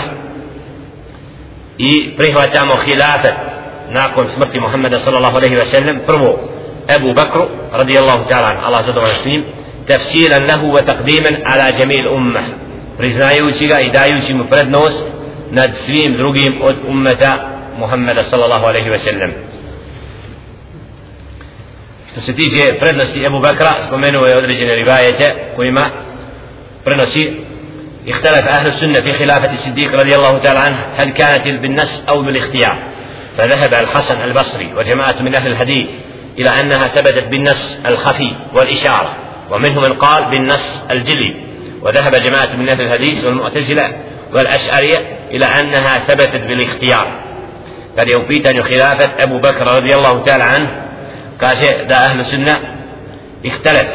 إبرهوة 1.81 2.75
خلافة 2.75 3.38
ناقل 3.91 4.27
سمرت 4.27 4.55
محمد 4.55 4.95
صلى 4.95 5.17
الله 5.17 5.35
عليه 5.35 5.61
وسلم 5.61 6.01
برمو 6.07 6.38
أبو 6.89 7.13
بكر 7.13 7.49
رضي 7.73 7.99
الله 7.99 8.23
تعالى 8.29 8.47
عنه 8.47 8.67
الله 8.67 8.81
سبحانه 8.81 9.07
وتعالى 9.07 9.43
تفسيرا 9.88 10.39
له 10.39 10.63
وتقديما 10.63 11.31
على 11.45 11.71
جميع 11.79 11.99
الأمة 11.99 12.41
رزنايوشيغا 13.01 13.79
إدايوشي 13.85 14.33
مفرد 14.33 14.67
نوس 14.69 15.03
نادسليم 15.51 16.11
درقيم 16.17 16.53
أد 16.63 16.75
أمة 16.89 17.23
محمد 17.79 18.19
صلى 18.19 18.45
الله 18.45 18.67
عليه 18.67 18.91
وسلم 18.91 19.33
što 22.11 22.21
se 22.21 22.35
tiče 22.35 22.73
prednosti 22.79 23.25
Ebu 23.25 23.39
Bakra 23.39 23.73
spomenuo 23.87 24.25
je 24.25 24.37
određene 24.37 24.75
rivajete 24.75 25.35
kojima 25.55 25.89
برنسي 26.87 27.33
اختلف 28.07 28.47
أهل 28.47 28.67
السنة 28.67 28.99
في 28.99 29.13
خلافة 29.13 29.51
الصديق 29.51 29.99
رضي 29.99 30.15
الله 30.15 30.37
تعالى 30.37 30.59
عنه 30.59 30.77
هل 30.97 31.09
كانت 31.09 31.61
بالنص 31.61 32.03
أو 32.09 32.21
بالاختيار 32.21 32.77
فذهب 33.37 33.73
الحسن 33.73 34.21
البصري 34.21 34.73
وجماعة 34.77 35.15
من 35.21 35.35
أهل 35.35 35.47
الحديث 35.47 35.87
إلى 36.39 36.49
أنها 36.49 36.87
ثبتت 36.87 37.27
بالنص 37.27 37.77
الخفي 37.85 38.35
والإشارة 38.53 39.15
ومنهم 39.51 39.83
من 39.83 39.93
قال 39.93 40.25
بالنص 40.25 40.83
الجلي 40.91 41.35
وذهب 41.81 42.15
جماعة 42.15 42.55
من 42.55 42.69
أهل 42.69 42.81
الحديث 42.81 43.25
والمعتزلة 43.25 43.91
والأشعرية 44.33 44.97
إلى 45.31 45.45
أنها 45.45 45.99
ثبتت 45.99 46.41
بالاختيار 46.47 47.07
يوفيت 48.07 48.47
خلافة 48.47 49.23
أبو 49.23 49.39
بكر 49.39 49.67
رضي 49.67 49.95
الله 49.95 50.23
تعالى 50.23 50.43
عنه 50.43 50.86
كاشي 51.41 51.67
دا 51.85 51.95
أهل 51.95 52.19
السنة 52.19 52.59
اختلف 53.45 53.88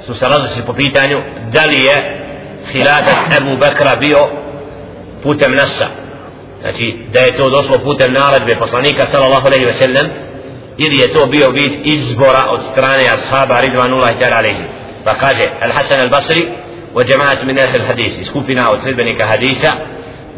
سوسرز 0.00 0.58
po 0.66 0.72
pitanju 0.72 1.18
da 1.52 1.64
li 1.64 1.84
je 1.84 1.96
hilafet 2.72 3.16
Ebu 3.38 3.56
Bekra 3.56 3.96
bio 3.96 4.28
putem 5.22 5.54
nasa 5.54 5.86
znači 6.60 6.98
da 7.12 7.20
je 7.20 7.36
to 7.36 7.50
došlo 7.50 7.78
putem 7.78 8.12
naredbe 8.12 8.54
poslanika 8.54 9.06
sallallahu 9.06 9.46
alaihi 9.46 9.64
ve 9.64 9.72
sellem 9.72 10.10
ili 10.76 10.96
je 11.02 11.12
to 11.12 11.26
bio 11.26 11.50
vid 11.50 11.72
izbora 11.84 12.44
od 12.50 12.60
strane 12.72 13.04
ashaba 13.16 13.60
ridvanullahi 13.60 14.18
ta'ala 14.20 14.36
alaihi 14.36 14.64
pa 15.04 15.14
kaže 15.14 15.44
Al-Hasan 15.60 16.00
al-Basri 16.00 16.48
wa 16.94 17.02
jamaat 17.10 17.44
min 17.44 17.58
ahli 17.58 17.78
al-hadis 17.78 18.26
skupina 18.26 18.70
od 18.70 18.82
sledbenika 18.82 19.26
hadisa 19.26 19.70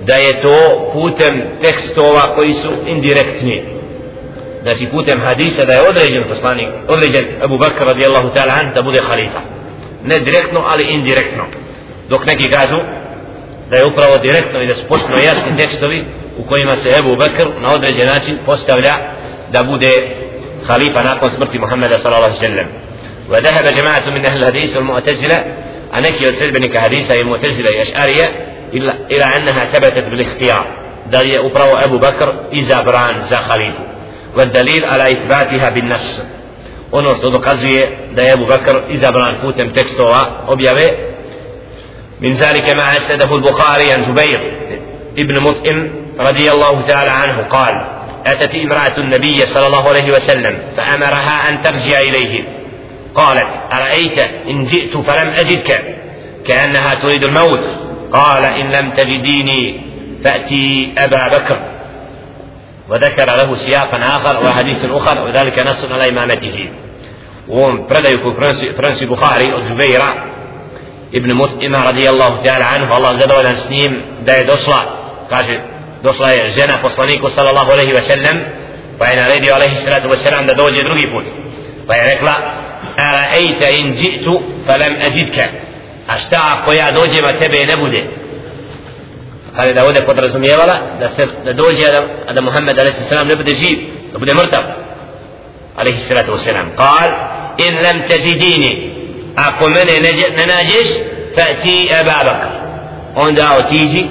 da 0.06 0.14
je 0.14 0.40
to 0.40 0.90
putem 0.92 1.42
tekstova 1.62 2.20
koji 2.34 2.52
su 2.52 2.70
indirektni 2.86 3.75
znači 4.66 4.86
putem 4.86 5.20
hadisa 5.20 5.64
da 5.64 5.72
je 5.72 5.88
određen 5.88 6.24
poslanik 6.28 6.68
određen 6.88 7.24
Abu 7.42 7.58
Bakr 7.58 7.84
radijallahu 7.84 8.28
ta'ala 8.28 8.52
an 8.60 8.74
da 8.74 8.82
bude 8.82 9.00
halifa 9.08 9.40
ne 10.04 10.18
direktno 10.20 10.64
ali 10.68 10.84
indirektno 10.84 11.44
dok 12.08 12.26
neki 12.26 12.50
kažu 12.50 12.76
da 13.70 13.76
je 13.76 13.84
upravo 13.84 14.18
direktno 14.18 14.62
i 14.62 14.66
da 14.66 14.74
su 14.74 14.84
potpuno 14.88 15.18
jasni 15.18 15.56
tekstovi 15.56 16.04
u 16.38 16.42
kojima 16.42 16.76
se 16.76 16.88
Ebu 16.98 17.16
Bekr 17.16 17.46
na 17.60 17.74
određen 17.74 18.06
način 18.06 18.38
postavlja 18.46 18.94
da 19.52 19.62
bude 19.62 19.92
khalifa 20.66 21.02
nakon 21.02 21.30
smrti 21.30 21.58
Muhammeda 21.58 21.98
sallallahu 21.98 22.36
sallam 22.36 22.66
وذهب 23.30 23.74
جماعة 23.74 24.10
من 24.10 24.26
أهل 24.26 24.38
الحديث 24.38 24.76
والمعتزلة 24.76 25.44
عن 25.92 26.04
أكي 26.04 26.28
وسلبنك 26.28 26.78
حديثة 26.78 27.14
المعتزلة 27.14 27.70
الأشعرية 27.70 28.26
إلى 29.10 29.24
أنها 29.36 29.64
ثبتت 29.64 30.04
بالاختيار 30.10 30.66
دليل 31.12 31.40
أبرو 31.40 31.76
أبو 31.76 31.98
بكر 31.98 32.34
إذا 32.52 32.82
بران 32.82 33.14
za 33.30 33.34
خليفة 33.34 33.95
والدليل 34.36 34.84
على 34.84 35.12
إثباتها 35.12 35.70
بالنص. 35.70 36.20
ono 36.92 37.14
što 37.14 37.30
dokazuje 37.30 37.98
da 38.14 38.22
je 38.22 38.32
Abu 38.32 38.46
Bakr 38.46 38.76
izabran 38.88 39.34
putem 39.42 39.72
tekstova 39.72 40.44
objave 40.48 40.88
من 42.20 42.32
ذلك 42.32 42.76
ما 42.76 42.96
أسنده 42.96 43.34
البخاري 43.34 43.92
عن 43.92 44.02
جبير 44.02 44.40
ابن 45.18 45.40
مطعم 45.40 45.90
رضي 46.20 46.52
الله 46.52 46.80
تعالى 46.80 47.10
عنه 47.10 47.42
قال 47.42 47.84
أتت 48.26 48.54
امرأة 48.54 48.96
النبي 48.98 49.46
صلى 49.46 49.66
الله 49.66 49.88
عليه 49.88 50.10
وسلم 50.12 50.58
فأمرها 50.76 51.48
أن 51.48 51.62
ترجع 51.62 52.00
إليه. 52.00 52.44
قالت 53.14 53.46
أرأيت 53.72 54.18
إن 54.50 54.64
جئت 54.64 54.96
فلم 54.96 55.28
أجدك؟ 55.34 55.84
كأنها 56.46 56.94
تريد 56.94 57.24
الموت. 57.24 57.64
قال 58.12 58.44
إن 58.44 58.70
لم 58.70 58.90
تجديني 58.90 59.80
فأتي 60.24 60.92
أبا 60.98 61.28
بكر. 61.38 61.58
وذكر 62.88 63.26
له 63.26 63.54
سياقا 63.54 63.98
آخر 63.98 64.46
وحديث 64.46 64.84
أخر 64.84 65.24
وذلك 65.24 65.58
نص 65.58 65.84
على 65.84 66.08
إمامته. 66.08 66.68
وهم 67.48 67.86
فرنسي 68.76 69.06
بخاري 69.06 69.54
الزبيرة 69.56 70.14
ابن 71.14 71.34
مسلم 71.34 71.76
رضي 71.76 72.10
الله 72.10 72.42
تعالى 72.44 72.64
عنه 72.64 72.94
والله 72.94 73.12
زدوا 73.12 73.42
لنسنيم 73.42 74.02
داي 74.26 74.44
دوصلا 74.44 74.82
قال 75.30 75.60
دوصلا 76.04 76.48
جنة 76.48 76.76
فصلانيك 76.76 77.26
صلى 77.26 77.50
الله 77.50 77.72
عليه 77.72 77.94
وسلم 77.94 78.46
فإن 79.00 79.36
ردي 79.36 79.52
عليه 79.52 79.72
الصلاة 79.72 80.06
والسلام 80.06 80.46
دا 80.46 80.52
دوجي 80.52 80.82
درغي 80.82 81.06
فوت 81.06 81.24
فإن 81.88 82.28
أرأيت 82.98 83.62
إن 83.62 83.94
جئت 83.94 84.28
فلم 84.68 84.96
أجدك 84.96 85.50
أشتاع 86.10 86.54
قويا 86.66 86.90
دوجي 86.90 87.20
ما 87.20 87.32
تبي 87.32 87.64
نبوده 87.64 88.06
kaže 89.56 89.72
da 89.72 89.84
ovdje 89.84 90.06
podrazumijevala 90.06 90.74
da 91.00 91.10
se 91.10 91.26
da 91.44 91.52
dođe 91.52 91.84
da, 92.26 92.32
da 92.32 92.40
Muhammed 92.40 92.78
alaihi 92.78 93.02
sallam 93.08 93.28
ne 93.28 93.36
bude 93.36 93.54
živ 93.54 93.78
da 94.12 94.18
bude 94.18 94.34
mrtav 94.34 94.62
alaihi 95.76 96.00
salatu 96.00 96.32
wa 96.32 96.38
sallam 96.38 96.66
قال 96.78 97.10
in 97.56 97.74
lam 97.84 98.08
tajidini 98.08 98.92
ako 99.36 99.68
mene 99.68 99.92
ne 100.36 100.46
nađeš 100.46 100.88
fa'ti 101.36 102.00
Aba 102.00 102.24
Bakr 102.24 102.48
onda 103.14 103.58
otiđi 103.58 104.06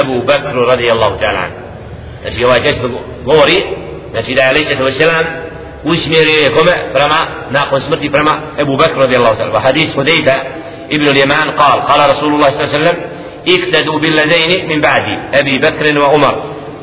Ebu 0.00 0.22
Bakru 0.26 0.64
radijallahu 0.64 1.18
ta'ala 1.20 1.46
znači 2.22 2.44
ovaj 2.44 2.62
tekst 2.62 2.82
govori 3.24 3.64
znači 4.10 4.34
da 4.34 4.40
je 4.42 4.48
alaihi 4.48 4.66
salatu 4.66 4.84
wa 4.84 4.98
sallam 4.98 5.24
usmjerio 5.84 6.40
je 6.40 6.52
kome 6.52 6.72
prema 6.92 7.26
nakon 7.50 7.80
smrti 7.80 8.10
prema 8.10 8.40
Ebu 8.58 8.76
Bakr 8.76 8.98
radijallahu 8.98 9.36
ta'ala 9.36 9.60
hadis 9.62 9.94
Hudejta 9.94 10.34
ibn 10.88 11.06
al-Yaman 11.08 11.48
قال 11.58 11.80
قال 11.80 12.10
رسول 12.10 12.34
الله 12.34 12.50
صلى 12.50 12.64
الله 12.64 12.94
اقتدوا 13.48 13.98
بالذين 13.98 14.68
من 14.68 14.80
بعدي 14.80 15.18
أبي 15.34 15.58
بكر 15.58 15.98
وعمر 16.02 16.34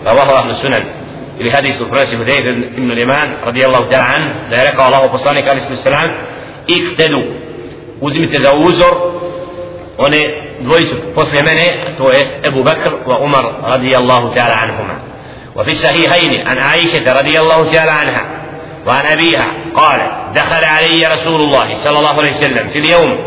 رواه 0.08 0.40
أهل 0.40 0.50
السنن 0.50 0.84
ili 1.40 1.50
hadis 1.50 1.82
u 1.82 1.88
prenosi 1.90 2.16
Hudejf 2.16 2.46
ibn 2.78 2.92
Liman 2.92 3.30
radijallahu 3.46 3.90
ta'ala 3.90 4.06
an 4.16 4.24
da 4.50 4.56
je 4.58 4.64
rekao 4.70 4.86
Allahu 4.86 5.10
poslanik 5.12 5.44
alaihi 5.50 5.76
sallam 5.76 6.10
iktedu 6.68 7.24
uzmite 8.02 8.40
za 8.42 8.54
uzor 8.54 8.94
one 9.98 10.18
dvojicu 10.60 10.96
posle 11.16 11.42
mene 11.42 11.96
to 11.98 12.12
jest 12.12 12.34
Ebu 12.44 12.64
Bakr 12.64 12.92
wa 13.06 13.18
Umar 13.20 13.46
radijallahu 13.70 14.34
ta'ala 14.36 14.56
anhuma 14.64 14.96
وفي 15.56 15.72
الصحيحين 15.72 16.48
عن 16.48 16.58
عائشة 16.58 17.20
رضي 17.20 17.40
الله 17.40 17.72
تعالى 17.72 17.92
عنها 17.92 18.24
وعن 18.88 19.06
أبيها 19.06 19.48
قال 19.76 20.00
دخل 20.36 20.64
علي 20.66 21.08
رسول 21.08 21.42
الله 21.42 21.74
صلى 21.74 21.98
الله 22.00 22.16
عليه 22.20 22.32
وسلم 22.32 22.68
في 22.74 22.80
اليوم 22.80 23.18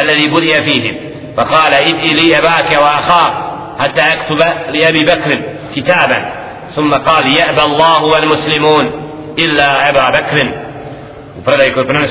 الذي 0.00 0.26
بدأ 0.28 0.60
فيه 0.62 1.00
فقال 1.36 1.74
ادعي 1.74 2.14
لي 2.14 2.38
أباك 2.38 2.72
وأخاك 2.72 3.32
حتى 3.78 4.00
أكتب 4.00 4.38
لأبي 4.68 5.04
بكر 5.04 5.42
كتابا. 5.76 6.32
ثم 6.74 6.94
قال 6.94 7.36
يأبى 7.36 7.62
الله 7.62 8.04
والمسلمون 8.04 8.90
إلا 9.38 9.88
أبا 9.88 10.10
بكر. 10.10 10.52
وفرد 11.38 11.60
يكون 11.60 12.06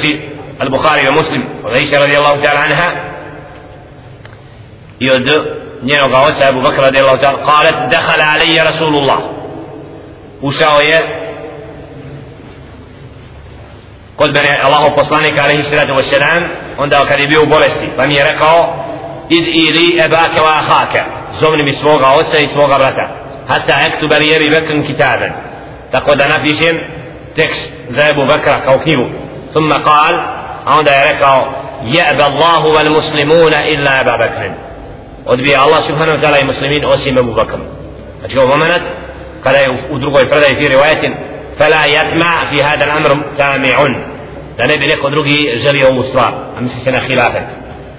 البخاري 0.61 1.07
ومسلم 1.07 1.47
وعائشة 1.63 2.03
رضي 2.03 2.17
الله 2.17 2.43
تعالى 2.43 2.59
عنها. 2.59 2.93
يد 5.01 5.29
نينو 5.83 6.15
قاوسة 6.15 6.49
أبو 6.49 6.61
بكر 6.61 6.83
رضي 6.83 6.99
الله 6.99 7.15
تعالى 7.15 7.37
قالت 7.37 7.95
دخل 7.95 8.21
علي 8.21 8.61
رسول 8.61 8.95
الله. 8.95 9.31
وشاوية. 10.41 11.23
قل 14.17 14.33
بني 14.33 14.67
الله 14.67 14.95
poslanik 14.95 15.39
عليه 15.39 15.59
الصلاة 15.59 15.95
والسلام. 15.95 16.49
u 17.37 17.45
bolesti 17.45 17.89
pa 17.97 18.07
mi 18.07 18.15
je 18.15 18.23
rekao 18.23 18.85
id 19.37 19.45
ili 19.65 19.99
ebake 20.05 20.39
wa 20.39 20.49
ahaka 20.61 21.03
zovni 21.41 21.63
mi 21.63 21.73
svoga 21.73 22.07
oca 22.19 22.37
i 22.37 22.47
svoga 22.47 22.77
brata 22.77 23.07
حتى 23.49 23.73
أكتب 23.87 24.13
لأبي 24.13 24.49
بكر 24.49 24.81
كتابا 24.81 25.35
تقول 25.93 26.21
أنا 26.21 26.37
في 26.39 26.49
شيء 26.53 26.73
تكست 27.37 27.73
زي 27.89 28.09
أبو 28.09 28.23
بكر 28.25 28.59
كو 28.65 28.79
كيبو 28.79 29.07
ثم 29.53 29.73
قال 29.73 30.15
عند 30.67 30.87
يركع 30.87 31.43
يأبى 31.83 32.25
الله 32.25 32.65
والمسلمون 32.65 33.53
إلا 33.53 34.01
أبا 34.01 34.15
بكر 34.15 34.51
odbija 35.25 35.61
Allah 35.61 35.81
subhanahu 35.87 36.15
wa 36.17 36.21
ta'ala 36.21 36.39
i 36.39 36.45
muslimin 36.45 36.85
osim 36.85 37.17
Abu 37.17 37.33
Bakr 37.33 37.57
znači 38.19 38.39
ovo 38.39 38.47
moment 38.47 38.83
kada 39.43 39.57
je 39.57 39.69
u 39.91 39.97
drugoj 39.97 40.29
predaji 40.29 40.55
fi 40.55 40.67
rivajetin 40.67 41.13
fala 41.57 41.77
yatma 41.95 42.33
fi 42.49 42.61
hada 42.61 42.83
al-amr 42.85 43.11
tami'un 43.37 43.93
da 44.57 44.65
ne 44.67 44.77
bi 44.77 44.87
neko 44.87 45.09
drugi 45.09 45.53
želio 45.63 45.87
ovu 45.87 46.03
stvar 46.03 46.33
a 46.57 46.61
misli 46.61 46.79
se 46.81 46.91
na 46.91 46.99
hilafet 46.99 47.43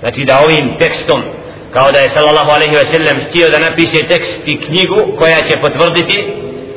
znači 0.05 0.25
da 0.25 0.41
ovim 0.45 0.67
tekstom 0.79 1.23
kao 1.73 1.93
da 1.93 1.99
je 1.99 2.09
sallallahu 2.09 2.51
alaihi 2.51 2.77
ve 2.77 2.85
sellem 2.85 3.21
htio 3.27 3.51
da 3.51 3.59
napiše 3.59 4.07
tekst 4.13 4.41
i 4.47 4.61
knjigu 4.61 5.01
koja 5.19 5.39
će 5.49 5.57
potvrditi 5.57 6.19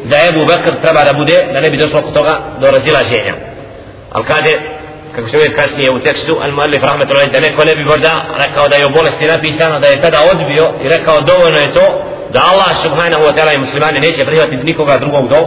da 0.04 0.18
Ebu 0.30 0.46
Bekr 0.46 0.74
treba 0.82 1.02
da 1.04 1.14
bude 1.14 1.38
da 1.54 1.60
ne 1.62 1.70
bi 1.70 1.78
došlo 1.78 2.02
kod 2.02 2.14
toga 2.14 2.40
do 2.62 2.68
razilaženja. 2.72 3.36
Ali 4.12 4.26
kaže 4.26 4.52
kako 5.16 5.30
se 5.30 5.38
uvijek 5.38 5.56
kasnije 5.56 5.92
u 5.92 6.00
tekstu 6.00 6.38
al 6.42 6.52
muallif 6.52 6.84
rahmetullahi 6.84 7.32
da 7.32 7.40
neko 7.40 7.64
ne 7.66 7.76
bi 7.76 7.84
možda 7.84 8.12
rekao 8.44 8.68
da 8.68 8.76
je 8.76 8.86
o 8.86 8.90
bolesti 8.90 9.26
napisano 9.26 9.80
da 9.80 9.88
je 9.88 10.02
tada 10.02 10.20
odbio 10.32 10.66
i 10.84 10.90
rekao 10.90 11.22
dovoljno 11.22 11.60
je 11.60 11.74
to 11.74 11.86
da 12.34 12.40
Allah 12.52 12.72
subhanahu 12.84 13.24
wa 13.28 13.34
ta'ala 13.36 13.56
i 13.56 13.64
muslimani 13.66 14.00
neće 14.00 14.26
prihvatiti 14.26 14.64
nikoga 14.64 14.98
drugog 14.98 15.30
do 15.30 15.40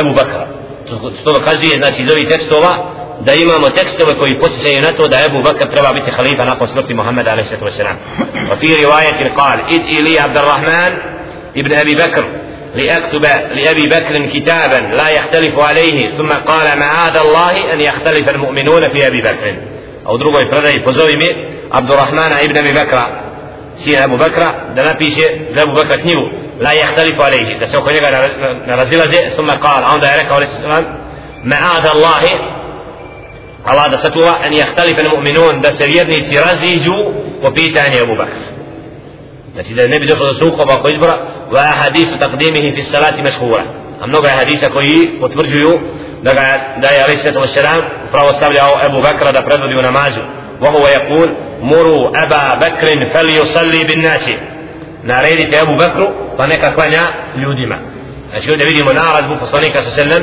Ebu 0.00 0.10
Bekra. 0.18 0.46
To, 0.88 1.10
to 1.24 1.32
dokazuje 1.32 1.74
znači 1.78 2.02
iz 2.02 2.10
ovih 2.10 2.28
tekstova 2.28 2.97
da 3.20 3.34
imamo 3.34 3.70
tekstove 3.70 4.18
koji 4.18 4.38
posjećaju 4.38 4.80
na 4.80 4.92
to 4.96 5.08
da 5.08 5.16
Ebu 5.24 5.42
Bakr 5.42 5.70
treba 5.70 5.92
biti 5.92 6.10
halifa 6.10 6.44
nakon 6.44 6.68
smrti 6.68 6.94
Muhammeda 6.94 7.30
a.s. 7.30 7.52
وفي 8.52 8.84
رواية 8.84 9.32
قال 9.36 9.60
إذ 9.68 9.80
إلي 9.80 10.20
عبد 10.20 10.36
الرحمن 10.38 10.98
ابن 11.56 11.74
أبي 11.74 11.94
بكر 11.94 12.24
لأكتب 12.74 13.22
لأبي 13.54 13.86
بكر 13.86 14.26
كتابا 14.26 14.94
لا 14.96 15.08
يختلف 15.08 15.58
عليه 15.58 16.10
ثم 16.10 16.28
قال 16.28 16.78
معاذ 16.78 17.16
الله 17.16 17.72
أن 17.72 17.80
يختلف 17.80 18.28
المؤمنون 18.28 18.80
في 18.80 19.06
أبي 19.06 19.20
بكر 19.22 19.56
أو 20.06 20.16
دروغو 20.16 20.38
يفردي 20.38 20.80
فزوي 20.80 21.18
عبد 21.72 21.90
الرحمن 21.90 22.32
ابن 22.32 22.56
أبي 22.58 22.72
بكر 22.72 23.06
سين 23.76 23.98
أبو 23.98 24.16
بكر 24.16 24.54
دنا 24.76 24.92
بيشي 24.92 25.24
أبو 25.56 25.74
بكر 25.74 25.98
تنيو 25.98 26.32
لا 26.60 26.72
يختلف 26.72 27.20
عليه 27.20 27.60
ده 27.60 27.66
سوف 27.66 27.88
نرزل 28.68 29.30
ثم 29.30 29.50
قال 29.50 29.84
عند 29.84 30.04
ذلك 30.04 30.26
معاذ 31.44 31.86
الله 31.86 32.22
Allah 33.70 33.90
da 33.90 33.98
sačuva 33.98 34.32
en 34.44 34.52
jahtalife 34.58 35.02
mu'minun 35.02 35.60
da 35.60 35.72
se 35.72 35.84
vjernici 35.84 36.36
raziđu 36.36 36.94
po 37.42 37.50
pitanju 37.50 38.02
Abu 38.02 38.16
Bakr 38.16 38.40
znači 39.52 39.74
da 39.74 39.88
ne 39.88 39.98
bi 39.98 40.06
došlo 40.06 40.26
do 40.26 40.34
sukoba 40.34 40.74
oko 40.74 40.88
izbora 40.88 41.16
va 41.50 41.62
hadisu 41.62 42.18
takdimihi 42.18 42.76
fi 42.76 42.82
salati 42.82 43.22
mešhura 43.22 43.62
a 44.00 44.06
mnoga 44.06 44.28
je 44.28 44.34
hadisa 44.34 44.70
koji 44.70 45.10
potvrđuju 45.20 45.78
da, 46.22 46.32
ga, 46.34 46.44
da 46.82 46.88
je 46.88 47.02
alaih 47.04 47.18
sallatu 47.20 47.40
wasalam 47.40 47.80
upravo 48.08 48.32
stavljao 48.32 48.72
Abu 48.86 49.00
Bakra 49.00 49.32
da 49.32 49.42
predvodi 49.42 49.74
u 49.78 49.82
namazu 49.82 50.20
وهو 50.60 50.86
يقول 50.86 51.28
مروا 51.62 52.22
أبا 52.22 52.54
بكر 52.54 53.06
فليصلي 53.12 53.84
بالناس 53.84 54.30
naredite 55.04 55.60
Abu 55.60 55.76
Bakru 55.76 56.06
pa 56.36 56.46
neka 56.46 56.74
klanja 56.74 57.02
ljudima 57.36 57.76
znači 58.30 58.50
ovdje 58.50 58.66
vidimo 58.66 58.92
naradbu 58.92 59.36
poslanika 59.40 59.82
sa 59.82 59.90
sallam 59.90 60.22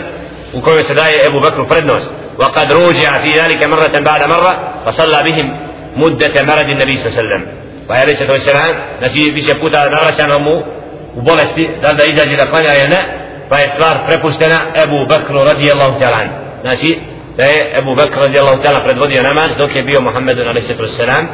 u 0.54 0.62
kojoj 0.62 0.84
se 0.84 0.94
daje 0.94 1.28
Abu 1.28 1.40
Bakru 1.40 1.68
prednost 1.68 2.12
وقد 2.40 2.72
روجع 2.72 3.12
في 3.22 3.32
ذلك 3.40 3.64
مرة 3.64 4.00
بعد 4.06 4.24
مرة 4.30 4.74
فصلى 4.86 5.24
بهم 5.24 5.58
مدة 5.96 6.44
مرض 6.44 6.70
النبي 6.70 6.96
صلى 6.98 7.08
الله 7.10 7.20
عليه 7.20 7.28
وسلم 7.28 7.48
وعليه 7.90 8.14
الصلاة 8.14 8.32
والسلام 8.32 8.76
نسي 9.02 9.30
بيش 9.30 9.50
puta 9.52 9.90
naglašano 9.90 10.40
mu 10.40 10.56
u 11.16 11.22
bolesti 11.22 11.70
da 11.82 11.94
da 11.94 12.04
izađe 12.04 12.36
da 12.36 12.46
klanja 12.46 12.74
ili 12.80 12.90
ne 12.90 13.02
pa 13.50 13.58
je 13.58 13.68
stvar 13.68 13.98
prepuštena 14.08 14.72
Ebu 14.84 15.06
Bakru 15.10 15.44
radijallahu 15.44 16.00
ta'ala 16.00 16.18
znači 16.62 17.00
da 17.38 17.44
je 17.44 17.74
Ebu 17.80 17.96
Bakr 17.96 18.20
radijallahu 18.20 18.62
ta'ala 18.64 18.80
predvodio 18.84 19.24
namaz 19.24 19.56
dok 19.58 19.76
je 19.76 19.84
bio 19.84 20.02
Muhammedu 20.02 20.42
alaihi 20.42 20.68
sallatu 20.68 20.84
wassalam 20.84 21.26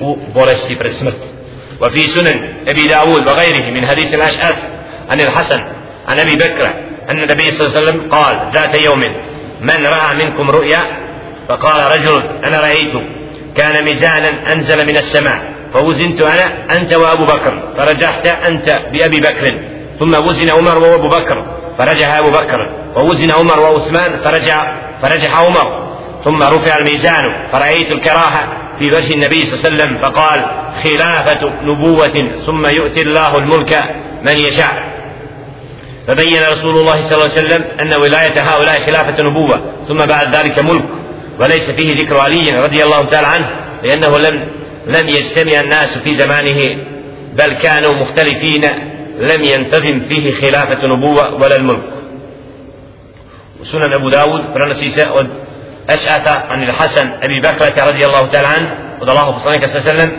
u 0.00 0.18
bolesti 0.34 0.76
pred 0.78 0.92
smrt 0.92 1.38
وفي 1.80 2.06
سنن 2.06 2.38
أبي 2.68 2.86
داود 2.86 3.28
وغيره 3.28 3.70
من 3.70 3.86
حديث 3.88 4.14
الأشعث 4.14 4.58
عن 5.10 5.20
الحسن 5.20 5.60
عن 6.08 6.18
أبي 6.18 6.36
بكر 6.36 6.66
أن 7.10 7.18
النبي 7.22 7.50
صلى 7.50 7.66
الله 7.66 7.76
عليه 7.76 7.82
وسلم 7.88 8.10
قال 8.10 8.34
ذات 8.52 8.74
يوم 8.80 9.02
من 9.60 9.86
رأى 9.86 10.14
منكم 10.24 10.50
رؤيا؟ 10.50 10.78
فقال 11.48 11.92
رجل 11.92 12.22
أنا 12.44 12.60
رأيت. 12.60 12.92
كان 13.56 13.84
ميزانا 13.84 14.52
أنزل 14.52 14.86
من 14.86 14.96
السماء. 14.96 15.42
فوزنت 15.74 16.20
أنا 16.20 16.76
أنت 16.76 16.94
وأبو 16.94 17.24
بكر. 17.24 17.62
فرجحت 17.76 18.26
أنت 18.26 18.80
بأبي 18.92 19.20
بكر. 19.20 19.58
ثم 19.98 20.26
وزن 20.26 20.50
عمر 20.50 20.78
وأبو 20.78 21.08
بكر. 21.08 21.44
فرجح 21.78 22.16
أبو 22.16 22.30
بكر. 22.30 22.70
ووزن 22.96 23.30
عمر 23.30 23.60
وعثمان 23.60 24.22
فرجع 24.24 24.76
فرجح 25.02 25.40
عمر. 25.40 25.88
ثم 26.24 26.42
رفع 26.42 26.78
الميزان. 26.78 27.48
فرأيت 27.52 27.90
الكراهة 27.90 28.48
في 28.78 28.84
وجه 28.84 29.14
النبي 29.14 29.44
صلى 29.46 29.54
الله 29.54 29.64
عليه 29.64 29.74
وسلم. 29.74 29.98
فقال 29.98 30.44
خلافة 30.84 31.52
نبوة 31.62 32.30
ثم 32.46 32.66
يؤتي 32.66 33.02
الله 33.02 33.36
الملك 33.36 33.84
من 34.22 34.38
يشاء. 34.38 34.97
فبين 36.08 36.42
رسول 36.42 36.76
الله 36.76 37.00
صلى 37.00 37.12
الله 37.12 37.30
عليه 37.36 37.48
وسلم 37.48 37.64
أن 37.80 38.00
ولاية 38.00 38.40
هؤلاء 38.40 38.80
خلافة 38.80 39.22
نبوة 39.22 39.60
ثم 39.88 40.06
بعد 40.06 40.34
ذلك 40.34 40.58
ملك 40.58 40.84
وليس 41.40 41.70
فيه 41.70 42.02
ذكر 42.02 42.16
علي 42.16 42.60
رضي 42.60 42.82
الله 42.82 43.04
تعالى 43.04 43.26
عنه 43.26 43.50
لأنه 43.82 44.18
لم 44.18 44.48
لم 44.86 45.08
يجتمع 45.08 45.60
الناس 45.60 45.98
في 45.98 46.16
زمانه 46.16 46.84
بل 47.32 47.52
كانوا 47.52 47.94
مختلفين 47.94 48.64
لم 49.18 49.44
ينتظم 49.44 50.00
فيه 50.00 50.32
خلافة 50.32 50.86
نبوة 50.96 51.34
ولا 51.34 51.56
الملك. 51.56 51.82
وسنن 53.60 53.92
أبو 53.92 54.10
داود 54.10 54.42
فرنسي 54.54 54.90
od 54.90 55.26
أشعث 55.90 56.28
عن 56.28 56.62
الحسن 56.62 57.10
أبي 57.22 57.40
بكرة 57.40 57.84
رضي 57.88 58.06
الله 58.06 58.26
تعالى 58.26 58.48
عنه 58.48 58.78
وضى 59.00 59.12
الله 59.12 59.38
صلى 59.38 59.56
الله 59.56 59.68
عليه 59.68 59.74
وسلم 59.74 60.12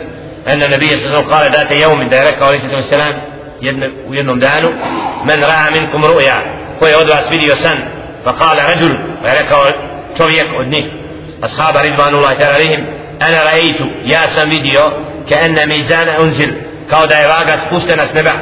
أن 0.48 0.62
النبي 0.62 0.86
صلى 0.86 1.06
الله 1.06 1.16
عليه 1.16 1.18
وسلم 1.18 1.34
قال 1.34 1.52
ذات 1.52 1.82
يوم 1.82 2.08
دائرك 2.08 2.42
عليه 2.42 2.78
الصلاة 2.78 3.14
والسلام 3.62 3.92
u 4.08 4.14
jednom 4.14 4.40
danu 4.40 4.68
men 5.24 5.40
ra'a 5.40 5.70
minkum 5.70 6.02
ru'ya 6.04 6.36
ko 6.78 6.86
je 6.86 6.96
od 6.96 7.08
vas 7.08 7.30
vidio 7.30 7.56
san 7.56 7.78
pa 8.24 8.32
kala 8.32 8.62
rajul 8.70 8.94
pa 9.22 9.28
je 9.28 9.38
rekao 9.38 9.62
čovjek 10.18 10.48
od 10.60 10.66
njih 10.68 10.86
ashaba 11.42 11.82
ridvanullahi 11.82 12.36
ta'ala 12.40 12.54
alihim 12.54 12.86
ana 13.20 13.38
ra'aytu 13.48 13.84
ja 14.04 14.22
sam 14.28 14.48
vidio 14.48 14.82
ka 15.28 15.34
anna 15.44 15.66
mizana 15.66 16.12
unzil 16.20 16.50
kao 16.90 17.06
da 17.06 17.14
je 17.14 17.28
vaga 17.28 17.54
spuštena 17.66 18.06
s 18.06 18.12
neba 18.14 18.34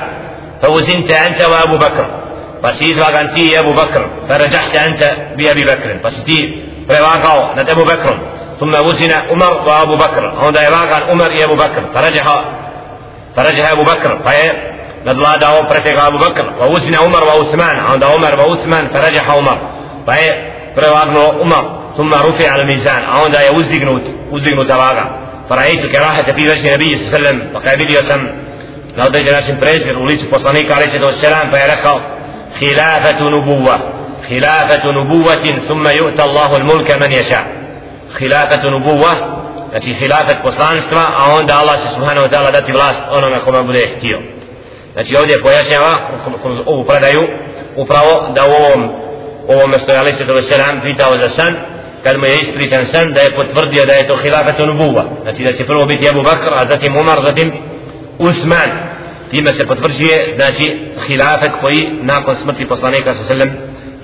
fa 0.60 0.68
uzinta 0.70 1.14
anta 1.26 1.44
wa 1.52 1.58
Abu 1.66 1.78
Bakr 1.78 2.04
pa 2.62 2.68
si 2.72 2.84
izvagan 2.84 3.26
ti 3.34 3.42
i 3.52 3.58
Abu 3.58 3.72
Bakr 3.74 4.02
fa 4.28 4.34
rađahta 4.38 4.78
anta 4.86 5.08
bi 5.36 5.50
Abi 5.50 5.64
Bakr 5.64 5.88
pa 6.02 6.10
si 6.10 6.24
ti 6.24 6.38
prevagao 6.88 7.40
nad 7.56 7.70
Abu 7.70 7.84
Bakrom 7.84 8.18
ثم 8.60 8.74
وزن 8.74 9.12
عمر 9.30 9.52
وابو 9.66 9.96
بكر 9.96 10.24
هذا 10.42 10.62
يراغان 10.66 11.02
عمر 11.10 11.32
يا 11.32 11.44
ابو 11.44 11.54
بكر 11.54 11.82
فرجح 11.94 12.26
فرجح 13.36 13.70
ابو 13.70 13.82
بكر 13.82 14.18
فهي 14.24 14.52
wa 16.60 16.66
uzina 16.68 17.02
Umar 17.02 17.24
wa 17.24 17.34
Usman 17.42 17.76
a 17.80 17.92
onda 17.92 18.06
Umar 18.16 18.38
wa 18.38 18.46
Usman 18.46 18.88
farajaha 18.92 19.36
Umar 19.38 19.58
pa 20.06 20.12
je 20.14 20.30
prevagnuo 20.74 21.40
Umar 21.42 21.64
ثم 21.96 22.14
رفع 22.14 22.50
على 22.50 22.62
الميزان 22.62 23.02
je 23.32 23.50
uzdignut 23.56 24.02
uzdignuta 24.30 24.76
vaga 24.76 25.04
فرأيت 25.50 25.86
كراهة 25.86 26.32
في 26.32 26.48
وجه 26.50 26.68
النبي 26.68 26.96
صلى 26.96 27.06
الله 27.06 27.28
عليه 27.28 27.28
وسلم 27.28 27.50
فقابل 27.54 28.04
sam 28.08 28.20
na 28.96 29.06
određen 29.06 29.32
način 29.34 29.56
prezir 29.60 29.96
u 29.98 30.04
licu 30.04 30.30
poslanika 30.30 30.74
عليه 30.74 30.84
الصلاة 30.86 31.06
والسلام 31.06 31.50
pa 31.50 31.56
je 31.56 31.66
rekao 31.66 32.00
خلافة 32.60 33.20
نبوة 33.20 33.78
خلافة 34.28 34.84
نبوة 34.92 35.58
ثم 35.68 35.88
يؤتى 35.88 36.22
الله 36.24 36.56
الملك 36.56 36.90
من 37.02 37.12
يشاء 37.12 37.44
خلافة 38.18 38.62
نبوة 38.78 39.38
znači 39.70 39.92
hilafet 39.92 40.42
poslanstva, 40.42 41.02
a 41.18 41.32
onda 41.38 41.54
Allah 41.54 41.78
se 41.78 41.88
subhanahu 41.94 42.26
wa 42.26 42.30
ta'ala 42.30 42.50
dati 42.50 42.72
vlast 42.72 43.02
onome 43.10 43.38
kome 43.44 43.62
bude 43.62 43.88
htio. 43.96 44.37
Znači 44.98 45.16
ovdje 45.16 45.42
pojašnjava 45.42 45.92
kroz 46.42 46.58
ovu 46.66 46.84
predaju 46.84 47.22
upravo 47.76 48.12
da 48.34 48.42
u 48.46 48.52
ovom 48.62 48.90
ovome 49.48 49.78
što 49.78 49.92
je 49.92 49.98
Ali 49.98 50.12
Sveto 50.12 50.34
Veselam 50.34 50.80
pitao 50.80 51.12
za 51.22 51.28
san 51.28 51.56
kad 52.04 52.18
mu 52.18 52.26
je 52.26 52.38
ispričan 52.40 52.84
san 52.84 53.12
da 53.12 53.20
je 53.20 53.30
potvrdio 53.30 53.86
da 53.86 53.92
je 53.92 54.06
to 54.06 54.16
hilafet 54.16 54.58
nubuva 54.58 55.04
znači 55.22 55.42
da 55.44 55.52
će 55.52 55.66
prvo 55.66 55.86
biti 55.86 56.08
Abu 56.08 56.22
Bakr 56.22 56.48
a 56.54 56.66
zatim 56.66 56.96
Umar 56.96 57.18
zatim 57.24 57.52
Usman 58.18 58.70
time 59.30 59.52
se 59.52 59.66
potvrđuje 59.66 60.34
znači 60.36 60.78
hilafet 61.06 61.52
koji 61.60 61.90
nakon 62.02 62.36
smrti 62.36 62.68
poslanika 62.68 63.14
sa 63.14 63.24
selem 63.24 63.50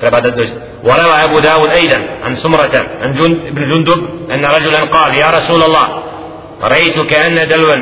treba 0.00 0.20
da 0.20 0.30
dođe 0.30 0.52
وروى 0.84 1.24
أبو 1.24 1.38
داود 1.38 1.70
أيضا 1.70 1.98
عن 2.22 2.34
سمرة 2.34 2.74
عن 3.00 3.14
جند 3.14 3.38
ابن 3.46 3.62
جندب 3.70 4.00
أن 4.30 4.44
رجلا 4.44 4.80
قال 4.84 5.14
يا 5.18 5.30
رسول 5.30 5.62
الله 5.62 5.86
رأيت 6.62 7.00
كأن 7.10 7.48
دلوا 7.48 7.74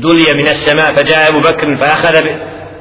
دلي 0.00 0.34
من 0.34 0.48
السماء 0.48 0.94
فجاء 0.94 1.28
أبو 1.28 1.40
بكر 1.40 1.76
فأخذ 1.76 2.14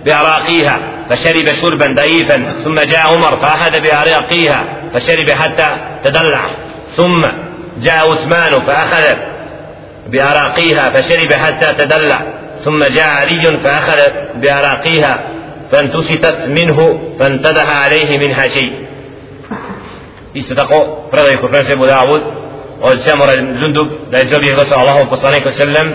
بأراقيها 0.05 0.79
فشرب 1.09 1.53
شربا 1.53 1.87
ضعيفا 1.87 2.53
ثم 2.63 2.75
جاء 2.75 3.07
عمر 3.07 3.37
فأخذ 3.41 3.79
بأراقيها 3.79 4.63
فشرب 4.93 5.29
حتى 5.29 5.67
تدلع. 6.03 6.49
ثم 6.91 7.21
جاء 7.81 8.11
عثمان 8.11 8.59
فأخذ 8.59 9.15
بأراقيها 10.07 10.89
فشرب 10.89 11.33
حتى 11.33 11.85
تدلع. 11.85 12.21
ثم 12.63 12.83
جاء 12.83 13.09
علي 13.21 13.57
فأخذ 13.63 13.99
بأراقيها 14.35 15.19
فانتستت 15.71 16.37
منه 16.47 16.99
فانتدح 17.19 17.83
عليه 17.83 18.17
منها 18.17 18.47
شيء. 18.47 18.73
Isto 20.35 20.55
tako 20.55 21.07
predaju 21.11 21.37
kod 21.37 21.49
prenosi 21.49 21.73
Abu 21.73 21.85
Dawud 21.85 22.21
od 22.81 22.97
je 24.19 24.29
čovjek 24.29 24.55
došao 24.55 24.79
Allahu 24.79 25.09
poslaniku 25.09 25.51
sallam 25.51 25.93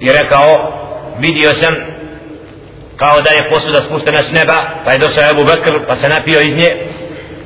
i 0.00 0.12
rekao 0.12 0.72
vidio 1.18 1.52
sam 1.52 1.74
kao 2.96 3.20
da 3.20 3.30
je 3.30 3.50
posuda 3.50 3.82
spuštena 3.82 4.22
s 4.22 4.32
neba 4.32 4.54
pa 4.84 4.92
je 4.92 4.98
došao 4.98 5.30
Abu 5.30 5.44
Bekr 5.44 5.86
pa 5.86 5.96
se 5.96 6.08
napio 6.08 6.40
iz 6.40 6.56
nje 6.56 6.70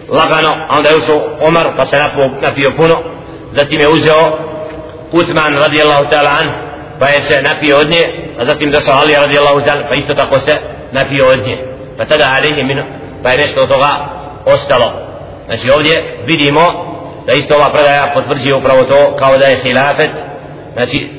lagano 0.09 0.67
a 0.69 0.77
onda 0.77 0.89
je 0.89 0.97
ušao 0.97 1.21
Omar 1.41 1.67
pa 1.77 1.87
se 1.87 1.99
napio, 1.99 2.31
napio 2.43 2.73
puno. 2.77 2.95
Zatim 3.53 3.81
je 3.81 3.89
uzeo 3.89 4.39
Uthman 5.13 5.59
radijallahu 5.59 6.05
ta'ala 6.05 6.41
an 6.41 6.51
pa 7.01 7.09
je 7.09 7.21
se 7.21 7.43
napio 7.43 7.77
od 7.77 7.89
nje 7.89 8.33
a 8.39 8.45
zatim 8.45 8.71
došao 8.71 8.95
Ali 9.03 9.13
radijallahu 9.13 9.61
ta'ala 9.61 9.89
pa 9.89 9.95
isto 9.95 10.15
tako 10.15 10.41
se 10.41 10.57
napio 10.93 11.27
od 11.27 11.39
nje. 11.47 11.59
Pa 11.99 12.05
tada 12.05 12.25
alihi 12.37 12.63
minu 12.63 12.83
pa 13.23 13.31
je 13.31 13.39
nešto 13.39 13.63
od 13.63 13.69
toga 13.69 14.09
ostalo. 14.47 14.93
Znači 15.47 15.71
ovdje 15.71 16.19
vidimo 16.27 16.61
da 17.27 17.33
isto 17.33 17.55
ova 17.55 17.73
predaja 17.73 18.13
potvrđuje 18.15 18.55
upravo 18.55 18.85
to 18.85 19.17
kao 19.17 19.39
da 19.39 19.45
je 19.45 19.57
hilafet. 19.57 20.11
Znači 20.75 21.18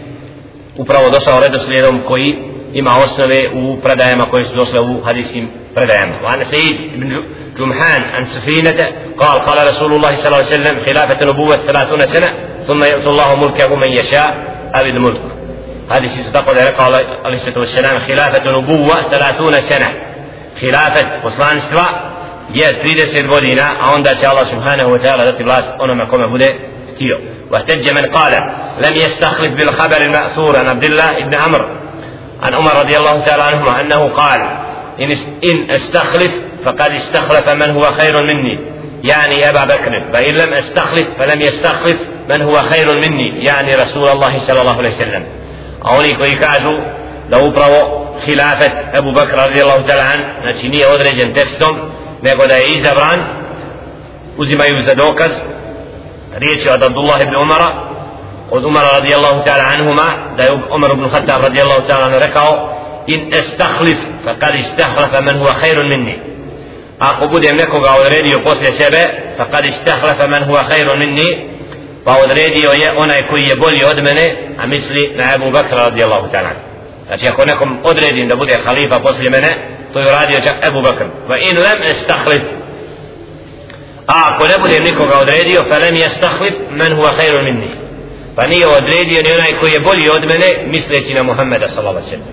upravo 0.81 1.09
došao 1.09 1.39
redoslijedom 1.39 2.01
koji 2.07 2.37
ima 2.73 2.97
osnove 2.97 3.49
u 3.53 3.77
predajama 3.83 4.25
koje 4.25 4.45
su 4.45 4.55
došle 4.55 4.79
u 4.79 5.01
hadijskim 5.05 5.49
predajama. 5.75 6.13
وعن 6.23 6.43
سيد 6.43 6.77
بن 6.95 7.23
جمحان 7.59 8.01
عن 8.03 8.25
سفينة 8.25 8.79
قال 9.17 9.39
قال 9.39 9.67
رسول 9.67 9.93
الله 9.93 10.15
صلى 10.15 10.27
الله 10.27 10.37
عليه 10.37 10.55
وسلم 10.55 10.75
خلافة 10.85 11.25
نبوة 11.25 11.57
ثلاثون 11.57 12.07
سنة 12.07 12.29
ثم 12.67 12.83
يؤتي 12.83 13.09
الله 13.09 13.35
ملكه 13.35 13.75
من 13.75 13.87
يشاء 13.87 14.29
أبي 14.73 14.89
الملك 14.89 15.21
هذه 15.91 16.07
شيء 16.07 16.23
تقول 16.33 16.57
قال 16.57 16.93
عليه 17.25 17.37
الصلاة 17.37 17.59
والسلام 17.59 17.99
خلافة 17.99 18.51
نبوة 18.51 18.95
ثلاثون 18.95 19.61
سنة 19.61 19.89
خلافة 20.61 21.25
وصلان 21.25 21.57
استواء 21.57 22.09
je 22.53 22.79
30 22.83 23.27
godina, 23.27 23.75
a 23.81 23.93
onda 23.95 24.15
će 24.15 24.27
Allah 24.27 24.47
subhanahu 24.47 24.91
wa 24.91 24.99
ta'ala 25.01 25.25
dati 25.25 25.43
vlast 25.43 25.69
onome 25.79 26.07
kome 26.07 26.27
bude. 26.27 26.55
واحتج 27.51 27.89
من 27.89 28.05
قال 28.05 28.33
لم 28.81 28.95
يستخلف 28.95 29.53
بالخبر 29.53 29.97
المأثور 29.97 30.57
عن 30.57 30.67
عبد 30.67 30.83
الله 30.83 31.19
بن 31.19 31.35
عمرو 31.35 31.65
عن 32.43 32.53
عمر 32.53 32.75
رضي 32.79 32.97
الله 32.97 33.25
تعالى 33.25 33.43
عنهما 33.43 33.81
أنه 33.81 34.07
قال 34.07 34.41
إن 35.43 35.69
أستخلف 35.69 36.31
فقد 36.65 36.91
استخلف 36.91 37.49
من 37.49 37.71
هو 37.71 37.83
خير 37.83 38.23
مني. 38.23 38.59
يعني 39.03 39.49
أبا 39.49 39.65
بكر 39.65 40.03
فإن 40.13 40.33
لم 40.33 40.53
أستخلف 40.53 41.07
فلم 41.19 41.41
يستخلف 41.41 41.97
من 42.29 42.41
هو 42.41 42.55
خير 42.61 42.95
مني. 42.95 43.45
يعني 43.45 43.75
رسول 43.75 44.07
الله 44.07 44.37
صلى 44.39 44.61
الله 44.61 44.77
عليه 44.77 44.89
وسلم. 44.89 45.25
أولي 45.85 46.13
كوي 46.13 46.35
كازو 46.35 46.79
لو 47.29 47.49
برو 47.49 48.05
خلافة 48.25 48.71
أبو 48.93 49.13
بكر 49.13 49.49
رضي 49.49 49.61
الله 49.61 49.81
تعالى 49.81 50.01
عنه 50.01 50.23
nije 50.63 50.87
određen 50.87 51.33
tekstom 51.33 51.79
nego 52.21 52.47
da 52.47 52.55
je 52.55 52.69
izabran 52.69 53.19
uzimaju 54.37 54.83
za 54.83 54.93
dokaz 54.93 55.31
riječ 56.33 56.67
od 56.67 56.83
Abdullah 56.83 57.21
ibn 57.21 57.35
Umara 57.35 57.69
od 58.51 58.63
Umara 58.63 58.87
radijallahu 58.93 59.43
ta'ala 59.43 59.63
anhuma 59.73 60.07
da 60.37 60.43
je 60.43 60.51
Umar 60.75 60.91
ibn 60.91 61.09
Khattab 61.09 61.41
radijallahu 61.41 61.87
ta'ala 61.87 62.19
rekao 62.19 62.69
in 63.07 63.33
estahlif 63.33 63.97
faqad 64.25 64.55
istahlafa 64.55 65.21
man 65.21 65.35
huwa 65.41 65.53
khairun 65.61 65.87
minni 65.89 66.15
ako 66.99 67.27
budem 67.27 67.55
nekoga 67.55 67.91
odredio 68.01 68.39
posle 68.43 68.71
sebe 68.71 69.01
faqad 69.37 69.65
istahlafa 69.65 70.27
man 70.27 70.43
huwa 70.43 70.63
khairun 70.69 70.99
minni 70.99 71.29
pa 72.05 72.11
odredio 72.23 72.71
je 72.71 72.91
onaj 72.97 73.27
koji 73.27 73.43
je 73.43 73.55
bolji 73.55 73.83
od 73.91 74.03
mene 74.03 74.35
a 74.57 74.67
misli 74.67 75.13
na 75.17 75.23
Abu 75.35 75.51
Bakr 75.51 75.75
radijallahu 75.75 76.27
ta'ala 76.31 76.49
znači 77.07 77.27
ako 77.27 77.45
nekom 77.45 77.77
odredim 77.83 78.27
da 78.27 78.35
bude 78.35 78.57
halifa 78.65 78.99
posle 78.99 79.29
mene 79.29 79.51
to 79.93 79.99
je 79.99 80.07
uradio 80.07 80.41
čak 80.41 80.55
Abu 80.67 80.81
Bakr 80.81 81.03
va 81.29 81.37
in 81.37 81.57
lam 81.57 81.79
estahlif 81.91 82.43
a 84.13 84.13
ako 84.29 84.47
ne 84.47 84.57
budem 84.59 84.83
nikoga 84.83 85.15
odredio 85.23 85.59
fa 85.69 85.77
lam 85.79 85.95
yastahlif 85.95 86.55
man 86.79 86.91
huwa 86.97 87.11
khairun 87.17 87.43
minni 87.43 87.69
pa 88.35 88.47
nije 88.47 88.67
odredio 88.67 89.21
ni 89.21 89.31
onaj 89.37 89.59
koji 89.59 89.71
je 89.71 89.79
bolji 89.79 90.09
od 90.09 90.23
mene 90.31 90.47
misleći 90.65 91.13
na 91.13 91.23
Muhammeda 91.23 91.67
sallallahu 91.75 92.09
sellem 92.09 92.27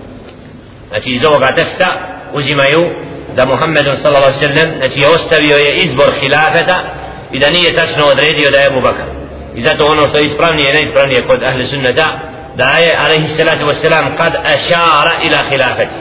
znači 0.89 1.09
iz 1.11 1.23
ovoga 1.23 1.47
teksta 1.47 1.87
uzimaju 2.33 2.89
da 3.35 3.45
Muhammed 3.45 3.85
sallallahu 4.01 4.39
sellem 4.39 4.69
znači 4.77 5.05
ostavio 5.15 5.57
je 5.57 5.75
izbor 5.75 6.11
hilafeta 6.19 6.77
i 7.31 7.39
da 7.39 7.49
nije 7.49 7.75
tačno 7.75 8.05
odredio 8.05 8.51
da 8.51 8.57
je 8.57 8.67
Abu 8.67 8.81
Bakr 8.81 9.07
i 9.55 9.61
zato 9.61 9.85
ono 9.85 10.07
što 10.07 10.17
je 10.17 10.25
ispravnije 10.25 10.73
neispravnije 10.73 11.21
kod 11.21 11.43
ahli 11.43 11.65
sunnata 11.65 12.19
da 12.55 12.69
je 12.83 12.97
alejhi 13.05 13.27
salatu 13.27 13.65
vesselam 13.65 14.15
kad 14.17 14.33
ashara 14.35 15.11
ila 15.23 15.37
khilafati 15.49 15.97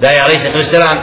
da 0.00 0.08
je 0.08 0.20
alejhi 0.20 0.40
salatu 0.40 0.58
vesselam 0.58 0.98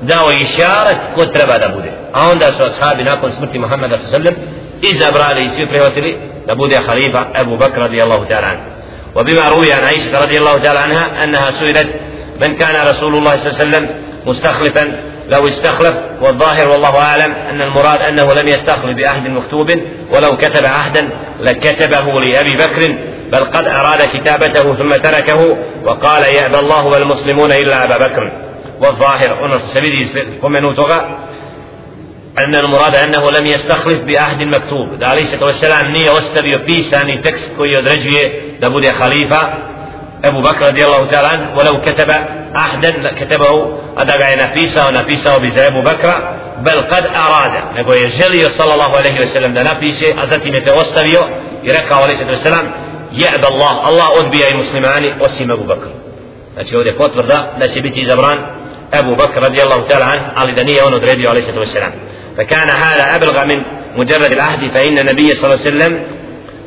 dao 0.00 0.32
išaret 0.32 0.98
ko 1.14 1.26
treba 1.26 1.58
da 1.58 1.68
bude 1.68 1.97
a 2.12 2.28
onda 2.30 2.52
su 2.52 2.62
ashabi 2.62 3.04
nakon 3.04 3.32
smrti 3.32 3.58
Muhammeda 3.58 3.98
sallam 3.98 4.34
izabrali 4.82 5.44
i 5.44 5.48
svi 5.48 5.66
prihvatili 5.66 6.16
da 6.46 6.54
bude 6.54 6.76
halifa 6.86 7.26
Abu 7.34 7.56
Bakr 7.56 7.78
radijallahu 7.80 8.24
ta'ala 8.28 8.52
وبما 9.16 9.48
روي 9.48 9.72
عن 9.72 9.84
عائشة 9.84 10.20
رضي 10.20 10.38
الله 10.38 10.58
تعالى 10.58 10.78
عنها 10.78 11.24
أنها 11.24 11.50
سئلت 11.50 11.88
من 12.40 12.56
كان 12.56 12.86
رسول 12.88 13.14
الله 13.14 13.36
صلى 13.36 13.46
الله 13.50 13.58
عليه 13.60 13.68
وسلم 13.68 13.84
مستخلفا 14.26 15.00
لو 15.28 15.48
استخلف 15.48 15.94
والظاهر 16.20 16.68
والله 16.68 16.98
أعلم 16.98 17.32
أن 17.50 17.60
المراد 17.62 18.02
أنه 18.02 18.32
لم 18.34 18.48
يستخلف 18.48 18.96
بعهد 18.96 19.28
مكتوب 19.28 19.70
ولو 20.12 20.36
كتب 20.36 20.64
عهدا 20.66 21.08
لكتبه 21.40 22.04
لأبي 22.20 22.56
بكر 22.56 22.96
بل 23.32 23.44
قد 23.44 23.66
أراد 23.66 24.02
كتابته 24.02 24.74
ثم 24.74 24.88
تركه 24.96 25.56
وقال 25.84 26.22
يأبى 26.22 26.58
الله 26.58 26.86
والمسلمون 26.86 27.52
إلا 27.52 27.84
أبا 27.84 28.06
بكر 28.06 28.32
والظاهر 28.80 29.44
أن 29.44 29.58
سبيل 29.58 30.08
قمنوتها 30.42 31.18
أن 32.44 32.54
المراد 32.54 32.94
أنه 32.94 33.30
لم 33.30 33.46
يستخلف 33.46 34.00
بأحد 34.02 34.42
مكتوب. 34.42 34.98
ده 34.98 35.06
عليه 35.08 35.22
الصلاة 35.22 35.44
والسلام 35.44 35.86
نية 35.92 36.10
واستبيو 36.10 36.58
بيساني 36.58 37.18
تكس 37.22 37.48
كوي 37.56 37.72
يدرجي 37.72 38.32
دبودي 38.60 38.92
خليفة 38.92 39.54
أبو 40.24 40.40
بكر 40.40 40.66
رضي 40.66 40.84
الله 40.84 41.06
تعالى 41.06 41.46
ولو 41.56 41.80
كتب 41.80 42.10
أحدا 42.56 43.12
كتبه 43.20 43.78
أدب 43.98 44.22
عين 44.22 44.52
فيسا 44.54 44.88
ونفيسا 44.88 45.36
وبزر 45.36 45.66
أبو 45.66 45.80
بكر. 45.80 46.34
بل 46.58 46.80
قد 46.80 47.04
أراد. 47.06 47.52
نبو 47.78 47.92
يجلي 47.92 48.48
صلى 48.48 48.74
الله 48.74 48.96
عليه 48.96 49.20
وسلم 49.20 49.54
ده 49.54 49.62
نفيسة 49.62 50.22
أزاتي 50.22 50.50
نتوستبيو 50.50 51.20
يركع 51.64 51.96
عليه 52.02 52.14
الصلاة 52.14 52.30
والسلام. 52.30 52.70
يعد 53.12 53.44
الله. 53.44 53.88
الله 53.88 54.20
أدبي 54.20 54.44
أي 54.46 54.54
مسلماني 54.54 55.14
وسيم 55.22 55.52
أبو 55.52 55.62
بكر. 55.64 55.90
znači 56.54 56.76
ovdje 56.76 56.96
potvrda 56.96 57.52
da 57.58 57.68
će 57.68 57.80
biti 57.80 58.00
izabran 58.00 58.38
Ebu 59.00 59.16
Bakr 59.16 59.40
radijallahu 59.42 59.88
ta'ala 59.88 60.04
an, 60.12 60.20
ali 60.34 60.52
da 60.54 60.62
nije 60.62 60.84
on 60.84 60.94
odredio 60.94 61.30
alaihi 61.30 61.46
sallatu 61.46 61.70
wasalam. 61.70 61.92
فكان 62.38 62.70
هذا 62.70 63.16
أبلغ 63.16 63.44
من 63.44 63.62
مجرد 63.96 64.32
العهد 64.32 64.72
فإن 64.74 64.98
النبي 64.98 65.34
صلى 65.34 65.54
الله 65.54 65.66
عليه 65.66 65.76
وسلم 65.76 66.02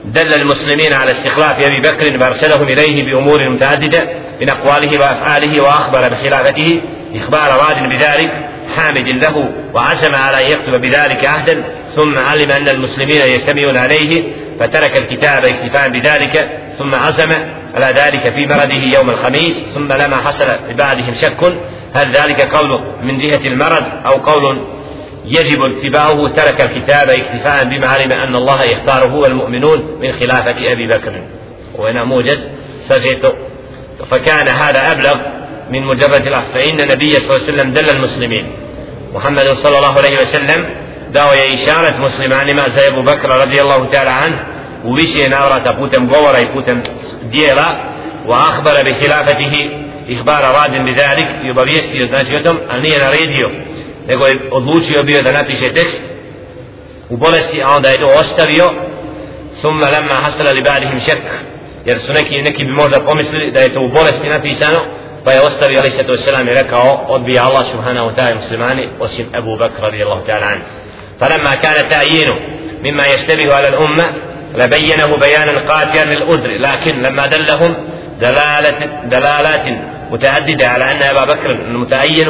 دل 0.05 0.33
المسلمين 0.33 0.93
على 0.93 1.11
استخلاف 1.11 1.59
أبي 1.59 1.79
بكر 1.79 2.19
فأرسلهم 2.19 2.67
إليه 2.67 3.03
بأمور 3.03 3.49
متعددة 3.49 4.09
من 4.41 4.49
أقواله 4.49 4.99
وأفعاله 4.99 5.61
وأخبر 5.61 6.09
بخلافته. 6.09 6.81
إخبار 7.15 7.49
راد 7.51 7.89
بذلك 7.89 8.31
حامد 8.75 9.07
له 9.07 9.49
وعزم 9.73 10.15
على 10.15 10.45
أن 10.45 10.51
يكتب 10.51 10.81
بذلك 10.81 11.25
عهدا. 11.25 11.63
ثم 11.95 12.17
علم 12.17 12.51
أن 12.51 12.69
المسلمين 12.69 13.21
يجتمعون 13.21 13.77
عليه 13.77 14.23
فترك 14.59 14.97
الكتاب 14.97 15.45
اكتفاء 15.45 15.89
بذلك. 15.89 16.49
ثم 16.79 16.95
عزم 16.95 17.31
على 17.75 17.85
ذلك 17.85 18.33
في 18.33 18.45
مرضه 18.45 18.97
يوم 18.97 19.09
الخميس. 19.09 19.63
ثم 19.73 19.93
لما 19.93 20.15
حصل 20.15 20.47
لبعضهم 20.69 21.13
شك 21.13 21.53
هل 21.93 22.11
ذلك 22.11 22.41
قول 22.41 22.83
من 23.03 23.17
جهة 23.17 23.47
المرض 23.47 23.83
أو 24.05 24.13
قول 24.13 24.61
يجب 25.25 25.63
اتباعه 25.63 26.33
ترك 26.35 26.61
الكتاب 26.61 27.09
اكتفاء 27.09 27.63
بما 27.63 27.87
علم 27.87 28.11
أن 28.11 28.35
الله 28.35 28.63
يختاره 28.63 29.15
والمؤمنون 29.15 29.97
من 30.01 30.11
خلافة 30.11 30.71
أبي 30.73 30.87
بكر. 30.87 31.21
وهنا 31.75 32.03
موجز. 32.03 32.47
سجيت 32.87 33.25
فكان 34.11 34.47
هذا 34.47 34.91
أبلغ 34.91 35.15
من 35.71 35.85
مجرد 35.85 36.27
الأخذ. 36.27 36.53
فإن 36.53 36.79
النبي 36.79 37.13
صلى 37.13 37.37
الله 37.37 37.47
عليه 37.47 37.53
وسلم 37.53 37.73
دل 37.73 37.89
المسلمين. 37.89 38.51
محمد 39.13 39.49
صلى 39.51 39.77
الله 39.77 39.97
عليه 39.97 40.21
وسلم 40.21 40.65
داوي 41.13 41.53
إشارة 41.53 41.97
مسلمان 41.97 42.55
ما 42.55 42.87
أبو 42.87 43.01
بكر 43.01 43.29
رضي 43.29 43.61
الله 43.61 43.85
تعالى 43.85 44.09
عنه. 44.09 44.45
وبشي 44.85 45.27
نارة 45.27 45.71
بوتم 45.71 46.09
غورا 46.09 46.37
يبوتم 46.37 46.83
ديلا. 47.23 47.77
وأخبر 48.27 48.73
بخلافته 48.83 49.53
إخبار 50.09 50.43
راد 50.43 50.71
بذلك. 50.71 51.39
يبغيست 51.43 51.95
يتناشيتم 51.95 52.57
أني 52.71 52.97
راديو. 52.97 53.51
Nego 54.07 54.25
je 54.25 54.39
odlučio 54.51 55.03
bio 55.03 55.21
da 55.21 55.31
napiše 55.31 55.73
tekst 55.73 56.01
u 57.09 57.17
bolesti, 57.17 57.63
a 57.63 57.75
onda 57.75 57.89
je 57.89 57.97
to 57.97 58.05
ostavio 58.05 58.71
summa 59.61 59.87
lamma 59.93 60.13
hasala 60.13 60.51
li 60.51 60.61
ba'dihim 60.61 60.99
šek 60.99 61.23
jer 61.85 61.99
su 61.99 62.13
neki, 62.13 62.41
neki 62.41 62.63
bi 62.63 62.71
možda 62.71 62.99
pomislili 62.99 63.51
da 63.51 63.59
je 63.59 63.73
to 63.73 63.81
u 63.81 63.87
bolesti 63.87 64.29
napisano 64.29 64.79
pa 65.25 65.31
je 65.31 65.41
ostavio 65.41 65.79
ali 65.79 65.91
se 65.91 66.03
to 66.03 66.15
selam 66.15 66.47
i 66.47 66.53
rekao 66.53 67.05
odbija 67.07 67.43
Allah 67.43 67.65
subhanahu 67.71 68.11
ta'ala 68.15 68.35
muslimani 68.35 68.89
osim 68.99 69.25
Abu 69.33 69.57
Bakr 69.57 69.81
radijallahu 69.81 70.25
ta'ala 70.25 70.45
an 70.45 70.59
فلما 71.21 71.55
كان 71.55 71.89
تعيينه 71.89 72.35
مما 72.83 73.05
يشتبه 73.05 73.55
على 73.55 73.67
الأمة 73.67 74.05
لبينه 74.55 75.17
بيانا 75.17 75.59
قاطعا 75.59 76.05
للأذر 76.05 76.49
لكن 76.49 77.01
لما 77.01 77.27
دلهم 77.27 77.75
دلالة 78.21 78.85
دلالات 79.05 79.65
متعددة 80.11 80.67
على 80.67 80.91
أن 80.91 81.01
أبا 81.01 81.25
بكر 81.25 81.51
المتعين 81.51 82.27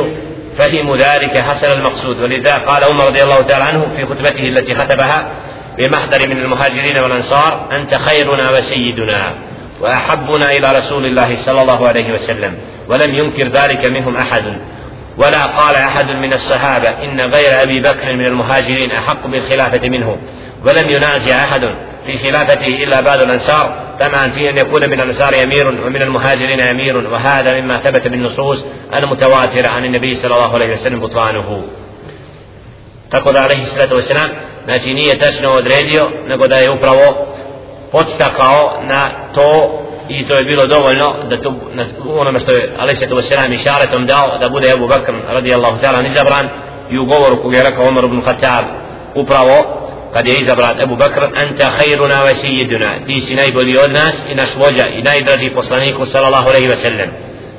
فهموا 0.57 0.97
ذلك 0.97 1.37
حسن 1.37 1.71
المقصود. 1.71 2.19
ولذا 2.19 2.53
قال 2.53 2.83
عمر 2.83 3.05
رضي 3.05 3.23
الله 3.23 3.41
تعالى 3.41 3.63
عنه 3.63 3.87
في 3.95 4.05
خطبته 4.05 4.47
التي 4.47 4.75
خطبها 4.75 5.31
بمحضر 5.77 6.27
من 6.27 6.37
المهاجرين 6.37 6.99
والأنصار 6.99 7.67
أنت 7.71 7.95
خيرنا 7.95 8.49
وسيدنا 8.49 9.33
وأحبنا 9.81 10.51
إلى 10.51 10.77
رسول 10.77 11.05
الله 11.05 11.35
صلى 11.35 11.61
الله 11.61 11.87
عليه 11.87 12.13
وسلم 12.13 12.57
ولم 12.89 13.15
ينكر 13.15 13.47
ذلك 13.47 13.85
منهم 13.85 14.15
أحد 14.15 14.43
ولا 15.17 15.43
قال 15.43 15.75
أحد 15.75 16.11
من 16.11 16.33
الصحابة 16.33 16.89
إن 16.89 17.21
غير 17.21 17.63
أبي 17.63 17.79
بكر 17.79 18.13
من 18.13 18.25
المهاجرين 18.25 18.91
أحق 18.91 19.27
بالخلافة 19.27 19.89
منه 19.89 20.17
ولم 20.65 20.89
ينازع 20.89 21.35
أحد 21.35 21.75
في 22.05 22.17
خلافته 22.17 22.67
إلا 22.83 23.01
بعض 23.01 23.21
الأنصار 23.21 23.73
طمعا 23.99 24.27
في 24.27 24.49
أن 24.49 24.57
يكون 24.57 24.89
من 24.89 24.99
الأنصار 25.01 25.43
أمير 25.43 25.67
ومن 25.67 26.01
المهاجرين 26.01 26.61
أمير 26.61 26.97
وهذا 26.97 27.61
مما 27.61 27.77
ثبت 27.77 28.07
بالنصوص 28.07 28.65
المتواترة 28.93 29.67
عن 29.67 29.85
النبي 29.85 30.15
صلى 30.15 30.35
الله 30.35 30.53
عليه 30.53 30.73
وسلم 30.73 30.99
بطلانه 30.99 31.63
tako 33.11 33.31
da 33.31 33.43
alaihi 33.43 33.65
salatu 33.65 33.95
wasalam 33.95 34.29
znači 34.65 34.93
nije 34.93 35.19
tačno 35.19 35.49
odredio 35.51 36.09
nego 36.27 36.47
da 36.47 36.55
je 36.55 36.71
upravo 36.71 37.27
podstakao 37.91 38.81
na 38.83 39.09
to 39.35 39.79
i 40.09 40.27
to 40.27 40.35
je 40.35 40.43
bilo 40.43 40.67
dovoljno 40.67 41.13
da 41.29 41.41
to 41.41 41.53
na 41.73 41.83
onome 42.19 42.39
što 42.39 42.51
je 42.51 42.69
alaihi 42.79 42.99
salatu 42.99 43.15
wasalam 43.17 43.53
išaretom 43.53 44.05
dao 44.05 44.37
da 44.37 44.49
bude 44.49 44.71
Abu 44.71 44.87
Bakr 44.87 45.13
radijallahu 45.29 45.77
ta'ala 45.81 46.05
izabran 46.07 46.49
i 46.89 46.97
u 46.99 47.05
govoru 47.05 47.41
koga 47.41 47.57
je 47.57 47.63
rekao 47.63 47.87
Umar 47.87 48.03
ibn 48.03 48.21
Khattab 48.21 48.65
upravo 49.15 49.80
kad 50.13 50.27
je 50.27 50.39
izabran 50.39 50.81
Ebu 50.81 50.95
Bakr 50.95 51.23
anta 51.23 51.71
khairuna 51.77 52.15
wa 52.15 52.33
sayyiduna. 52.35 53.05
Ti 53.05 53.21
si 53.21 53.35
najbolji 53.35 53.77
od 53.77 53.91
nas 53.91 54.15
i 54.29 54.35
naš 54.35 54.49
vođa 54.55 54.87
i 54.87 55.01
najdraži 55.01 55.49
poslaniku 55.55 56.05
sallallahu 56.05 56.49
alejhi 56.49 56.67
ve 56.67 56.75
sellem 56.75 57.09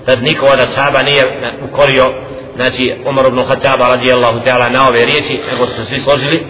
tad 0.07 0.23
niko 0.23 0.47
od 0.47 0.61
ashaba 0.61 1.03
nije 1.03 1.25
ukorio 1.71 2.13
znači 2.55 2.95
Umar 3.07 3.27
ibn 3.27 3.45
Khattab 3.45 3.81
radijallahu 3.81 4.39
ta'ala 4.47 4.73
na 4.73 4.89
ove 4.89 5.05
riječi 5.05 5.41
nego 5.53 5.67
su 5.67 5.85
svi 5.85 6.01
složili. 6.01 6.47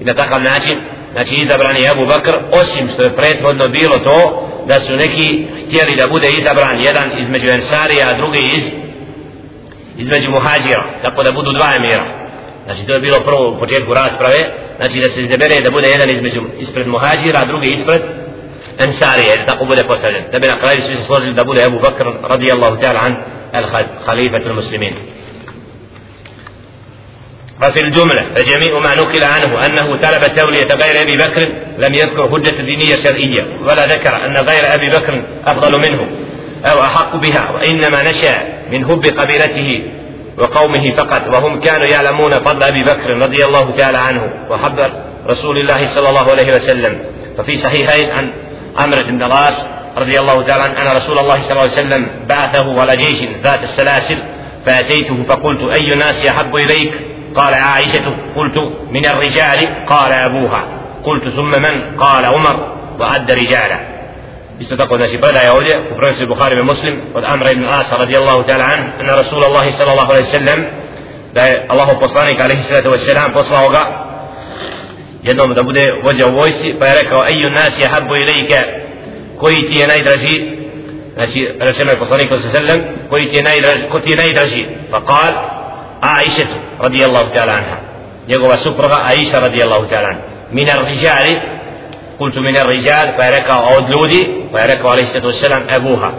I 0.00 0.04
na 0.04 0.14
takav 0.14 0.42
način 0.42 0.78
znači 1.12 1.34
izabran 1.34 1.76
je 1.76 1.90
Ebu 1.90 2.06
Bakr 2.06 2.34
osim 2.52 2.88
što 2.88 3.02
je 3.02 3.16
prethodno 3.16 3.68
bilo 3.68 3.98
to 3.98 4.48
da 4.66 4.80
su 4.80 4.96
neki 4.96 5.46
htjeli 5.66 5.96
da 5.96 6.08
bude 6.08 6.28
izabran 6.30 6.80
jedan 6.80 7.20
između 7.20 7.48
Ensarija 7.48 8.08
a 8.08 8.16
drugi 8.16 8.50
iz 8.56 8.64
između 9.96 10.30
Muhađira 10.30 10.84
tako 11.02 11.22
da 11.22 11.32
budu 11.32 11.52
dva 11.52 11.68
emira. 11.76 12.04
Znači 12.64 12.86
to 12.86 12.94
je 12.94 13.00
bilo 13.00 13.20
prvo 13.20 13.50
u 13.50 13.58
početku 13.58 13.94
rasprave. 13.94 14.63
Znači 14.76 15.00
da 15.00 15.08
se 15.08 15.22
izabere 15.22 15.60
da 15.60 15.70
bude 15.70 15.88
jedan 15.88 16.10
između 16.10 16.42
ispred 16.58 16.86
muhađira 16.86 17.38
a 17.38 17.44
drugi 17.44 17.68
ispred 17.68 18.02
ensarije 18.78 19.36
da 19.36 19.44
tako 19.44 19.64
bude 19.64 19.84
postavljen 19.84 20.24
da 20.32 20.38
bi 20.38 20.46
na 20.46 20.58
kraju 20.58 20.82
svi 20.82 20.96
se 20.96 21.02
složili 21.02 21.34
da 21.34 21.44
bude 21.44 21.64
Abu 21.64 21.78
Bakr 21.78 22.04
radijallahu 22.22 22.76
ta'ala 22.76 23.00
an 23.06 23.14
al 23.52 23.66
khalifatu 24.06 24.54
muslimin 24.54 24.94
ففي 27.60 27.80
الجملة 27.80 28.22
فجميع 28.36 28.78
ما 28.78 28.94
نقل 28.94 29.24
عنه 29.24 29.66
أنه 29.66 29.96
طلب 29.96 30.36
تولية 30.36 30.74
غير 30.74 31.02
أبي 31.02 31.16
بكر 31.16 31.48
لم 31.78 31.94
يذكر 31.94 32.28
حجة 32.28 32.62
دينية 32.62 32.96
شرعية 32.96 33.46
ولا 33.62 33.86
ذكر 33.86 34.26
أن 34.26 34.36
غير 34.36 34.74
أبي 34.74 34.88
بكر 34.88 35.22
أفضل 35.46 35.78
منه 35.78 36.08
أو 36.64 36.80
أحق 36.80 37.16
بها 37.16 37.50
وإنما 37.50 38.02
نشأ 38.02 38.42
من 38.72 38.84
حب 38.84 39.04
قبيلته 39.18 39.82
وقومه 40.38 40.90
فقط 40.90 41.34
وهم 41.34 41.60
كانوا 41.60 41.86
يعلمون 41.86 42.32
فضل 42.32 42.62
أبي 42.62 42.82
بكر 42.82 43.18
رضي 43.18 43.44
الله 43.44 43.70
تعالى 43.70 43.98
عنه 43.98 44.30
وحب 44.50 44.90
رسول 45.26 45.58
الله 45.58 45.86
صلى 45.86 46.08
الله 46.08 46.30
عليه 46.30 46.54
وسلم. 46.56 46.98
ففي 47.38 47.56
صحيحين 47.56 48.10
عن 48.10 48.30
عمرو 48.78 49.02
بن 49.02 49.18
دراس 49.18 49.66
رضي 49.96 50.20
الله 50.20 50.42
تعالى 50.42 50.62
عنه 50.62 50.82
أن 50.82 50.96
رسول 50.96 51.18
الله 51.18 51.40
صلى 51.42 51.50
الله 51.50 51.60
عليه 51.60 51.72
وسلم 51.72 52.06
بعثه 52.28 52.80
على 52.80 52.96
جيش 52.96 53.22
ذات 53.42 53.62
السلاسل 53.62 54.18
فأتيته 54.66 55.22
فقلت 55.28 55.62
أي 55.76 55.92
الناس 55.92 56.26
أحب 56.26 56.56
إليك؟ 56.56 56.92
قال 57.36 57.54
عائشة. 57.54 58.04
قلت 58.36 58.56
من 58.90 59.06
الرجال؟ 59.06 59.86
قال 59.86 60.12
أبوها. 60.12 60.64
قلت 61.04 61.34
ثم 61.36 61.62
من؟ 61.62 61.96
قال 61.98 62.24
عمر. 62.24 62.74
وعد 63.00 63.30
رجالا 63.30 63.93
isto 64.60 64.76
tako 64.76 64.96
znači 64.96 65.18
predaje 65.20 65.50
ovdje 65.50 65.82
u 65.92 65.96
prenosu 65.96 66.26
Buhari 66.26 66.62
Muslim 66.62 67.00
od 67.14 67.24
Amra 67.26 67.50
ibn 67.50 67.64
Asa 67.68 67.96
radijallahu 67.96 68.42
ta'ala 68.42 68.64
an 68.64 68.80
anna 69.00 69.14
Rasulullah 69.16 69.74
sallallahu 69.76 70.10
alaihi 70.12 70.30
sallam 70.30 70.64
da 71.34 71.40
je 71.42 71.66
Allahu 71.68 72.00
poslanik 72.00 72.40
alaihi 72.40 72.62
sallatu 72.62 72.90
wa 72.90 72.98
sallam 72.98 73.32
poslao 73.32 73.68
ga 73.68 73.82
jednom 75.22 75.54
da 75.54 75.62
bude 75.62 75.86
vođa 76.04 76.26
u 76.26 76.34
vojci 76.34 76.74
pa 76.78 76.86
je 76.86 77.02
rekao 77.02 77.24
eju 77.28 77.50
nas 77.50 77.80
je 77.80 77.88
habbu 77.88 78.16
ilike 78.16 78.58
koji 79.38 79.66
ti 79.66 79.76
je 79.76 79.86
najdraži 79.86 80.36
znači 81.14 81.48
rečeno 81.60 81.90
je 81.90 81.98
poslanik 81.98 82.28
sallallahu 82.28 82.56
alaihi 82.56 82.66
sallam 82.68 82.80
koji 83.10 83.30
ti 83.30 83.36
je 83.36 83.42
najdraži 83.42 83.82
ko 83.92 84.00
ti 84.00 84.10
je 84.10 84.16
najdraži 84.16 84.66
pa 84.90 85.04
kal 85.04 85.32
Aisha 86.00 86.46
radijallahu 86.80 87.28
ta'ala 87.34 87.52
anha 87.52 87.76
njegova 88.28 88.56
supruga 88.56 88.98
Aisha 89.04 89.40
radijallahu 89.40 89.86
ta'ala 89.90 90.08
anha 90.08 90.22
min 90.50 90.68
ar-rijali 90.70 91.40
قلت 92.20 92.36
من 92.36 92.56
الرجال 92.56 93.14
فيركع 93.18 93.56
أود 93.74 93.90
لودي 93.90 94.28
فيركع 94.54 94.90
عليه 94.90 95.02
الصلاة 95.02 95.26
والسلام 95.26 95.62
أبوها 95.70 96.12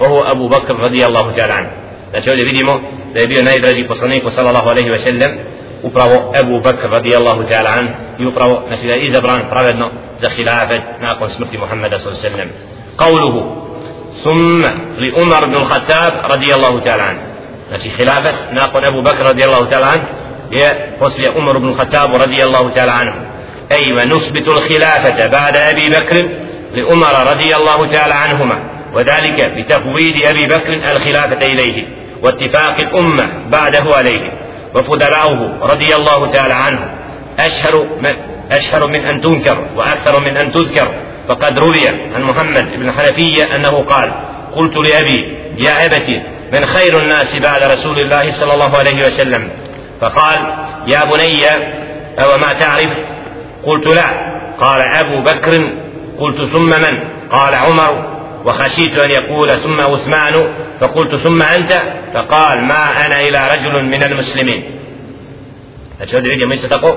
وهو 0.00 0.22
أبو 0.22 0.48
بكر 0.48 0.76
رضي 0.76 1.06
الله 1.06 1.32
تعالى 1.32 1.52
عنه 1.52 1.70
Znači 2.10 2.30
ovdje 2.30 2.44
vidimo 2.44 2.80
da 3.14 3.20
je 3.20 3.26
bio 3.26 3.42
najdraži 3.42 3.84
poslanik 3.84 4.22
sallallahu 4.30 4.68
alaihi 4.68 4.90
ve 4.90 4.98
sellem 4.98 5.38
upravo 5.82 6.32
Ebu 6.40 6.60
Bakr 6.60 6.90
radijallahu 6.90 7.42
ta'ala 7.42 7.70
an 7.78 7.88
i 8.18 8.26
upravo 8.26 8.62
znači 8.68 8.86
da 8.86 8.92
je 8.92 9.08
izabran 9.08 9.40
pravedno 9.50 9.90
za 10.20 10.28
hilafet 10.28 10.82
nakon 11.00 11.30
smrti 11.30 11.58
Muhammeda 11.58 11.98
sallallahu 11.98 12.26
alaihi 12.26 12.36
ve 12.36 12.42
sellem 12.42 12.50
قوله 12.98 13.34
ثم 14.24 14.62
لعمر 14.98 15.46
بن 15.46 15.54
الخطاب 15.54 16.12
رضي 16.34 16.54
الله 16.54 16.80
تعالى 16.80 17.02
عنه 17.02 17.20
znači 17.68 17.90
خلافة 17.90 18.32
nakon 18.52 19.04
بكر 19.04 19.26
رضي 19.26 19.44
الله 19.44 19.70
تعالى 19.70 19.86
عنه 19.86 20.06
je 20.50 20.96
poslije 20.98 21.30
بن 21.30 21.68
الخطاب 21.68 22.14
رضي 22.14 22.44
الله 22.44 22.70
تعالى 22.70 22.92
عنه 22.92 23.14
أي 23.72 23.92
ونثبت 23.92 24.48
الخلافة 24.48 25.26
بعد 25.26 25.56
أبي 25.56 25.88
بكر 25.88 26.28
لعمر 26.74 27.30
رضي 27.30 27.56
الله 27.56 27.92
تعالى 27.92 28.14
عنهما 28.14 28.58
وذلك 28.94 29.52
بتفويض 29.56 30.26
أبي 30.26 30.46
بكر 30.46 30.72
الخلافة 30.72 31.46
إليه 31.46 31.86
واتفاق 32.22 32.80
الأمة 32.80 33.28
بعده 33.50 33.94
عليه 33.96 34.32
وفدراؤه 34.74 35.58
رضي 35.62 35.96
الله 35.96 36.32
تعالى 36.32 36.54
عنه. 36.54 36.90
أشهر 37.38 37.86
من 38.00 38.16
أشهر 38.50 38.86
من 38.86 39.04
أن 39.06 39.20
تنكر 39.20 39.58
وأكثر 39.76 40.20
من 40.20 40.36
أن 40.36 40.52
تذكر. 40.52 40.88
فقد 41.28 41.58
روي 41.58 41.88
عن 42.14 42.22
محمد 42.22 42.70
بن 42.76 42.92
حنفية 42.92 43.54
أنه 43.54 43.82
قال 43.82 44.12
قلت 44.56 44.76
لأبي 44.76 45.36
يا 45.58 45.86
أبتي 45.86 46.22
من 46.52 46.64
خير 46.64 46.98
الناس 46.98 47.36
بعد 47.36 47.62
رسول 47.62 47.98
الله 47.98 48.30
صلى 48.30 48.54
الله 48.54 48.78
عليه 48.78 49.06
وسلم؟ 49.06 49.48
فقال 50.00 50.38
يا 50.86 51.04
بني 51.04 51.46
أو 52.18 52.38
ما 52.38 52.52
تعرف؟ 52.52 52.90
قلت 53.64 53.86
لا. 53.86 54.38
قال 54.58 54.80
أبو 54.80 55.20
بكر 55.20 55.72
قلت 56.18 56.52
ثم 56.52 56.70
من؟ 56.70 57.08
قال 57.30 57.54
عمر. 57.54 58.18
وخشيت 58.44 58.98
أن 58.98 59.10
يقول 59.10 59.48
ثم 59.48 59.80
عثمان. 59.80 60.48
فقلت 60.80 61.16
ثم 61.16 61.42
أنت؟ 61.42 61.82
فقال 62.14 62.64
ما 62.64 63.06
أنا 63.06 63.20
إلى 63.20 63.50
رجل 63.52 63.84
من 63.84 64.02
المسلمين. 64.02 64.64
أشهد 66.00 66.24
أن 66.24 66.30
يجب 66.30 66.42
أن 66.42 66.52
يستقوا 66.52 66.94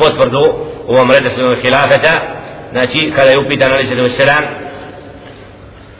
فتفردوا 0.00 0.52
هو 0.90 1.04
مرد 1.04 1.26
الخلافة. 1.38 2.22
نأتي. 2.72 3.10
كلا 3.10 3.32
يبدأ 3.32 3.72
عليه 3.72 3.80
السلام 3.80 4.44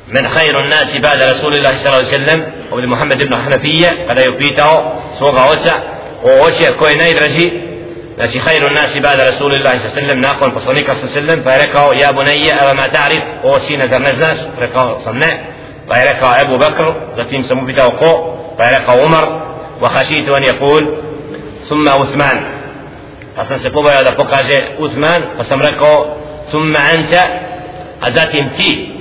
من 0.08 0.28
خير 0.38 0.60
الناس 0.64 0.96
بعد 0.96 1.22
رسول 1.22 1.54
الله 1.54 1.76
صلى 1.76 1.86
الله 1.86 1.96
عليه 1.96 2.22
وسلم. 2.22 2.52
وبد 2.72 2.84
محمد 2.84 3.18
بن 3.18 3.36
حنفية. 3.36 4.06
كلا 4.08 4.24
يبدأ 4.24 4.92
سوغا 5.18 5.52
وسع 5.52 5.78
ووسع 6.24 6.70
كوي 6.70 6.94
نايد 6.94 7.18
رجي 7.18 7.71
znači 8.16 8.38
رسول 9.28 9.54
الله 9.54 9.72
صلى 9.78 9.84
الله 9.84 9.92
عليه 9.96 10.02
وسلم 10.02 10.20
nakon 10.20 10.50
poslanika 10.52 10.92
عليه 10.92 11.04
وسلم 11.04 11.44
pa 11.44 11.52
je 11.52 11.66
rekao 11.66 11.92
ja 11.92 12.12
bunayya 12.12 12.62
ava 12.62 12.74
ma 12.74 12.88
ta'rif 12.88 13.22
o 13.42 13.58
sine 13.58 13.88
zar 13.88 14.00
ne 14.00 14.12
znaš 14.14 14.38
rekao 14.60 15.00
sam 15.00 15.16
ne 15.18 15.40
pa 15.88 15.96
je 15.96 16.12
rekao 16.12 16.30
Ebu 16.42 16.58
Bakr 16.58 16.84
zatim 17.16 17.42
sam 17.42 17.58
upitao 17.58 17.90
ko 17.90 18.36
pa 18.56 18.64
je 18.64 18.78
rekao 18.78 18.96
Umar 19.06 19.52
وخشيت 19.82 20.28
أن 20.28 20.42
يقول 20.42 20.94
ثم 21.68 21.88
عثمان 21.88 22.52
pa 23.36 23.44
sam 23.44 23.58
se 23.58 23.70
pobojao 23.70 24.02
da 24.04 24.12
pokaže 24.12 24.58
Usman 24.78 25.22
pa 25.36 25.44
sam 25.44 25.60
rekao 25.60 26.16
ثم 26.52 26.76
أنت 26.76 27.14
a 28.00 28.10
zatim 28.10 28.50
ti 28.56 28.98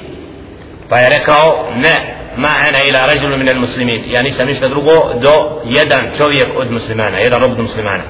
pa 0.90 0.98
je 0.98 1.10
rekao 1.10 1.68
ne 1.76 2.16
ma 2.38 2.48
ana 2.68 2.80
ila 2.88 3.00
rajulu 3.06 3.38
min 3.38 3.50
al 3.50 3.60
muslimin 3.60 4.04
ja 4.08 4.22
nisam 4.22 4.48
ništa 4.48 4.68
drugo 4.68 5.14
do 5.22 5.62
jedan 5.66 6.04
čovjek 6.18 6.48
od 6.58 6.72
muslimana 6.72 7.18
jedan 7.18 7.42
rob 7.42 7.52
od 7.52 7.60
muslimana 7.60 8.04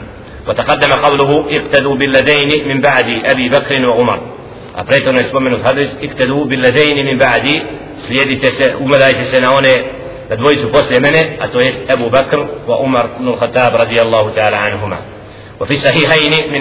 وتقدم 0.48 0.94
قوله 0.94 1.46
اقتدوا 1.58 1.96
بالذين 1.96 2.68
من 2.68 2.82
بعد 2.82 3.06
أبي 3.26 3.50
بكر 3.50 3.86
وعمر. 3.86 4.20
أبريتون 4.76 5.16
يسمون 5.18 5.48
الحديث 5.48 5.90
اقتدوا 6.02 6.46
بالذين 6.46 7.06
من 7.06 7.18
بعد 7.18 7.62
سيدي 7.98 8.42
أمدا 8.82 9.10
يتسنون 9.10 9.64
لدويس 10.32 10.60
فصل 10.60 11.02
منه 11.02 11.38
أتويس 11.42 11.82
أبو 11.90 12.10
بكر 12.10 12.48
وعمر 12.68 13.06
بن 13.20 13.28
الخطاب 13.28 13.76
رضي 13.76 14.02
الله 14.02 14.32
تعالى 14.36 14.56
عنهما 14.56 14.98
وفي 15.60 15.74
الصحيحين 15.74 16.54
من 16.54 16.61